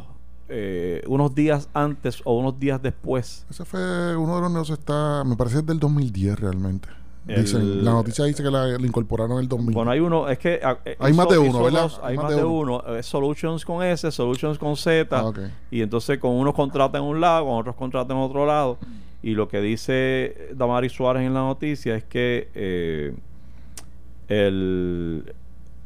eh, 0.55 1.01
unos 1.07 1.33
días 1.33 1.67
antes 1.73 2.21
o 2.25 2.37
unos 2.37 2.59
días 2.59 2.79
después. 2.79 3.43
Ese 3.49 3.65
fue 3.65 4.15
uno 4.15 4.35
de 4.35 4.41
los 4.41 4.51
negocios, 4.51 4.77
está, 4.77 5.23
me 5.25 5.35
parece 5.35 5.63
del 5.63 5.79
2010 5.79 6.39
realmente. 6.39 6.89
la 7.25 7.91
noticia 7.91 8.25
dice 8.25 8.43
que 8.43 8.51
la, 8.51 8.77
incorporaron 8.79 9.37
en 9.37 9.39
el 9.39 9.47
2000. 9.47 9.73
Bueno, 9.73 9.89
hay 9.89 9.99
uno, 9.99 10.29
es 10.29 10.37
que... 10.37 10.59
Ah, 10.63 10.77
eh, 10.85 10.95
hay 10.99 11.11
más 11.13 11.27
de 11.27 11.39
uno, 11.39 11.63
¿verdad? 11.63 11.91
hay, 12.03 12.17
más, 12.17 12.35
de 12.35 12.43
uno. 12.43 12.83
Eh, 12.85 13.01
solutions 13.01 13.65
con 13.65 13.83
S, 13.83 14.11
Solutions 14.11 14.59
con 14.59 14.77
Z. 14.77 15.07
Ah, 15.11 15.33
y 15.71 15.81
entonces 15.81 16.19
con 16.19 16.33
unos 16.33 16.53
contratan 16.53 17.01
en 17.01 17.07
un 17.07 17.19
lado, 17.19 17.45
con 17.45 17.55
otros 17.55 17.75
contratan 17.75 18.15
en 18.15 18.21
otro 18.21 18.45
lado. 18.45 18.77
Y 19.23 19.31
lo 19.31 19.47
que 19.47 19.59
dice 19.59 20.49
Damari 20.53 20.89
Suárez 20.89 21.25
en 21.25 21.33
la 21.33 21.39
noticia 21.39 21.95
es 21.95 22.03
que 22.03 23.15
el, 24.27 25.33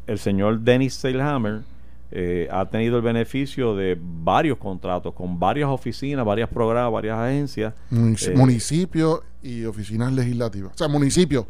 el 0.07 0.19
señor 0.19 0.59
Dennis 0.59 0.95
Seilhammer 0.95 1.61
eh, 2.09 2.47
ha 2.51 2.65
tenido 2.65 2.95
el 2.97 3.01
beneficio 3.01 3.75
de 3.75 3.97
varios 3.99 4.57
contratos 4.57 5.13
con 5.13 5.39
varias 5.39 5.69
oficinas, 5.69 6.25
varias 6.25 6.49
programas, 6.49 6.91
varias 6.91 7.17
agencias. 7.17 7.73
Eh, 7.91 8.33
municipios 8.35 9.21
y 9.43 9.65
oficinas 9.65 10.13
legislativas. 10.13 10.73
O 10.73 10.77
sea, 10.77 10.87
municipios, 10.87 11.45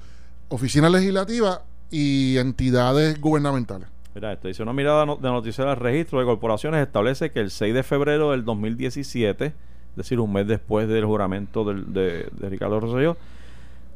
oficinas 0.49 0.91
legislativas 0.91 1.61
y 1.91 2.37
entidades 2.37 3.21
gubernamentales. 3.21 3.87
Mira, 4.15 4.33
esto 4.33 4.47
dice 4.47 4.63
una 4.63 4.73
mirada 4.73 5.05
de 5.05 5.29
noticias 5.29 5.67
del 5.67 5.75
registro 5.75 6.19
de 6.19 6.25
corporaciones 6.25 6.85
establece 6.85 7.31
que 7.31 7.39
el 7.39 7.51
6 7.51 7.75
de 7.75 7.83
febrero 7.83 8.31
del 8.31 8.43
2017, 8.43 9.45
es 9.45 9.53
decir, 9.95 10.19
un 10.19 10.33
mes 10.33 10.47
después 10.47 10.87
del 10.87 11.05
juramento 11.05 11.63
de, 11.63 12.27
Ricardo 12.49 12.79
Rosselló, 12.79 13.15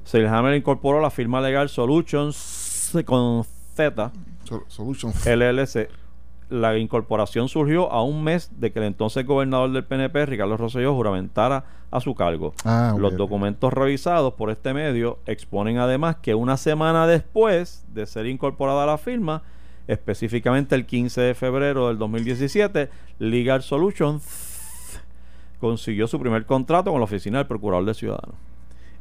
Seilhammer 0.04 0.56
incorporó 0.56 1.02
la 1.02 1.10
firma 1.10 1.42
legal 1.42 1.70
Solutions 1.70 2.92
con 3.06 3.44
Z, 3.76 4.12
Solutions 4.68 5.26
LLC 5.26 5.90
la 6.52 6.78
incorporación 6.78 7.48
surgió 7.48 7.90
a 7.92 8.04
un 8.04 8.26
mes 8.26 8.52
de 8.60 8.74
que 8.74 8.80
el 8.80 8.86
entonces 8.86 9.26
gobernador 9.26 9.72
del 9.72 9.86
PNP, 9.86 10.26
Ricardo 10.26 10.58
Rosselló, 10.58 10.94
juramentara 10.94 11.64
a 11.90 12.02
su 12.02 12.14
cargo. 12.14 12.54
Ah, 12.66 12.94
Los 13.00 13.16
documentos 13.16 13.72
revisados 13.72 14.34
por 14.34 14.52
este 14.52 14.74
medio 14.74 15.20
exponen 15.26 15.78
además 15.78 16.18
que 16.18 16.36
una 16.36 16.58
semana 16.58 17.08
después 17.08 17.86
de 17.94 18.06
ser 18.06 18.26
incorporada 18.26 18.84
a 18.84 18.86
la 18.86 18.98
firma, 18.98 19.44
específicamente 19.88 20.76
el 20.76 20.86
15 20.86 21.22
de 21.22 21.36
febrero 21.36 21.88
del 21.88 21.98
2017, 21.98 22.90
Legal 23.20 23.64
Solutions 23.64 25.00
consiguió 25.62 26.06
su 26.08 26.20
primer 26.20 26.46
contrato 26.46 26.92
con 26.92 27.00
la 27.00 27.06
oficina 27.06 27.38
del 27.38 27.48
Procurador 27.48 27.86
de 27.86 27.94
Ciudadanos. 27.94 28.36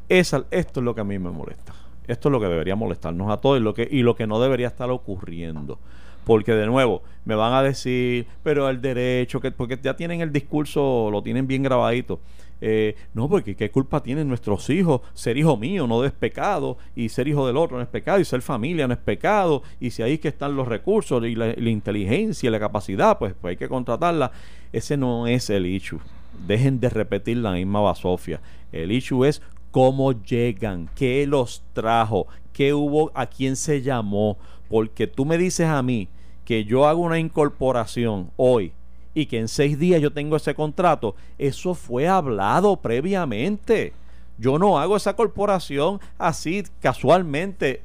esto 0.08 0.44
es 0.52 0.76
lo 0.76 0.94
que 0.94 1.00
a 1.00 1.04
mí 1.04 1.18
me 1.18 1.30
molesta. 1.30 1.74
Esto 2.06 2.28
es 2.28 2.32
lo 2.32 2.38
que 2.40 2.46
debería 2.46 2.76
molestarnos 2.76 3.28
a 3.28 3.38
todos 3.38 3.58
y 3.58 3.62
lo 3.62 3.74
que, 3.74 3.88
y 3.90 4.02
lo 4.02 4.14
que 4.14 4.28
no 4.28 4.40
debería 4.40 4.68
estar 4.68 4.90
ocurriendo. 4.90 5.80
Porque 6.24 6.52
de 6.52 6.66
nuevo, 6.66 7.02
me 7.24 7.34
van 7.34 7.52
a 7.52 7.62
decir, 7.62 8.26
pero 8.42 8.68
el 8.68 8.80
derecho, 8.80 9.40
que, 9.40 9.50
porque 9.50 9.78
ya 9.82 9.96
tienen 9.96 10.20
el 10.20 10.32
discurso, 10.32 11.08
lo 11.10 11.22
tienen 11.22 11.46
bien 11.46 11.62
grabadito. 11.62 12.20
Eh, 12.60 12.94
no, 13.14 13.28
porque 13.28 13.56
qué 13.56 13.70
culpa 13.70 14.02
tienen 14.02 14.28
nuestros 14.28 14.68
hijos. 14.70 15.00
Ser 15.14 15.36
hijo 15.36 15.56
mío 15.56 15.86
no 15.86 16.04
es 16.04 16.12
pecado, 16.12 16.76
y 16.94 17.08
ser 17.08 17.28
hijo 17.28 17.46
del 17.46 17.56
otro 17.56 17.76
no 17.76 17.82
es 17.82 17.88
pecado, 17.88 18.20
y 18.20 18.24
ser 18.24 18.42
familia 18.42 18.86
no 18.86 18.94
es 18.94 19.00
pecado, 19.00 19.62
y 19.80 19.90
si 19.90 20.02
ahí 20.02 20.18
que 20.18 20.28
están 20.28 20.56
los 20.56 20.68
recursos 20.68 21.24
y 21.24 21.34
la, 21.34 21.52
inteligencia 21.58 22.48
y 22.48 22.50
la 22.50 22.60
capacidad, 22.60 23.18
pues, 23.18 23.34
pues 23.40 23.52
hay 23.52 23.56
que 23.56 23.68
contratarla. 23.68 24.32
Ese 24.72 24.96
no 24.96 25.26
es 25.26 25.50
el 25.50 25.66
issue. 25.66 26.00
Dejen 26.46 26.80
de 26.80 26.90
repetir 26.90 27.38
la 27.38 27.52
misma 27.52 27.80
basofia. 27.80 28.40
El 28.72 28.92
issue 28.92 29.24
es 29.24 29.42
cómo 29.70 30.12
llegan, 30.22 30.88
qué 30.94 31.26
los 31.26 31.62
trajo, 31.72 32.26
qué 32.52 32.74
hubo, 32.74 33.10
a 33.14 33.26
quién 33.26 33.56
se 33.56 33.82
llamó. 33.82 34.38
Porque 34.70 35.08
tú 35.08 35.26
me 35.26 35.36
dices 35.36 35.66
a 35.66 35.82
mí 35.82 36.08
que 36.44 36.64
yo 36.64 36.86
hago 36.86 37.02
una 37.02 37.18
incorporación 37.18 38.30
hoy 38.36 38.72
y 39.12 39.26
que 39.26 39.38
en 39.38 39.48
seis 39.48 39.78
días 39.78 40.00
yo 40.00 40.12
tengo 40.12 40.36
ese 40.36 40.54
contrato, 40.54 41.16
eso 41.36 41.74
fue 41.74 42.06
hablado 42.06 42.76
previamente. 42.76 43.92
Yo 44.38 44.58
no 44.58 44.78
hago 44.78 44.96
esa 44.96 45.14
corporación 45.14 46.00
así 46.16 46.62
casualmente, 46.80 47.82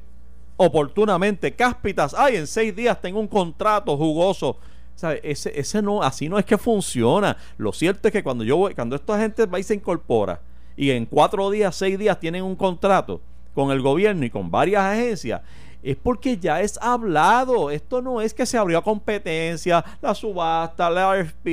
oportunamente, 0.56 1.52
cáspitas, 1.52 2.14
ay, 2.16 2.36
en 2.36 2.46
seis 2.46 2.74
días 2.74 3.00
tengo 3.02 3.20
un 3.20 3.28
contrato 3.28 3.96
jugoso. 3.96 4.56
¿Sabe? 4.94 5.20
Ese, 5.24 5.52
ese 5.60 5.82
no, 5.82 6.02
así 6.02 6.28
no 6.28 6.38
es 6.38 6.46
que 6.46 6.56
funciona. 6.56 7.36
Lo 7.58 7.72
cierto 7.72 8.08
es 8.08 8.12
que 8.12 8.22
cuando 8.22 8.44
yo 8.44 8.56
voy, 8.56 8.74
cuando 8.74 8.96
esta 8.96 9.18
gente 9.18 9.44
va 9.44 9.58
y 9.58 9.62
se 9.62 9.74
incorpora, 9.74 10.40
y 10.76 10.90
en 10.90 11.04
cuatro 11.04 11.50
días, 11.50 11.74
seis 11.74 11.98
días 11.98 12.18
tienen 12.18 12.44
un 12.44 12.54
contrato 12.54 13.20
con 13.54 13.70
el 13.72 13.82
gobierno 13.82 14.24
y 14.24 14.30
con 14.30 14.50
varias 14.50 14.84
agencias, 14.84 15.42
es 15.82 15.96
porque 15.96 16.36
ya 16.36 16.60
es 16.60 16.78
hablado. 16.80 17.70
Esto 17.70 18.02
no 18.02 18.20
es 18.20 18.34
que 18.34 18.46
se 18.46 18.58
abrió 18.58 18.78
a 18.78 18.82
competencia, 18.82 19.84
la 20.00 20.14
subasta, 20.14 20.90
la 20.90 21.14
RFP, 21.14 21.46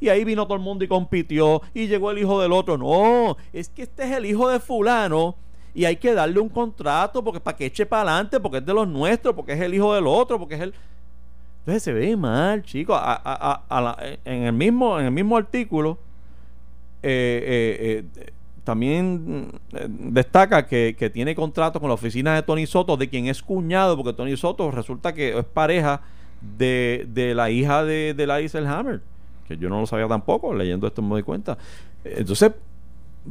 y 0.00 0.08
ahí 0.08 0.24
vino 0.24 0.44
todo 0.44 0.56
el 0.56 0.62
mundo 0.62 0.84
y 0.84 0.88
compitió, 0.88 1.62
y 1.74 1.86
llegó 1.86 2.10
el 2.10 2.18
hijo 2.18 2.40
del 2.40 2.52
otro. 2.52 2.78
No, 2.78 3.36
es 3.52 3.68
que 3.68 3.82
este 3.82 4.04
es 4.04 4.12
el 4.12 4.26
hijo 4.26 4.48
de 4.48 4.60
fulano. 4.60 5.36
Y 5.74 5.86
hay 5.86 5.96
que 5.96 6.12
darle 6.12 6.38
un 6.38 6.50
contrato 6.50 7.24
porque 7.24 7.40
para 7.40 7.56
que 7.56 7.64
eche 7.64 7.86
para 7.86 8.02
adelante, 8.02 8.38
porque 8.38 8.58
es 8.58 8.66
de 8.66 8.74
los 8.74 8.86
nuestros, 8.86 9.34
porque 9.34 9.52
es 9.52 9.60
el 9.60 9.72
hijo 9.72 9.94
del 9.94 10.06
otro, 10.06 10.38
porque 10.38 10.56
es 10.56 10.60
el. 10.60 10.74
Entonces 11.60 11.82
se 11.82 11.92
ve 11.92 12.14
mal, 12.16 12.62
chicos. 12.62 13.00
en, 14.24 14.42
el 14.42 14.52
mismo, 14.52 14.98
en 15.00 15.06
el 15.06 15.12
mismo 15.12 15.36
artículo, 15.36 15.98
eh, 17.02 18.04
eh, 18.04 18.04
eh 18.16 18.32
también 18.64 19.50
eh, 19.72 19.86
destaca 19.88 20.66
que, 20.66 21.10
tiene 21.12 21.34
contrato 21.34 21.80
con 21.80 21.88
la 21.88 21.94
oficina 21.94 22.34
de 22.34 22.42
Tony 22.42 22.66
Soto, 22.66 22.96
de 22.96 23.08
quien 23.08 23.26
es 23.26 23.42
cuñado, 23.42 23.96
porque 23.96 24.12
Tony 24.12 24.36
Soto 24.36 24.70
resulta 24.70 25.12
que 25.12 25.38
es 25.38 25.44
pareja 25.44 26.02
de, 26.40 27.32
la 27.34 27.50
hija 27.50 27.84
de, 27.84 28.14
de 28.14 28.26
Larry 28.26 28.48
Selhammer, 28.48 29.00
que 29.46 29.56
yo 29.56 29.68
no 29.68 29.80
lo 29.80 29.86
sabía 29.86 30.08
tampoco, 30.08 30.54
leyendo 30.54 30.86
esto 30.86 31.02
me 31.02 31.10
doy 31.10 31.22
cuenta. 31.22 31.58
Entonces, 32.04 32.52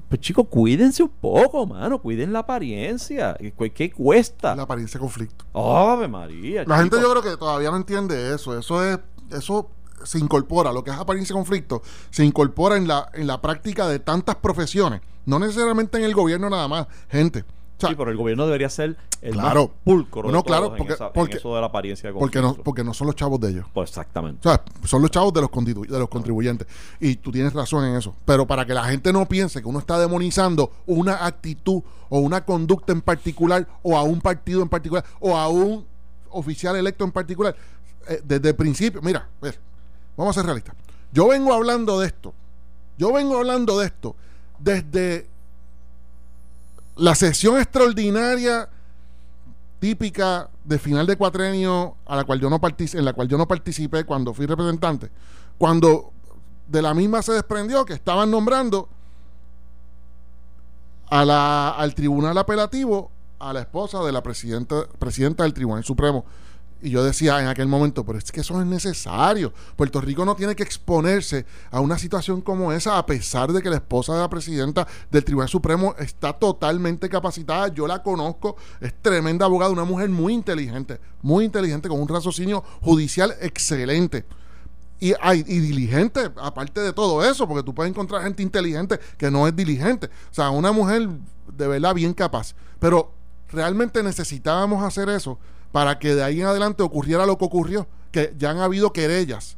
pues 0.07 0.21
chicos, 0.21 0.47
cuídense 0.49 1.03
un 1.03 1.09
poco, 1.09 1.65
mano, 1.65 2.01
cuiden 2.01 2.31
la 2.31 2.39
apariencia. 2.39 3.35
¿Qué, 3.73 3.91
cuesta? 3.91 4.55
La 4.55 4.63
apariencia 4.63 4.97
de 4.97 5.01
conflicto. 5.01 5.45
¡Ave 5.53 6.07
María! 6.07 6.63
La 6.65 6.77
gente 6.77 6.97
yo 7.01 7.09
creo 7.11 7.21
que 7.21 7.37
todavía 7.37 7.71
no 7.71 7.77
entiende 7.77 8.33
eso. 8.33 8.57
Eso 8.57 8.85
es, 8.85 8.99
eso 9.31 9.69
se 10.03 10.19
incorpora, 10.19 10.71
lo 10.71 10.83
que 10.83 10.91
es 10.91 10.97
apariencia 10.97 11.33
de 11.33 11.39
conflicto, 11.39 11.81
se 12.09 12.25
incorpora 12.25 12.77
en 12.77 12.87
la, 12.87 13.09
en 13.13 13.27
la 13.27 13.41
práctica 13.41 13.87
de 13.87 13.99
tantas 13.99 14.35
profesiones, 14.35 15.01
no 15.25 15.39
necesariamente 15.39 15.97
en 15.97 16.03
el 16.03 16.13
gobierno 16.13 16.49
nada 16.49 16.67
más, 16.67 16.87
gente. 17.09 17.43
sí, 17.77 17.87
pero 17.97 18.11
el 18.11 18.17
gobierno 18.17 18.45
debería 18.45 18.69
ser 18.69 18.97
el 19.21 19.33
claro, 19.33 19.67
más 19.67 19.77
pulcro 19.83 20.31
no, 20.31 20.43
claro, 20.43 20.75
porque, 20.75 20.95
porque, 21.13 21.37
eso 21.37 21.53
de 21.53 21.61
la 21.61 21.67
apariencia 21.67 22.11
de 22.11 22.17
porque 22.17 22.41
no, 22.41 22.55
porque 22.55 22.83
no 22.83 22.93
son 22.93 23.05
los 23.07 23.15
chavos 23.15 23.39
de 23.39 23.49
ellos. 23.49 23.67
Pues 23.71 23.89
exactamente. 23.89 24.47
O 24.47 24.51
sea, 24.51 24.63
son 24.83 25.01
los 25.03 25.11
chavos 25.11 25.31
de 25.31 25.41
los, 25.41 25.51
de 25.87 25.99
los 25.99 26.09
contribuyentes. 26.09 26.67
Y 26.99 27.17
tú 27.17 27.31
tienes 27.31 27.53
razón 27.53 27.85
en 27.85 27.95
eso. 27.95 28.15
Pero 28.25 28.47
para 28.47 28.65
que 28.65 28.73
la 28.73 28.83
gente 28.85 29.13
no 29.13 29.27
piense 29.27 29.61
que 29.61 29.67
uno 29.67 29.77
está 29.77 29.99
demonizando 29.99 30.71
una 30.87 31.23
actitud 31.25 31.83
o 32.09 32.19
una 32.19 32.43
conducta 32.43 32.93
en 32.93 33.01
particular 33.01 33.67
o 33.83 33.95
a 33.95 34.01
un 34.01 34.21
partido 34.21 34.63
en 34.63 34.69
particular 34.69 35.05
o 35.19 35.37
a 35.37 35.47
un 35.49 35.85
oficial 36.31 36.75
electo 36.75 37.03
en 37.03 37.11
particular, 37.11 37.55
eh, 38.07 38.21
desde 38.23 38.49
el 38.49 38.55
principio, 38.55 39.01
mira, 39.03 39.27
ver, 39.41 39.59
Vamos 40.21 40.37
a 40.37 40.41
ser 40.41 40.45
realistas. 40.45 40.75
Yo 41.11 41.29
vengo 41.29 41.51
hablando 41.51 41.99
de 41.99 42.05
esto. 42.05 42.31
Yo 42.99 43.11
vengo 43.11 43.37
hablando 43.37 43.79
de 43.79 43.87
esto 43.87 44.15
desde 44.59 45.27
la 46.95 47.15
sesión 47.15 47.57
extraordinaria 47.57 48.69
típica 49.79 50.47
de 50.63 50.77
final 50.77 51.07
de 51.07 51.15
cuatrenio 51.15 51.95
a 52.05 52.15
la 52.15 52.23
cual 52.23 52.39
yo 52.39 52.51
no 52.51 52.61
en 52.61 53.03
la 53.03 53.13
cual 53.13 53.29
yo 53.29 53.39
no 53.39 53.47
participé 53.47 54.03
cuando 54.03 54.35
fui 54.35 54.45
representante, 54.45 55.09
cuando 55.57 56.11
de 56.67 56.83
la 56.83 56.93
misma 56.93 57.23
se 57.23 57.31
desprendió 57.31 57.83
que 57.83 57.93
estaban 57.93 58.29
nombrando 58.29 58.89
al 61.09 61.95
tribunal 61.95 62.37
apelativo 62.37 63.09
a 63.39 63.53
la 63.53 63.61
esposa 63.61 64.03
de 64.03 64.11
la 64.11 64.21
presidenta, 64.21 64.85
presidenta 64.99 65.41
del 65.41 65.53
Tribunal 65.55 65.83
Supremo, 65.83 66.25
y 66.81 66.89
yo 66.89 67.03
decía 67.03 67.39
en 67.39 67.47
aquel 67.47 67.67
momento, 67.67 68.03
pero 68.03 68.17
es 68.17 68.31
que 68.31 68.41
eso 68.41 68.59
es 68.59 68.65
necesario. 68.65 69.53
Puerto 69.75 70.01
Rico 70.01 70.25
no 70.25 70.35
tiene 70.35 70.55
que 70.55 70.63
exponerse 70.63 71.45
a 71.69 71.79
una 71.79 71.97
situación 71.97 72.41
como 72.41 72.71
esa, 72.73 72.97
a 72.97 73.05
pesar 73.05 73.51
de 73.51 73.61
que 73.61 73.69
la 73.69 73.75
esposa 73.75 74.13
de 74.13 74.19
la 74.19 74.29
presidenta 74.29 74.87
del 75.11 75.23
Tribunal 75.23 75.49
Supremo 75.49 75.95
está 75.99 76.33
totalmente 76.33 77.07
capacitada. 77.07 77.67
Yo 77.67 77.87
la 77.87 78.01
conozco, 78.01 78.55
es 78.79 78.93
tremenda 79.01 79.45
abogada, 79.45 79.71
una 79.71 79.83
mujer 79.83 80.09
muy 80.09 80.33
inteligente, 80.33 80.99
muy 81.21 81.45
inteligente, 81.45 81.87
con 81.87 82.01
un 82.01 82.07
raciocinio 82.07 82.63
judicial 82.81 83.35
excelente. 83.41 84.25
Y, 84.99 85.13
y 85.13 85.59
diligente, 85.59 86.31
aparte 86.37 86.79
de 86.79 86.93
todo 86.93 87.23
eso, 87.23 87.47
porque 87.47 87.63
tú 87.63 87.73
puedes 87.73 87.89
encontrar 87.89 88.21
gente 88.21 88.43
inteligente 88.43 88.99
que 89.17 89.31
no 89.31 89.47
es 89.47 89.55
diligente. 89.55 90.07
O 90.07 90.33
sea, 90.33 90.51
una 90.51 90.71
mujer 90.71 91.09
de 91.51 91.67
verdad 91.67 91.95
bien 91.95 92.13
capaz. 92.13 92.53
Pero 92.79 93.11
realmente 93.51 94.03
necesitábamos 94.03 94.83
hacer 94.83 95.09
eso 95.09 95.39
para 95.71 95.99
que 95.99 96.15
de 96.15 96.23
ahí 96.23 96.41
en 96.41 96.47
adelante 96.47 96.83
ocurriera 96.83 97.25
lo 97.25 97.37
que 97.37 97.45
ocurrió, 97.45 97.87
que 98.11 98.33
ya 98.37 98.51
han 98.51 98.59
habido 98.59 98.91
querellas, 98.91 99.57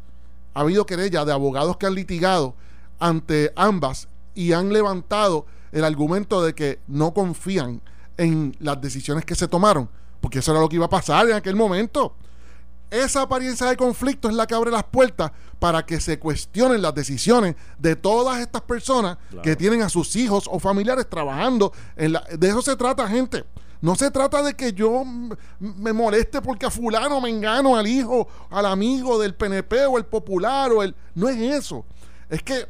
ha 0.53 0.61
habido 0.61 0.85
querellas 0.85 1.25
de 1.25 1.33
abogados 1.33 1.77
que 1.77 1.85
han 1.85 1.95
litigado 1.95 2.55
ante 2.99 3.51
ambas 3.55 4.07
y 4.35 4.53
han 4.53 4.71
levantado 4.71 5.45
el 5.71 5.83
argumento 5.83 6.43
de 6.43 6.53
que 6.53 6.79
no 6.87 7.13
confían 7.13 7.81
en 8.17 8.55
las 8.59 8.79
decisiones 8.79 9.25
que 9.25 9.35
se 9.35 9.47
tomaron, 9.47 9.89
porque 10.21 10.39
eso 10.39 10.51
era 10.51 10.61
lo 10.61 10.69
que 10.69 10.75
iba 10.75 10.85
a 10.85 10.89
pasar 10.89 11.27
en 11.27 11.35
aquel 11.35 11.55
momento. 11.55 12.15
Esa 12.91 13.23
apariencia 13.23 13.65
de 13.65 13.75
conflicto 13.75 14.29
es 14.29 14.35
la 14.35 14.45
que 14.45 14.53
abre 14.53 14.69
las 14.69 14.83
puertas 14.83 15.31
para 15.57 15.83
que 15.83 15.99
se 15.99 16.19
cuestionen 16.19 16.79
las 16.79 16.93
decisiones 16.93 17.55
de 17.79 17.95
todas 17.95 18.39
estas 18.39 18.61
personas 18.61 19.17
que 19.41 19.55
tienen 19.55 19.81
a 19.81 19.89
sus 19.89 20.15
hijos 20.15 20.47
o 20.47 20.59
familiares 20.59 21.09
trabajando. 21.09 21.73
En 21.95 22.13
la, 22.13 22.23
de 22.37 22.49
eso 22.49 22.61
se 22.61 22.75
trata, 22.75 23.07
gente. 23.07 23.45
No 23.83 23.95
se 23.95 24.11
trata 24.11 24.41
de 24.41 24.53
que 24.53 24.71
yo 24.71 25.03
me 25.59 25.91
moleste 25.91 26.41
porque 26.41 26.65
a 26.65 26.71
fulano 26.71 27.19
me 27.19 27.29
engano 27.29 27.75
al 27.75 27.85
hijo, 27.85 28.29
al 28.49 28.65
amigo 28.65 29.19
del 29.19 29.35
PNP 29.35 29.87
o 29.87 29.97
el 29.97 30.05
popular 30.05 30.71
o 30.71 30.83
el... 30.83 30.95
No 31.15 31.27
es 31.27 31.35
eso. 31.37 31.85
Es 32.29 32.41
que 32.43 32.65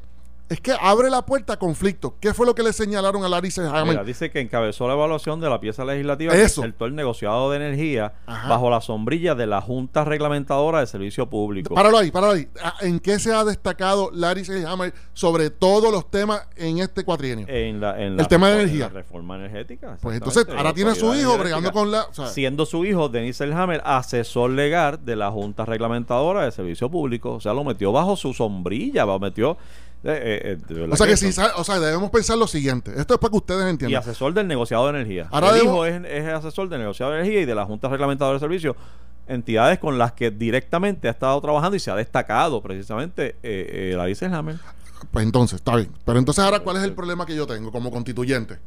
es 0.54 0.62
que 0.62 0.74
abre 0.80 1.10
la 1.10 1.26
puerta 1.26 1.54
a 1.54 1.58
conflicto. 1.58 2.16
¿Qué 2.20 2.34
fue 2.34 2.46
lo 2.46 2.54
que 2.54 2.62
le 2.62 2.74
señalaron 2.74 3.24
a 3.24 3.30
Larry 3.30 3.50
Mira, 3.86 4.04
dice 4.04 4.30
que 4.30 4.40
encabezó 4.40 4.88
la 4.88 4.94
evaluación 4.94 5.40
de 5.42 5.50
la 5.50 5.60
pieza 5.60 5.84
legislativa 5.84 6.34
Eso. 6.34 6.62
que 6.62 6.86
el 6.86 6.96
negociado 6.96 7.50
de 7.50 7.58
energía 7.58 8.14
bajo 8.28 8.70
la 8.70 8.80
sombrilla 8.80 9.36
de 9.36 9.48
la 9.48 9.62
Junta 9.62 10.04
Reglamentadora 10.04 10.80
de 10.80 10.88
Servicio 10.88 11.28
Público. 11.28 11.74
Páralo 11.74 11.98
ahí, 11.98 12.12
páralo 12.12 12.34
ahí. 12.34 12.48
Ah, 12.64 12.76
¿En 12.82 13.00
qué 13.00 13.18
se 13.20 13.34
ha 13.34 13.44
destacado 13.44 14.12
Larry 14.14 14.44
Hammer 14.66 14.94
sobre 15.14 15.50
todos 15.50 15.92
los 15.92 16.10
temas 16.12 16.48
en 16.56 16.80
este 16.80 17.04
cuatrienio? 17.04 17.48
En 17.50 17.82
la, 17.82 18.00
en 18.00 18.20
el 18.20 18.28
tema 18.28 18.50
de 18.50 18.62
energía. 18.62 18.86
La 18.86 19.00
reforma 19.00 19.36
energética. 19.36 19.98
Pues 20.02 20.18
entonces, 20.18 20.46
ahora 20.56 20.74
tiene 20.74 20.92
a 20.92 20.96
su 20.96 21.16
hijo 21.16 21.38
bregando 21.38 21.72
con 21.72 21.92
la... 21.92 22.08
siendo 22.32 22.66
su 22.68 22.86
hijo, 22.86 23.10
Denis 23.10 23.42
Elhammer, 23.42 23.82
asesor 23.86 24.52
legal 24.52 25.04
de 25.04 25.16
la 25.16 25.32
Junta 25.32 25.66
Reglamentadora 25.66 26.46
de 26.46 26.52
Servicio 26.52 26.92
Público. 26.92 27.34
O 27.34 27.40
sea, 27.40 27.54
lo 27.54 27.64
metió 27.64 27.92
bajo 27.92 28.16
su 28.16 28.34
sombrilla, 28.34 29.06
lo 29.06 29.20
metió 29.20 29.58
eh, 30.06 30.58
eh, 30.58 30.58
eh, 30.70 30.88
o 30.92 30.96
sea 30.98 31.08
que, 31.08 31.16
si, 31.16 31.28
o 31.28 31.64
sea, 31.64 31.80
debemos 31.80 32.12
pensar 32.12 32.38
lo 32.38 32.46
siguiente. 32.46 32.92
Esto 32.98 33.14
es 33.14 33.20
para 33.20 33.32
que 33.32 33.38
ustedes 33.38 33.62
entiendan. 33.62 33.92
Y 33.92 33.96
asesor 33.96 34.34
del 34.34 34.48
negociado 34.48 34.86
de 34.86 34.90
energía. 35.00 35.28
Ahora 35.32 35.52
el 35.52 35.64
hijo 35.64 35.86
es, 35.86 36.28
asesor 36.28 36.68
del 36.68 36.82
negociado 36.82 37.14
de 37.14 37.20
energía 37.20 37.42
y 37.42 37.46
de 37.46 37.56
la 37.56 37.66
Junta 37.66 37.88
Reglamentadora 37.88 38.36
de 38.36 38.40
Servicios. 38.42 38.76
entidades 39.28 39.80
con 39.80 39.98
las 39.98 40.12
que 40.12 40.30
directamente 40.30 41.08
ha 41.08 41.12
estado 41.12 41.40
trabajando 41.40 41.78
y 41.78 41.80
se 41.80 41.90
ha 41.90 41.96
destacado 41.96 42.62
precisamente 42.62 43.38
eh, 43.44 43.94
Larissa 43.96 44.26
Hammer. 44.26 44.58
Pues 45.12 45.26
entonces, 45.26 45.58
está 45.58 45.76
bien. 45.78 45.90
Pero 46.06 46.20
entonces 46.20 46.44
ahora, 46.44 46.60
¿cuál 46.60 46.78
es 46.78 46.84
el 46.84 46.94
problema 46.94 47.26
que 47.26 47.36
yo 47.36 47.48
tengo 47.48 47.72
como 47.72 47.90
constituyente? 47.90 48.60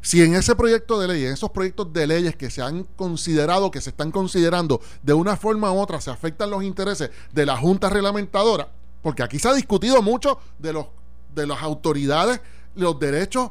Si 0.00 0.22
en 0.22 0.34
ese 0.34 0.54
proyecto 0.54 1.00
de 1.00 1.08
ley, 1.08 1.24
en 1.24 1.32
esos 1.32 1.50
proyectos 1.50 1.92
de 1.92 2.06
leyes 2.06 2.36
que 2.36 2.50
se 2.50 2.62
han 2.62 2.84
considerado, 2.84 3.70
que 3.70 3.80
se 3.80 3.90
están 3.90 4.12
considerando 4.12 4.80
de 5.02 5.14
una 5.14 5.36
forma 5.36 5.72
u 5.72 5.80
otra, 5.80 6.00
se 6.00 6.10
afectan 6.10 6.50
los 6.50 6.62
intereses 6.62 7.10
de 7.32 7.46
la 7.46 7.56
Junta 7.56 7.88
Reglamentadora, 7.88 8.68
porque 9.04 9.22
aquí 9.22 9.38
se 9.38 9.48
ha 9.48 9.52
discutido 9.52 10.00
mucho 10.00 10.38
de 10.58 10.72
los 10.72 10.86
de 11.34 11.46
las 11.46 11.62
autoridades, 11.62 12.40
los 12.74 12.98
derechos 12.98 13.50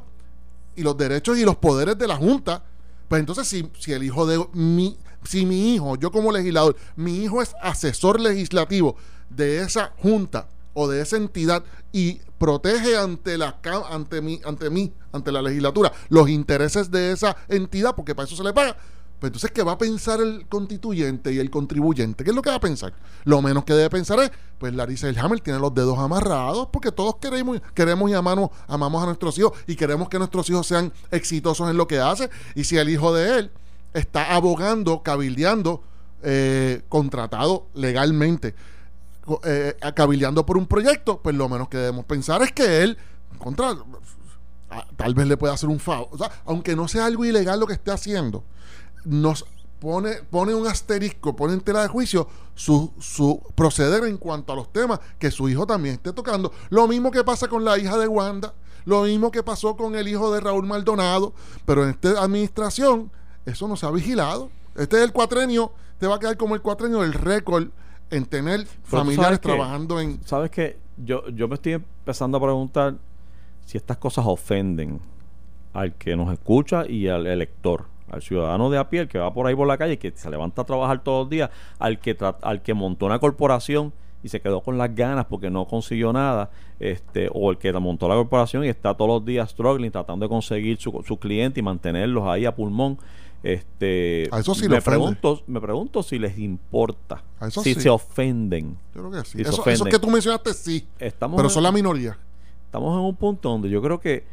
y 0.76 0.82
los 0.82 0.98
derechos 0.98 1.38
y 1.38 1.44
los 1.44 1.58
poderes 1.58 1.96
de 1.96 2.08
la 2.08 2.16
Junta, 2.16 2.64
pues 3.08 3.20
entonces 3.20 3.48
si, 3.48 3.70
si 3.78 3.94
el 3.94 4.04
hijo 4.04 4.26
de 4.26 4.44
mi, 4.54 4.98
si 5.24 5.46
mi 5.46 5.76
hijo, 5.76 5.96
yo 5.96 6.12
como 6.12 6.32
legislador, 6.32 6.76
mi 6.96 7.18
hijo 7.18 7.40
es 7.40 7.54
asesor 7.62 8.20
legislativo 8.20 8.96
de 9.30 9.60
esa 9.60 9.94
junta 10.00 10.48
o 10.74 10.88
de 10.88 11.02
esa 11.02 11.18
entidad 11.18 11.64
y 11.92 12.16
protege 12.40 12.98
ante 12.98 13.38
la 13.38 13.60
ante 13.92 14.42
ante 14.46 14.70
mí, 14.72 14.92
ante 15.12 15.32
la 15.32 15.44
legislatura 15.44 15.92
los 16.10 16.30
intereses 16.30 16.90
de 16.90 17.12
esa 17.12 17.38
entidad, 17.48 17.94
porque 17.96 18.16
para 18.16 18.26
eso 18.26 18.36
se 18.36 18.44
le 18.44 18.54
paga. 18.54 18.76
Pues 19.24 19.30
entonces, 19.30 19.52
¿qué 19.52 19.64
va 19.64 19.72
a 19.72 19.78
pensar 19.78 20.20
el 20.20 20.48
constituyente 20.50 21.32
y 21.32 21.40
el 21.40 21.50
contribuyente? 21.50 22.26
¿Qué 22.26 22.32
es 22.32 22.36
lo 22.36 22.42
que 22.42 22.50
va 22.50 22.58
a 22.58 22.60
pensar? 22.60 22.92
Lo 23.24 23.42
menos 23.42 23.64
que 23.64 23.72
debe 23.72 23.90
pensar 23.90 24.20
es, 24.20 24.30
pues 24.58 24.74
Larissa 24.76 25.08
Hammer 25.18 25.40
tiene 25.40 25.60
los 25.60 25.74
dedos 25.74 25.98
amarrados 25.98 26.68
porque 26.74 26.92
todos 26.92 27.16
queremos, 27.22 27.62
queremos 27.74 28.12
y 28.12 28.16
amamos, 28.16 28.50
amamos 28.68 29.02
a 29.02 29.06
nuestros 29.06 29.38
hijos 29.38 29.54
y 29.66 29.78
queremos 29.78 30.10
que 30.10 30.18
nuestros 30.18 30.50
hijos 30.50 30.68
sean 30.68 30.92
exitosos 31.10 31.70
en 31.70 31.78
lo 31.78 31.88
que 31.88 32.00
hace. 32.02 32.30
Y 32.54 32.66
si 32.66 32.78
el 32.78 32.90
hijo 32.90 33.14
de 33.14 33.40
él 33.40 33.52
está 33.94 34.36
abogando, 34.36 35.04
cabildeando, 35.04 35.82
eh, 36.22 36.82
contratado 36.90 37.68
legalmente 37.76 38.56
eh, 39.46 39.74
cabildeando 39.96 40.46
por 40.46 40.58
un 40.58 40.68
proyecto, 40.68 41.22
pues 41.22 41.34
lo 41.34 41.48
menos 41.48 41.70
que 41.70 41.78
debemos 41.78 42.04
pensar 42.04 42.42
es 42.42 42.52
que 42.52 42.84
él, 42.84 42.98
contra, 43.38 43.74
tal 44.98 45.14
vez 45.14 45.28
le 45.28 45.38
pueda 45.38 45.54
hacer 45.54 45.70
un 45.70 45.80
favor. 45.80 46.10
O 46.12 46.18
sea, 46.18 46.30
aunque 46.44 46.76
no 46.76 46.90
sea 46.90 47.06
algo 47.06 47.24
ilegal 47.24 47.62
lo 47.62 47.68
que 47.68 47.74
esté 47.74 47.92
haciendo, 47.92 48.44
nos 49.06 49.46
pone, 49.80 50.16
pone 50.30 50.54
un 50.54 50.68
asterisco, 50.68 51.36
pone 51.36 51.54
en 51.54 51.62
tela 51.62 51.82
de 51.82 51.88
juicio 51.88 52.28
su, 52.56 52.94
su 53.00 53.42
proceder 53.56 54.06
en 54.06 54.18
cuanto 54.18 54.54
a 54.54 54.56
los 54.56 54.72
temas 54.72 55.00
que 55.20 55.30
su 55.32 55.50
hijo 55.50 55.68
también 55.68 55.96
esté 55.96 56.14
tocando. 56.14 56.52
Lo 56.70 56.88
mismo 56.88 57.12
que 57.12 57.24
pasa 57.24 57.48
con 57.48 57.66
la 57.66 57.78
hija 57.78 57.98
de 57.98 58.08
Wanda, 58.08 58.54
lo 58.86 59.04
mismo 59.04 59.32
que 59.32 59.44
pasó 59.44 59.76
con 59.76 59.96
el 59.96 60.08
hijo 60.08 60.34
de 60.34 60.40
Raúl 60.40 60.66
Maldonado, 60.66 61.34
pero 61.66 61.84
en 61.84 61.92
esta 61.92 62.22
administración 62.24 63.12
eso 63.46 63.68
no 63.68 63.76
se 63.76 63.86
ha 63.86 63.92
vigilado. 63.92 64.50
Este 64.76 64.98
es 64.98 65.04
el 65.04 65.12
cuatrenio, 65.12 65.72
te 66.00 66.08
va 66.08 66.16
a 66.16 66.20
quedar 66.20 66.38
como 66.38 66.56
el 66.56 66.62
cuatrenio 66.62 67.02
del 67.02 67.14
récord 67.14 67.68
en 68.10 68.26
tener 68.26 68.66
familiares 68.84 69.42
trabajando 69.42 70.00
en... 70.00 70.20
¿Sabes 70.26 70.50
qué? 70.52 70.78
Yo, 70.98 71.28
yo 71.30 71.48
me 71.48 71.56
estoy 71.56 71.74
empezando 71.74 72.38
a 72.38 72.42
preguntar 72.42 72.96
si 73.66 73.78
estas 73.78 73.98
cosas 73.98 74.26
ofenden 74.28 75.00
al 75.74 75.96
que 75.96 76.16
nos 76.16 76.32
escucha 76.32 76.86
y 76.88 77.08
al 77.08 77.26
elector, 77.26 77.86
al 78.14 78.22
ciudadano 78.22 78.70
de 78.70 78.78
a 78.78 78.90
pie, 78.90 79.08
que 79.08 79.18
va 79.18 79.34
por 79.34 79.48
ahí 79.48 79.56
por 79.56 79.68
la 79.68 79.78
calle, 79.78 79.98
que 79.98 80.12
se 80.16 80.30
levanta 80.30 80.62
a 80.62 80.66
trabajar 80.66 81.04
todos 81.04 81.26
los 81.26 81.30
días, 81.30 81.50
al 81.80 82.00
que, 82.00 82.18
al 82.42 82.62
que 82.62 82.74
montó 82.74 83.06
una 83.06 83.20
corporación 83.20 83.94
y 84.24 84.30
se 84.30 84.40
quedó 84.40 84.62
con 84.62 84.78
las 84.78 84.96
ganas 84.96 85.26
porque 85.26 85.50
no 85.50 85.66
consiguió 85.66 86.14
nada, 86.14 86.50
este, 86.80 87.30
o 87.34 87.52
el 87.52 87.58
que 87.58 87.74
montó 87.74 88.08
la 88.08 88.16
corporación 88.16 88.64
y 88.64 88.70
está 88.70 88.94
todos 88.94 89.10
los 89.10 89.26
días 89.26 89.50
struggling, 89.50 89.92
tratando 89.92 90.26
de 90.26 90.30
conseguir 90.30 90.80
su, 90.80 91.04
su 91.06 91.18
cliente 91.18 91.60
y 91.60 91.64
mantenerlos 91.64 92.26
ahí 92.26 92.46
a 92.46 92.56
pulmón. 92.56 92.98
Este, 93.44 94.24
eso 94.24 94.56
sí 94.56 94.70
me 94.70 94.82
pregunto, 94.82 95.44
me 95.48 95.60
pregunto 95.60 96.02
si 96.02 96.18
les 96.18 96.40
importa, 96.40 97.22
si 97.50 97.74
se 97.76 97.90
ofenden. 97.90 98.78
Yo 98.96 99.02
creo 99.02 99.12
que 99.12 99.28
sí. 99.30 99.42
eso, 99.42 99.84
que 99.84 100.00
tú 100.00 100.10
mencionaste 100.10 100.54
sí, 100.54 100.88
estamos 100.98 101.36
pero 101.36 101.50
son 101.50 101.64
la 101.64 101.72
minoría. 101.74 102.18
Estamos 102.66 102.98
en 102.98 103.06
un 103.06 103.16
punto 103.16 103.50
donde 103.50 103.70
yo 103.70 103.82
creo 103.82 104.00
que, 104.00 104.24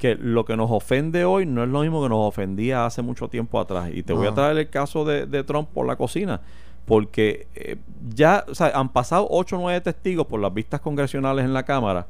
que 0.00 0.16
lo 0.16 0.44
que 0.44 0.56
nos 0.56 0.70
ofende 0.70 1.24
hoy 1.24 1.46
no 1.46 1.62
es 1.62 1.68
lo 1.68 1.82
mismo 1.82 2.02
que 2.02 2.08
nos 2.08 2.26
ofendía 2.26 2.86
hace 2.86 3.02
mucho 3.02 3.28
tiempo 3.28 3.60
atrás. 3.60 3.90
Y 3.94 4.02
te 4.02 4.12
voy 4.12 4.26
a 4.26 4.34
traer 4.34 4.56
el 4.56 4.70
caso 4.70 5.04
de, 5.04 5.26
de 5.26 5.44
Trump 5.44 5.68
por 5.68 5.86
la 5.86 5.94
cocina 5.94 6.40
porque 6.90 7.46
eh, 7.54 7.76
ya 8.12 8.44
o 8.48 8.54
sea, 8.56 8.72
han 8.74 8.88
pasado 8.88 9.28
ocho 9.30 9.56
o 9.56 9.60
nueve 9.60 9.80
testigos 9.80 10.26
por 10.26 10.40
las 10.40 10.52
vistas 10.52 10.80
congresionales 10.80 11.44
en 11.44 11.52
la 11.52 11.62
Cámara, 11.62 12.08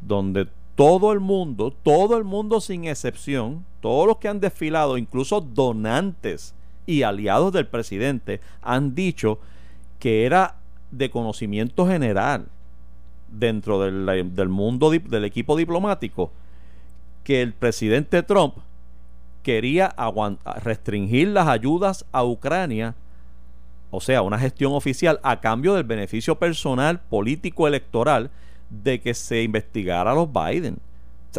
donde 0.00 0.48
todo 0.74 1.12
el 1.12 1.20
mundo, 1.20 1.70
todo 1.82 2.16
el 2.16 2.24
mundo 2.24 2.60
sin 2.62 2.84
excepción, 2.84 3.64
todos 3.80 4.06
los 4.06 4.16
que 4.16 4.28
han 4.28 4.40
desfilado, 4.40 4.96
incluso 4.96 5.42
donantes 5.42 6.54
y 6.86 7.02
aliados 7.02 7.52
del 7.52 7.66
presidente, 7.66 8.40
han 8.62 8.94
dicho 8.94 9.38
que 9.98 10.24
era 10.24 10.56
de 10.90 11.10
conocimiento 11.10 11.86
general 11.86 12.46
dentro 13.28 13.82
del, 13.82 14.34
del 14.34 14.48
mundo 14.48 14.90
del 14.90 15.24
equipo 15.24 15.56
diplomático 15.56 16.32
que 17.24 17.42
el 17.42 17.52
presidente 17.52 18.22
Trump 18.22 18.56
quería 19.42 19.94
restringir 20.62 21.28
las 21.28 21.48
ayudas 21.48 22.04
a 22.12 22.24
Ucrania, 22.24 22.94
o 23.90 24.00
sea, 24.00 24.22
una 24.22 24.38
gestión 24.38 24.72
oficial 24.72 25.20
a 25.22 25.40
cambio 25.40 25.74
del 25.74 25.84
beneficio 25.84 26.36
personal 26.38 27.00
político 27.00 27.66
electoral 27.68 28.30
de 28.70 29.00
que 29.00 29.12
se 29.14 29.42
investigara 29.42 30.12
a 30.12 30.14
los 30.14 30.32
Biden. 30.32 30.78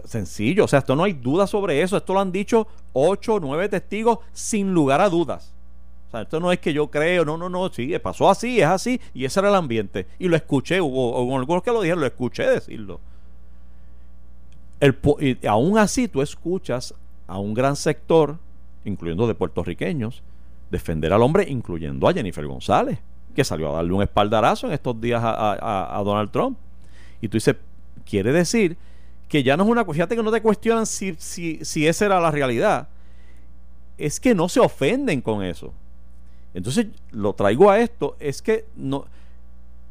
Sencillo, 0.06 0.66
o 0.66 0.68
sea, 0.68 0.80
esto 0.80 0.96
no 0.96 1.04
hay 1.04 1.14
duda 1.14 1.48
sobre 1.48 1.82
eso. 1.82 1.98
Esto 1.98 2.14
lo 2.14 2.20
han 2.20 2.32
dicho 2.32 2.68
ocho 2.94 3.36
o 3.36 3.40
nueve 3.40 3.70
testigos 3.70 4.20
sin 4.32 4.74
lugar 4.74 5.02
a 5.02 5.10
dudas. 5.10 5.54
O 6.08 6.12
sea, 6.12 6.22
esto 6.22 6.40
no 6.40 6.52
es 6.52 6.60
que 6.60 6.74
yo 6.74 6.92
creo, 6.92 7.26
no, 7.26 7.38
no, 7.38 7.50
no, 7.50 7.70
sí, 7.70 7.98
pasó 8.00 8.30
así, 8.30 8.60
es 8.60 8.68
así, 8.68 9.02
y 9.16 9.26
ese 9.26 9.40
era 9.40 9.50
el 9.50 9.56
ambiente. 9.56 10.08
Y 10.20 10.28
lo 10.28 10.36
escuché, 10.36 10.80
hubo, 10.80 11.18
algunos 11.40 11.64
que 11.64 11.72
lo 11.72 11.82
dijeron, 11.82 12.02
lo 12.02 12.08
escuché 12.08 12.48
decirlo. 12.48 13.00
Y 15.20 15.48
aún 15.48 15.78
así 15.78 16.08
tú 16.08 16.22
escuchas 16.22 16.94
a 17.28 17.40
un 17.40 17.54
gran 17.54 17.76
sector, 17.76 18.38
incluyendo 18.86 19.28
de 19.28 19.36
puertorriqueños, 19.36 20.24
defender 20.70 21.14
al 21.14 21.22
hombre, 21.22 21.46
incluyendo 21.48 22.08
a 22.08 22.14
Jennifer 22.14 22.46
González, 22.46 23.00
que 23.36 23.44
salió 23.44 23.70
a 23.70 23.76
darle 23.78 23.94
un 23.94 24.02
espaldarazo 24.02 24.68
en 24.68 24.74
estos 24.74 25.00
días 25.00 25.22
a 25.24 26.02
Donald 26.04 26.32
Trump. 26.32 26.58
Y 27.22 27.30
tú 27.30 27.38
dices, 27.38 27.56
quiere 28.06 28.32
decir 28.32 28.78
que 29.30 29.42
ya 29.42 29.58
no 29.58 29.64
es 29.64 29.70
una... 29.70 29.86
Fíjate 29.86 30.16
que 30.16 30.22
no 30.22 30.32
te 30.32 30.42
cuestionan 30.42 30.86
si, 30.86 31.16
si, 31.18 31.64
si 31.64 31.88
esa 31.88 32.06
era 32.06 32.20
la 32.20 32.30
realidad. 32.30 32.88
Es 33.98 34.20
que 34.20 34.36
no 34.36 34.50
se 34.50 34.60
ofenden 34.60 35.22
con 35.22 35.44
eso. 35.44 35.74
Entonces, 36.54 36.88
lo 37.12 37.34
traigo 37.34 37.70
a 37.70 37.80
esto, 37.80 38.16
es 38.20 38.42
que 38.42 38.66
no... 38.76 39.06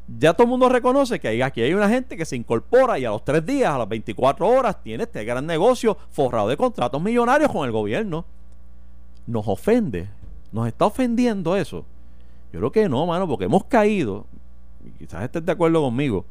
Ya 0.07 0.33
todo 0.33 0.43
el 0.43 0.49
mundo 0.49 0.67
reconoce 0.67 1.19
que 1.19 1.41
aquí 1.43 1.61
hay 1.61 1.73
una 1.73 1.87
gente 1.87 2.17
que 2.17 2.25
se 2.25 2.35
incorpora 2.35 2.99
y 2.99 3.05
a 3.05 3.11
los 3.11 3.23
tres 3.23 3.45
días, 3.45 3.73
a 3.73 3.77
las 3.77 3.87
24 3.87 4.47
horas, 4.47 4.81
tiene 4.83 5.03
este 5.03 5.23
gran 5.23 5.45
negocio 5.45 5.97
forrado 6.11 6.49
de 6.49 6.57
contratos 6.57 7.01
millonarios 7.01 7.51
con 7.51 7.65
el 7.65 7.71
gobierno. 7.71 8.25
Nos 9.25 9.47
ofende, 9.47 10.09
nos 10.51 10.67
está 10.67 10.85
ofendiendo 10.85 11.55
eso. 11.55 11.85
Yo 12.51 12.59
creo 12.59 12.71
que 12.71 12.89
no, 12.89 13.05
mano, 13.05 13.27
porque 13.27 13.45
hemos 13.45 13.63
caído, 13.63 14.25
y 14.85 14.91
quizás 14.91 15.23
estés 15.23 15.45
de 15.45 15.51
acuerdo 15.53 15.81
conmigo, 15.81 16.25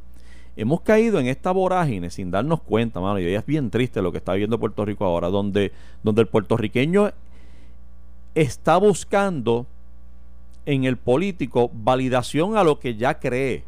hemos 0.54 0.82
caído 0.82 1.18
en 1.18 1.26
esta 1.26 1.50
vorágine 1.50 2.10
sin 2.10 2.30
darnos 2.30 2.60
cuenta, 2.60 3.00
mano, 3.00 3.18
y 3.18 3.24
es 3.24 3.46
bien 3.46 3.70
triste 3.70 4.02
lo 4.02 4.12
que 4.12 4.18
está 4.18 4.34
viendo 4.34 4.60
Puerto 4.60 4.84
Rico 4.84 5.06
ahora, 5.06 5.28
donde, 5.28 5.72
donde 6.02 6.20
el 6.20 6.28
puertorriqueño 6.28 7.10
está 8.34 8.76
buscando 8.76 9.66
en 10.66 10.84
el 10.84 10.96
político 10.96 11.70
validación 11.72 12.56
a 12.56 12.64
lo 12.64 12.78
que 12.78 12.96
ya 12.96 13.18
cree. 13.18 13.64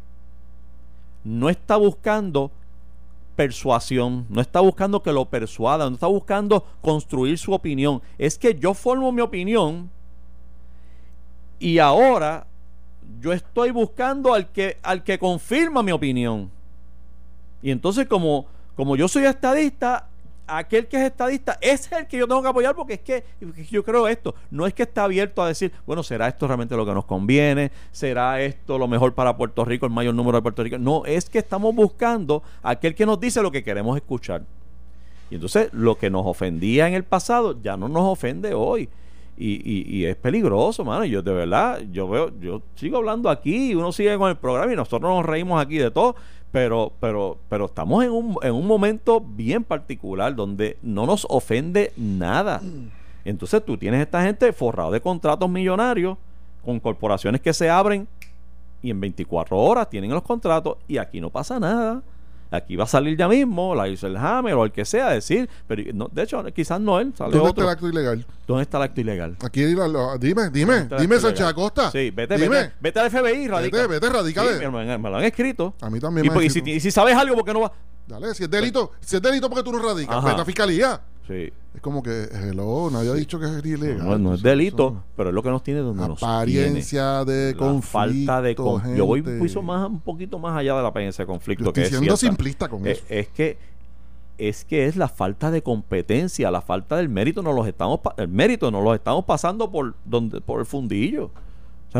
No 1.23 1.49
está 1.49 1.75
buscando 1.77 2.51
persuasión, 3.35 4.25
no 4.29 4.41
está 4.41 4.61
buscando 4.61 5.03
que 5.03 5.11
lo 5.11 5.25
persuada, 5.25 5.89
no 5.89 5.95
está 5.95 6.07
buscando 6.07 6.65
construir 6.81 7.37
su 7.37 7.53
opinión. 7.53 8.01
Es 8.17 8.37
que 8.37 8.55
yo 8.55 8.73
formo 8.73 9.11
mi 9.11 9.21
opinión 9.21 9.89
y 11.59 11.79
ahora 11.79 12.47
yo 13.19 13.33
estoy 13.33 13.71
buscando 13.71 14.33
al 14.33 14.51
que, 14.51 14.77
al 14.81 15.03
que 15.03 15.19
confirma 15.19 15.83
mi 15.83 15.91
opinión. 15.91 16.49
Y 17.61 17.71
entonces 17.71 18.07
como, 18.07 18.45
como 18.75 18.95
yo 18.95 19.07
soy 19.07 19.25
estadista, 19.25 20.07
aquel 20.47 20.87
que 20.87 20.97
es 20.97 21.03
estadista 21.03 21.57
es 21.61 21.91
el 21.91 22.07
que 22.07 22.17
yo 22.17 22.27
tengo 22.27 22.41
que 22.41 22.47
apoyar 22.47 22.75
porque 22.75 22.93
es 22.93 22.99
que 23.01 23.23
yo 23.69 23.83
creo 23.83 24.07
esto. 24.07 24.35
No 24.51 24.65
es 24.65 24.73
que 24.73 24.83
está 24.83 25.03
abierto 25.03 25.41
a 25.41 25.47
decir, 25.47 25.71
bueno, 25.85 26.03
¿será 26.03 26.27
esto 26.27 26.47
realmente 26.47 26.75
lo 26.75 26.85
que 26.85 26.93
nos 26.93 27.05
conviene? 27.05 27.71
¿Será 27.91 28.41
esto 28.41 28.77
lo 28.77 28.87
mejor 28.87 29.13
para 29.13 29.37
Puerto 29.37 29.65
Rico, 29.65 29.85
el 29.85 29.91
mayor 29.91 30.13
número 30.13 30.37
de 30.37 30.41
Puerto 30.41 30.63
Rico? 30.63 30.77
No, 30.77 31.05
es 31.05 31.29
que 31.29 31.39
estamos 31.39 31.73
buscando 31.73 32.43
aquel 32.63 32.95
que 32.95 33.05
nos 33.05 33.19
dice 33.19 33.41
lo 33.41 33.51
que 33.51 33.63
queremos 33.63 33.95
escuchar. 33.95 34.43
Y 35.29 35.35
entonces 35.35 35.73
lo 35.73 35.97
que 35.97 36.09
nos 36.09 36.25
ofendía 36.25 36.87
en 36.87 36.93
el 36.93 37.03
pasado 37.03 37.59
ya 37.61 37.77
no 37.77 37.87
nos 37.87 38.03
ofende 38.03 38.53
hoy. 38.53 38.89
Y, 39.37 39.55
y, 39.69 39.97
y, 39.97 40.05
es 40.05 40.15
peligroso, 40.15 40.85
mano. 40.85 41.03
Yo 41.03 41.21
de 41.21 41.33
verdad, 41.33 41.81
yo 41.91 42.07
veo, 42.07 42.31
yo 42.39 42.61
sigo 42.75 42.97
hablando 42.97 43.29
aquí, 43.29 43.75
uno 43.75 43.91
sigue 43.91 44.17
con 44.17 44.29
el 44.29 44.37
programa 44.37 44.71
y 44.71 44.77
nosotros 44.77 45.13
nos 45.13 45.25
reímos 45.25 45.61
aquí 45.61 45.77
de 45.77 45.91
todo, 45.91 46.15
pero, 46.55 46.93
pero, 47.01 47.37
pero 47.49 47.65
estamos 47.65 48.01
en 48.05 48.11
un, 48.11 48.37
en 48.41 48.53
un 48.53 48.65
momento 48.65 49.19
bien 49.19 49.61
particular 49.61 50.33
donde 50.33 50.77
no 50.81 51.05
nos 51.05 51.27
ofende 51.29 51.91
nada. 51.97 52.61
Entonces 53.25 53.61
tú 53.65 53.77
tienes 53.77 53.99
esta 53.99 54.23
gente 54.23 54.53
forrado 54.53 54.89
de 54.91 55.01
contratos 55.01 55.49
millonarios 55.49 56.17
con 56.63 56.79
corporaciones 56.79 57.41
que 57.41 57.51
se 57.51 57.69
abren 57.69 58.07
y 58.81 58.89
en 58.89 59.01
24 59.01 59.57
horas 59.57 59.89
tienen 59.89 60.11
los 60.11 60.21
contratos 60.21 60.77
y 60.87 60.97
aquí 60.97 61.19
no 61.19 61.29
pasa 61.29 61.59
nada. 61.59 62.01
Aquí 62.51 62.75
va 62.75 62.83
a 62.83 62.87
salir 62.87 63.17
ya 63.17 63.27
mismo 63.27 63.73
la 63.75 63.87
el 63.87 64.17
Hammer 64.17 64.53
o 64.53 64.65
el 64.65 64.71
que 64.71 64.85
sea 64.85 65.07
a 65.07 65.13
decir, 65.13 65.49
pero 65.67 65.83
no, 65.93 66.09
de 66.11 66.23
hecho 66.23 66.43
quizás 66.53 66.79
no 66.79 66.99
él, 66.99 67.13
sale 67.17 67.35
¿Dónde 67.35 67.49
está 67.49 67.61
el 67.63 67.69
acto 67.69 67.87
ilegal? 67.87 68.25
¿Dónde 68.47 68.63
está 68.63 68.77
el 68.77 68.83
acto 68.83 69.01
ilegal? 69.01 69.35
Aquí 69.41 69.63
dime, 69.63 70.49
dime, 70.51 70.87
dime 70.99 71.19
Sánchez 71.19 71.45
Acosta. 71.45 71.91
Sí, 71.91 72.11
vete, 72.11 72.37
vete, 72.37 72.73
vete 72.79 72.99
al 72.99 73.09
FBI, 73.09 73.47
radica. 73.47 73.77
Vete, 73.77 73.87
vete, 73.87 74.09
radica. 74.09 74.43
me, 74.71 75.09
lo 75.09 75.17
han 75.17 75.23
escrito. 75.23 75.73
A 75.81 75.89
mí 75.89 75.99
también 75.99 76.25
y, 76.25 76.45
y, 76.45 76.79
si, 76.79 76.91
sabes 76.91 77.15
algo, 77.15 77.35
¿por 77.35 77.45
qué 77.45 77.53
no 77.53 77.61
va? 77.61 77.71
Dale, 78.07 78.35
si 78.35 78.43
es 78.43 78.49
delito, 78.49 78.91
si 78.99 79.15
es 79.15 79.21
delito 79.21 79.49
porque 79.49 79.63
tú 79.63 79.71
no 79.71 79.79
radicas, 79.79 80.23
vete 80.23 80.41
a 80.41 80.45
fiscalía. 80.45 81.01
Sí. 81.27 81.51
Es 81.73 81.81
como 81.81 82.03
que, 82.03 82.29
hello, 82.31 82.89
nadie 82.91 83.09
ha 83.09 83.13
dicho 83.13 83.39
que 83.39 83.45
es 83.45 83.65
ilegal. 83.65 84.07
No, 84.07 84.17
no 84.17 84.33
es 84.35 84.41
delito, 84.41 85.03
pero 85.17 85.29
es 85.29 85.35
lo 85.35 85.43
que 85.43 85.49
nos 85.49 85.63
tiene 85.63 85.81
donde 85.81 86.07
nos 86.07 86.23
Apariencia 86.23 87.25
de 87.25 87.55
conflicto. 87.57 87.91
Falta 87.91 88.41
de 88.41 88.55
conflicto. 88.55 88.97
Yo 88.97 89.05
voy 89.05 89.21
más, 89.63 89.89
un 89.89 89.99
poquito 89.99 90.39
más 90.39 90.57
allá 90.57 90.75
de 90.75 90.81
la 90.81 90.89
apariencia 90.89 91.23
de 91.23 91.27
conflicto. 91.27 91.73
que 91.73 91.81
estoy 91.81 91.99
siendo 91.99 92.17
simplista 92.17 92.69
con 92.69 92.87
es, 92.87 92.99
eso. 92.99 93.05
Es 93.09 93.27
que 93.29 93.57
es 94.37 94.65
que 94.65 94.85
es 94.85 94.97
la 94.97 95.07
falta 95.07 95.49
de 95.49 95.63
competencia, 95.63 96.51
la 96.51 96.61
falta 96.61 96.97
del 96.97 97.07
mérito, 97.09 97.41
nos 97.41 97.55
los 97.55 97.67
estamos 97.67 98.01
el 98.17 98.27
mérito 98.27 98.69
nos 98.69 98.83
lo 98.83 98.93
estamos 98.93 99.23
pasando 99.23 99.71
por 99.71 99.95
donde 100.05 100.41
por 100.41 100.59
el 100.59 100.65
fundillo 100.65 101.31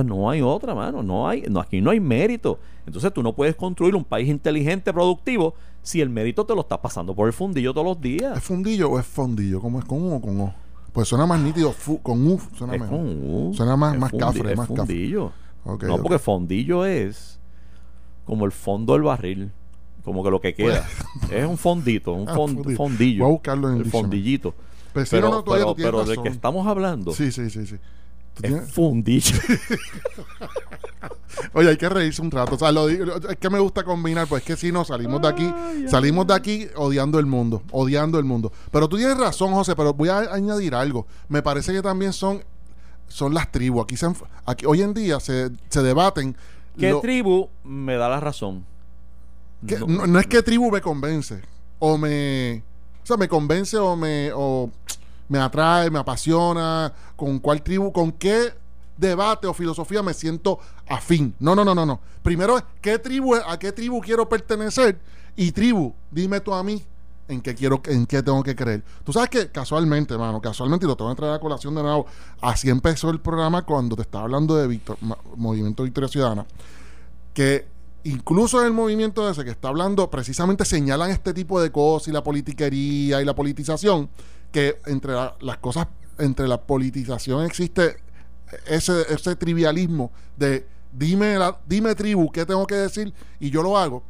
no 0.04 0.30
hay 0.30 0.42
otra, 0.42 0.76
mano. 0.76 1.02
No 1.04 1.28
hay, 1.28 1.44
no, 1.50 1.60
aquí 1.60 1.82
no 1.82 1.92
hay 1.92 2.00
mérito. 2.00 2.60
Entonces 2.86 3.14
tú 3.14 3.24
no 3.24 3.34
puedes 3.34 3.56
construir 3.56 3.96
un 3.96 4.04
país 4.04 4.28
inteligente, 4.28 4.92
productivo, 4.92 5.56
si 5.86 6.02
el 6.02 6.10
mérito 6.10 6.48
te 6.48 6.56
lo 6.56 6.62
está 6.62 6.82
pasando 6.82 7.14
por 7.14 7.28
el 7.28 7.34
fundillo 7.34 7.72
todos 7.72 7.86
los 7.86 8.02
días. 8.02 8.36
¿Es 8.36 8.44
fundillo 8.44 8.90
o 8.90 9.00
es 9.00 9.06
fondillo? 9.06 9.62
¿Cómo 9.62 9.78
es 9.78 9.86
con 9.86 10.02
U 10.02 10.16
o 10.16 10.20
con 10.20 10.42
O? 10.42 10.54
Pues 10.92 11.08
suena 11.08 11.28
más 11.28 11.40
nítido 11.40 11.76
con 12.02 12.26
U, 12.28 12.42
suena 12.58 12.74
mejor. 12.74 12.90
Con 12.90 13.08
U. 13.08 13.54
Suena 13.54 13.78
más, 13.78 13.96
más 13.96 14.12
cafre, 14.12 14.56
más 14.56 14.68
fundillo. 14.68 15.32
no, 15.64 16.02
porque 16.02 16.18
fondillo 16.18 16.86
es 16.88 17.40
como 18.26 18.46
el 18.46 18.52
fondo 18.52 18.94
del 18.94 19.04
barril. 19.04 19.52
Como 20.04 20.24
que 20.24 20.32
lo 20.32 20.42
que 20.42 20.56
queda. 20.56 20.88
Pues, 21.20 21.32
es 21.32 21.46
un 21.46 21.58
fondito, 21.58 22.14
un 22.14 22.30
ah, 22.30 22.36
fondillo. 22.76 23.24
Voy 23.24 23.32
a 23.32 23.34
buscarlo 23.34 23.72
en 23.72 23.78
el 23.78 23.86
fondillito. 23.86 24.56
Pues 24.92 25.10
pero, 25.10 25.44
pero, 25.44 25.76
pero 25.76 26.04
de 26.04 26.18
que 26.18 26.30
estamos 26.30 26.66
hablando. 26.66 27.12
Sí, 27.12 27.32
sí, 27.32 27.52
sí, 27.52 27.68
sí. 27.68 27.76
Es 28.42 28.72
fundillo. 28.72 29.36
Oye, 31.54 31.70
hay 31.70 31.78
que 31.78 31.90
reírse 31.90 32.22
un 32.22 32.32
rato. 32.32 32.56
O 32.56 32.58
sea, 32.58 32.72
lo, 32.72 32.88
es 32.90 33.38
que 33.40 33.50
me 33.50 33.60
gusta 33.60 33.84
combinar, 33.84 34.28
pues 34.28 34.42
es 34.42 34.48
que 34.48 34.56
si 34.56 34.72
no 34.72 34.86
salimos 34.86 35.22
de 35.22 35.28
aquí, 35.28 35.54
salimos 35.88 36.28
de 36.28 36.34
aquí 36.34 36.68
odiando 36.76 37.20
el 37.20 37.26
mundo, 37.26 37.64
odiando 37.72 38.20
el 38.20 38.26
mundo. 38.26 38.52
Pero 38.72 38.88
tú 38.88 38.98
tienes 38.98 39.18
razón, 39.18 39.54
José, 39.54 39.76
pero 39.76 39.94
voy 39.94 40.10
a 40.10 40.20
añadir 40.34 40.76
algo. 40.76 41.08
Me 41.30 41.42
parece 41.42 41.74
que 41.74 41.82
también 41.82 42.14
son, 42.14 42.44
son 43.08 43.34
las 43.34 43.52
tribus. 43.52 43.84
Aquí, 43.84 43.98
se, 43.98 44.08
aquí 44.46 44.66
hoy 44.66 44.82
en 44.82 44.94
día 44.94 45.20
se, 45.20 45.50
se 45.70 45.84
debaten. 45.84 46.36
¿Qué 46.78 46.94
tribu 47.02 47.50
me 47.64 47.96
da 47.96 48.10
la 48.10 48.20
razón? 48.20 48.66
no. 49.62 50.08
no, 50.08 50.20
es 50.20 50.28
que 50.28 50.44
tribu 50.44 50.72
me 50.72 50.82
convence. 50.82 51.42
O 51.80 51.98
me. 51.98 52.64
O 53.04 53.06
sea, 53.06 53.18
me 53.18 53.28
convence 53.28 53.78
o 53.78 53.96
me. 53.96 54.32
O, 54.34 54.70
me 55.28 55.40
atrae, 55.40 55.90
me 55.90 56.00
apasiona, 56.00 56.94
con 57.16 57.40
cuál 57.40 57.62
tribu, 57.62 57.92
con 57.92 58.12
qué 58.12 58.54
debate 58.98 59.48
o 59.48 59.54
filosofía 59.54 60.02
me 60.04 60.14
siento 60.14 60.60
afín. 60.88 61.36
No, 61.40 61.56
no, 61.56 61.66
no, 61.66 61.76
no, 61.76 61.86
no. 61.86 62.00
Primero 62.24 62.58
es 62.58 62.64
qué 62.82 63.00
tribu, 63.00 63.36
a 63.36 63.58
qué 63.60 63.72
tribu 63.72 64.02
quiero 64.02 64.28
pertenecer 64.28 65.00
y 65.36 65.52
tribu, 65.52 65.94
dime 66.12 66.40
tú 66.40 66.54
a 66.54 66.64
mí 66.64 66.84
en 67.28 67.42
qué 67.42 67.56
quiero, 67.56 67.82
en 67.86 68.06
qué 68.06 68.22
tengo 68.22 68.44
que 68.44 68.56
creer. 68.56 68.84
Tú 69.04 69.12
sabes 69.12 69.30
que 69.30 69.52
casualmente, 69.52 70.14
hermano, 70.14 70.42
casualmente, 70.42 70.86
lo 70.86 70.96
tengo 70.96 71.10
que 71.12 71.18
traer 71.18 71.34
a 71.34 71.40
colación 71.40 71.76
de 71.76 71.82
nuevo, 71.82 72.06
así 72.42 72.70
empezó 72.70 73.10
el 73.10 73.20
programa 73.20 73.64
cuando 73.64 73.96
te 73.96 74.04
estaba 74.04 74.26
hablando 74.26 74.56
de 74.56 74.80
Movimiento 75.36 75.84
Victoria 75.84 76.08
Ciudadana, 76.08 76.46
que 77.34 77.68
incluso 78.04 78.62
en 78.62 78.68
el 78.68 78.74
movimiento 78.74 79.28
ese 79.30 79.44
que 79.44 79.52
está 79.52 79.70
hablando, 79.70 80.10
precisamente 80.10 80.64
señalan 80.66 81.10
este 81.10 81.34
tipo 81.34 81.60
de 81.60 81.72
cosas 81.72 82.10
y 82.10 82.12
la 82.12 82.24
politiquería 82.24 83.22
y 83.22 83.26
la 83.26 83.36
politización 83.36 84.10
que 84.52 84.80
entre 84.86 85.14
las 85.14 85.58
cosas, 85.58 85.88
entre 86.20 86.48
la 86.48 86.62
politización 86.62 87.44
existe 87.44 87.98
ese, 88.68 89.02
ese 89.14 89.36
trivialismo 89.36 90.12
de 90.38 90.66
dime, 90.92 91.38
la, 91.38 91.58
dime 91.68 91.96
tribu, 91.96 92.32
¿qué 92.32 92.46
tengo 92.46 92.66
que 92.66 92.76
decir? 92.76 93.14
Y 93.40 93.50
yo 93.50 93.62
lo 93.62 93.78
hago. 93.78 94.04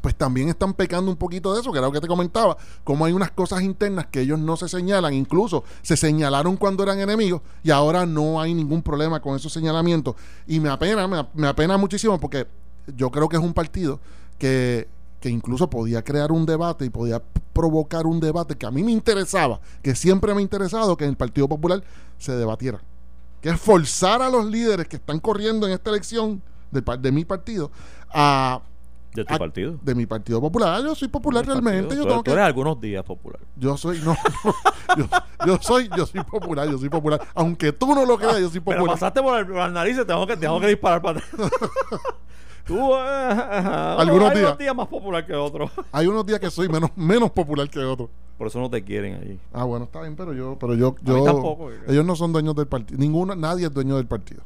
Pues 0.00 0.14
también 0.14 0.48
están 0.48 0.72
pecando 0.72 1.10
un 1.10 1.16
poquito 1.16 1.52
de 1.52 1.60
eso, 1.60 1.72
que 1.72 1.78
era 1.78 1.86
lo 1.86 1.92
que 1.92 2.00
te 2.00 2.08
comentaba, 2.08 2.56
como 2.84 3.04
hay 3.04 3.12
unas 3.12 3.30
cosas 3.32 3.60
internas 3.60 4.06
que 4.06 4.22
ellos 4.22 4.38
no 4.38 4.56
se 4.56 4.66
señalan, 4.66 5.12
incluso 5.12 5.62
se 5.82 5.94
señalaron 5.96 6.56
cuando 6.56 6.82
eran 6.82 7.00
enemigos 7.00 7.42
y 7.62 7.70
ahora 7.70 8.06
no 8.06 8.40
hay 8.40 8.54
ningún 8.54 8.82
problema 8.82 9.20
con 9.20 9.36
esos 9.36 9.52
señalamientos. 9.52 10.14
Y 10.46 10.58
me 10.58 10.70
apena, 10.70 11.06
me, 11.06 11.26
me 11.34 11.48
apena 11.48 11.76
muchísimo 11.76 12.18
porque 12.18 12.46
yo 12.96 13.10
creo 13.10 13.28
que 13.28 13.36
es 13.36 13.42
un 13.42 13.52
partido 13.52 14.00
que 14.38 14.88
que 15.20 15.28
incluso 15.28 15.68
podía 15.68 16.02
crear 16.02 16.32
un 16.32 16.46
debate 16.46 16.86
y 16.86 16.90
podía 16.90 17.22
provocar 17.52 18.06
un 18.06 18.20
debate 18.20 18.56
que 18.56 18.66
a 18.66 18.70
mí 18.70 18.82
me 18.82 18.90
interesaba, 18.90 19.60
que 19.82 19.94
siempre 19.94 20.32
me 20.34 20.40
ha 20.40 20.42
interesado 20.42 20.96
que 20.96 21.04
en 21.04 21.10
el 21.10 21.16
Partido 21.16 21.46
Popular 21.46 21.84
se 22.18 22.32
debatiera. 22.32 22.80
Que 23.40 23.50
es 23.50 23.60
forzar 23.60 24.22
a 24.22 24.28
los 24.28 24.44
líderes 24.46 24.86
que 24.88 24.96
están 24.96 25.18
corriendo 25.18 25.66
en 25.66 25.72
esta 25.72 25.90
elección 25.90 26.42
de, 26.70 26.82
de 26.98 27.12
mi 27.12 27.24
partido 27.24 27.70
a 28.10 28.62
¿De 29.14 29.24
tu 29.24 29.38
partido? 29.38 29.78
De 29.82 29.94
mi 29.94 30.06
partido 30.06 30.40
popular. 30.40 30.82
Yo 30.82 30.94
soy 30.94 31.08
popular 31.08 31.44
realmente. 31.44 31.96
Yo 31.96 32.22
tú, 32.22 32.30
eres 32.30 32.44
algunos 32.44 32.80
días 32.80 33.02
popular. 33.02 33.40
Yo 33.56 33.76
soy, 33.76 34.00
no. 34.04 34.16
yo, 35.46 35.58
soy, 35.60 35.90
yo 35.96 36.06
soy 36.06 36.22
popular, 36.22 36.70
yo 36.70 36.78
soy 36.78 36.88
popular. 36.88 37.20
Aunque 37.34 37.72
tú 37.72 37.92
no 37.92 38.04
lo 38.04 38.16
creas, 38.16 38.38
yo 38.38 38.48
soy 38.48 38.60
popular. 38.60 38.82
Pero 38.82 38.92
pasaste 38.92 39.20
por 39.20 39.40
el, 39.40 39.72
nariz 39.72 39.96
tengo 40.06 40.26
que, 40.26 40.36
tengo 40.36 40.60
que 40.60 40.68
disparar 40.68 41.02
para 41.02 41.20
Tú, 42.70 42.94
Algunos 42.94 44.30
hay 44.30 44.42
unos 44.42 44.58
días 44.58 44.76
más 44.76 44.86
popular 44.86 45.26
que 45.26 45.34
otros. 45.34 45.72
hay 45.92 46.06
unos 46.06 46.24
días 46.24 46.38
que 46.38 46.50
soy 46.52 46.68
menos, 46.68 46.90
menos 46.94 47.32
popular 47.32 47.68
que 47.68 47.80
otros. 47.80 48.08
Por 48.38 48.46
eso 48.46 48.60
no 48.60 48.70
te 48.70 48.84
quieren 48.84 49.16
allí. 49.16 49.40
Ah, 49.52 49.64
bueno, 49.64 49.86
está 49.86 50.00
bien, 50.02 50.14
pero 50.14 50.32
yo, 50.32 50.56
pero 50.58 50.74
yo, 50.74 50.94
yo 51.02 51.24
tampoco, 51.24 51.70
ellos 51.88 52.04
no 52.04 52.14
son 52.14 52.32
dueños 52.32 52.54
del 52.54 52.68
partido. 52.68 52.98
Ninguna, 53.00 53.34
nadie 53.34 53.66
es 53.66 53.74
dueño 53.74 53.96
del 53.96 54.06
partido. 54.06 54.42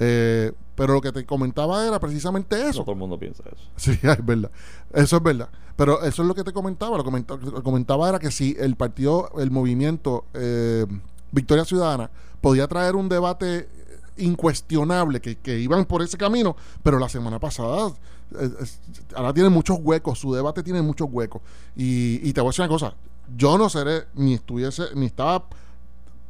Eh, 0.00 0.52
pero 0.74 0.92
lo 0.92 1.00
que 1.00 1.12
te 1.12 1.24
comentaba 1.24 1.86
era 1.86 2.00
precisamente 2.00 2.56
eso. 2.68 2.80
No 2.80 2.84
todo 2.84 2.92
el 2.94 2.98
mundo 2.98 3.16
piensa 3.16 3.44
eso. 3.46 3.64
Sí, 3.76 3.92
es 3.92 4.26
verdad. 4.26 4.50
Eso 4.92 5.16
es 5.16 5.22
verdad. 5.22 5.48
Pero 5.76 6.02
eso 6.02 6.22
es 6.22 6.28
lo 6.28 6.34
que 6.34 6.42
te 6.42 6.52
comentaba. 6.52 6.96
Lo, 6.96 7.04
comentaba, 7.04 7.40
lo 7.40 7.62
comentaba 7.62 8.08
era 8.08 8.18
que 8.18 8.32
si 8.32 8.56
el 8.58 8.74
partido, 8.74 9.30
el 9.38 9.52
movimiento 9.52 10.24
eh, 10.34 10.84
Victoria 11.30 11.64
Ciudadana 11.64 12.10
podía 12.40 12.66
traer 12.66 12.96
un 12.96 13.08
debate 13.08 13.68
incuestionable 14.18 15.20
que, 15.20 15.36
que, 15.36 15.58
iban 15.58 15.84
por 15.84 16.02
ese 16.02 16.16
camino, 16.16 16.56
pero 16.82 16.98
la 16.98 17.08
semana 17.08 17.38
pasada 17.38 17.92
eh, 18.38 18.50
ahora 19.14 19.32
tiene 19.32 19.48
muchos 19.48 19.78
huecos, 19.80 20.18
su 20.18 20.34
debate 20.34 20.62
tiene 20.62 20.82
muchos 20.82 21.08
huecos. 21.10 21.42
Y, 21.76 22.20
y, 22.28 22.32
te 22.32 22.40
voy 22.40 22.48
a 22.48 22.50
decir 22.50 22.62
una 22.62 22.68
cosa, 22.68 22.94
yo 23.36 23.58
no 23.58 23.68
seré, 23.68 24.06
ni 24.14 24.34
estuviese, 24.34 24.84
ni 24.94 25.06
estaba 25.06 25.46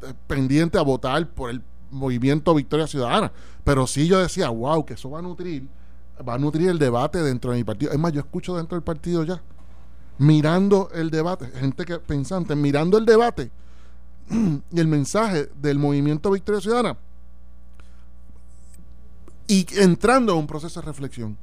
eh, 0.03 0.13
pendiente 0.27 0.79
a 0.79 0.83
votar 0.83 1.29
por 1.29 1.51
el 1.51 1.63
movimiento 1.91 2.55
Victoria 2.55 2.87
Ciudadana, 2.87 3.33
pero 3.65 3.87
sí 3.87 4.07
yo 4.07 4.19
decía, 4.19 4.49
wow, 4.49 4.85
que 4.85 4.95
eso 4.95 5.11
va 5.11 5.21
a 5.21 5.23
nutrir, 5.23 5.69
va 6.27 6.35
a 6.35 6.39
nutrir 6.39 6.69
el 6.69 6.79
debate 6.79 7.23
dentro 7.23 7.53
de 7.53 7.59
mi 7.59 7.65
partido. 7.65 7.93
Es 7.93 7.99
más, 7.99 8.13
yo 8.13 8.21
escucho 8.21 8.57
dentro 8.57 8.77
del 8.77 8.85
partido 8.85 9.25
ya, 9.25 9.43
mirando 10.19 10.91
el 10.93 11.11
debate, 11.11 11.49
gente 11.49 11.85
que 11.85 11.99
pensante, 11.99 12.55
mirando 12.55 12.99
el 12.99 13.07
debate 13.07 13.51
y 14.31 14.81
el 14.81 14.89
mensaje 14.89 15.51
del 15.61 15.79
movimiento 15.79 16.31
Victoria 16.31 16.61
Ciudadana 16.61 16.97
y 19.49 19.67
entrando 19.81 20.35
en 20.35 20.39
un 20.39 20.47
proceso 20.47 20.81
de 20.81 20.87
reflexión. 20.87 21.37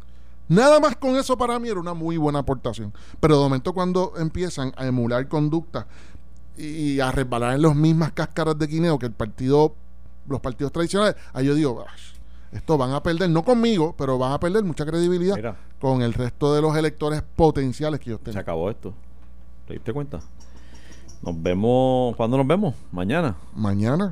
Nada 0.47 0.79
más 0.79 0.95
con 0.95 1.15
eso 1.15 1.37
para 1.37 1.59
mí 1.59 1.69
era 1.69 1.79
una 1.79 1.93
muy 1.93 2.17
buena 2.17 2.39
aportación. 2.39 2.93
Pero 3.19 3.35
de 3.35 3.43
momento 3.43 3.73
cuando 3.73 4.13
empiezan 4.17 4.71
a 4.77 4.85
emular 4.85 5.27
conductas 5.27 5.87
y 6.55 6.99
a 6.99 7.11
resbalar 7.11 7.55
en 7.55 7.63
las 7.63 7.75
mismas 7.75 8.11
cáscaras 8.11 8.57
de 8.57 8.67
quineo 8.67 8.99
que 8.99 9.07
el 9.07 9.11
partido, 9.11 9.75
los 10.27 10.39
partidos 10.39 10.71
tradicionales, 10.71 11.15
ahí 11.33 11.47
yo 11.47 11.55
digo, 11.55 11.83
esto 12.51 12.77
van 12.77 12.91
a 12.93 13.01
perder, 13.01 13.29
no 13.29 13.43
conmigo, 13.43 13.95
pero 13.97 14.17
van 14.17 14.33
a 14.33 14.39
perder 14.39 14.63
mucha 14.63 14.85
credibilidad 14.85 15.57
con 15.79 16.03
el 16.03 16.13
resto 16.13 16.53
de 16.53 16.61
los 16.61 16.77
electores 16.77 17.23
potenciales 17.35 17.99
que 17.99 18.11
ellos 18.11 18.21
tienen. 18.21 18.33
Se 18.33 18.39
acabó 18.39 18.69
esto. 18.69 18.93
¿Te 19.67 19.73
diste 19.73 19.91
cuenta? 19.91 20.21
Nos 21.23 21.41
vemos, 21.41 22.15
¿cuándo 22.15 22.37
nos 22.37 22.45
vemos? 22.45 22.75
Mañana. 22.91 23.35
Mañana. 23.55 24.11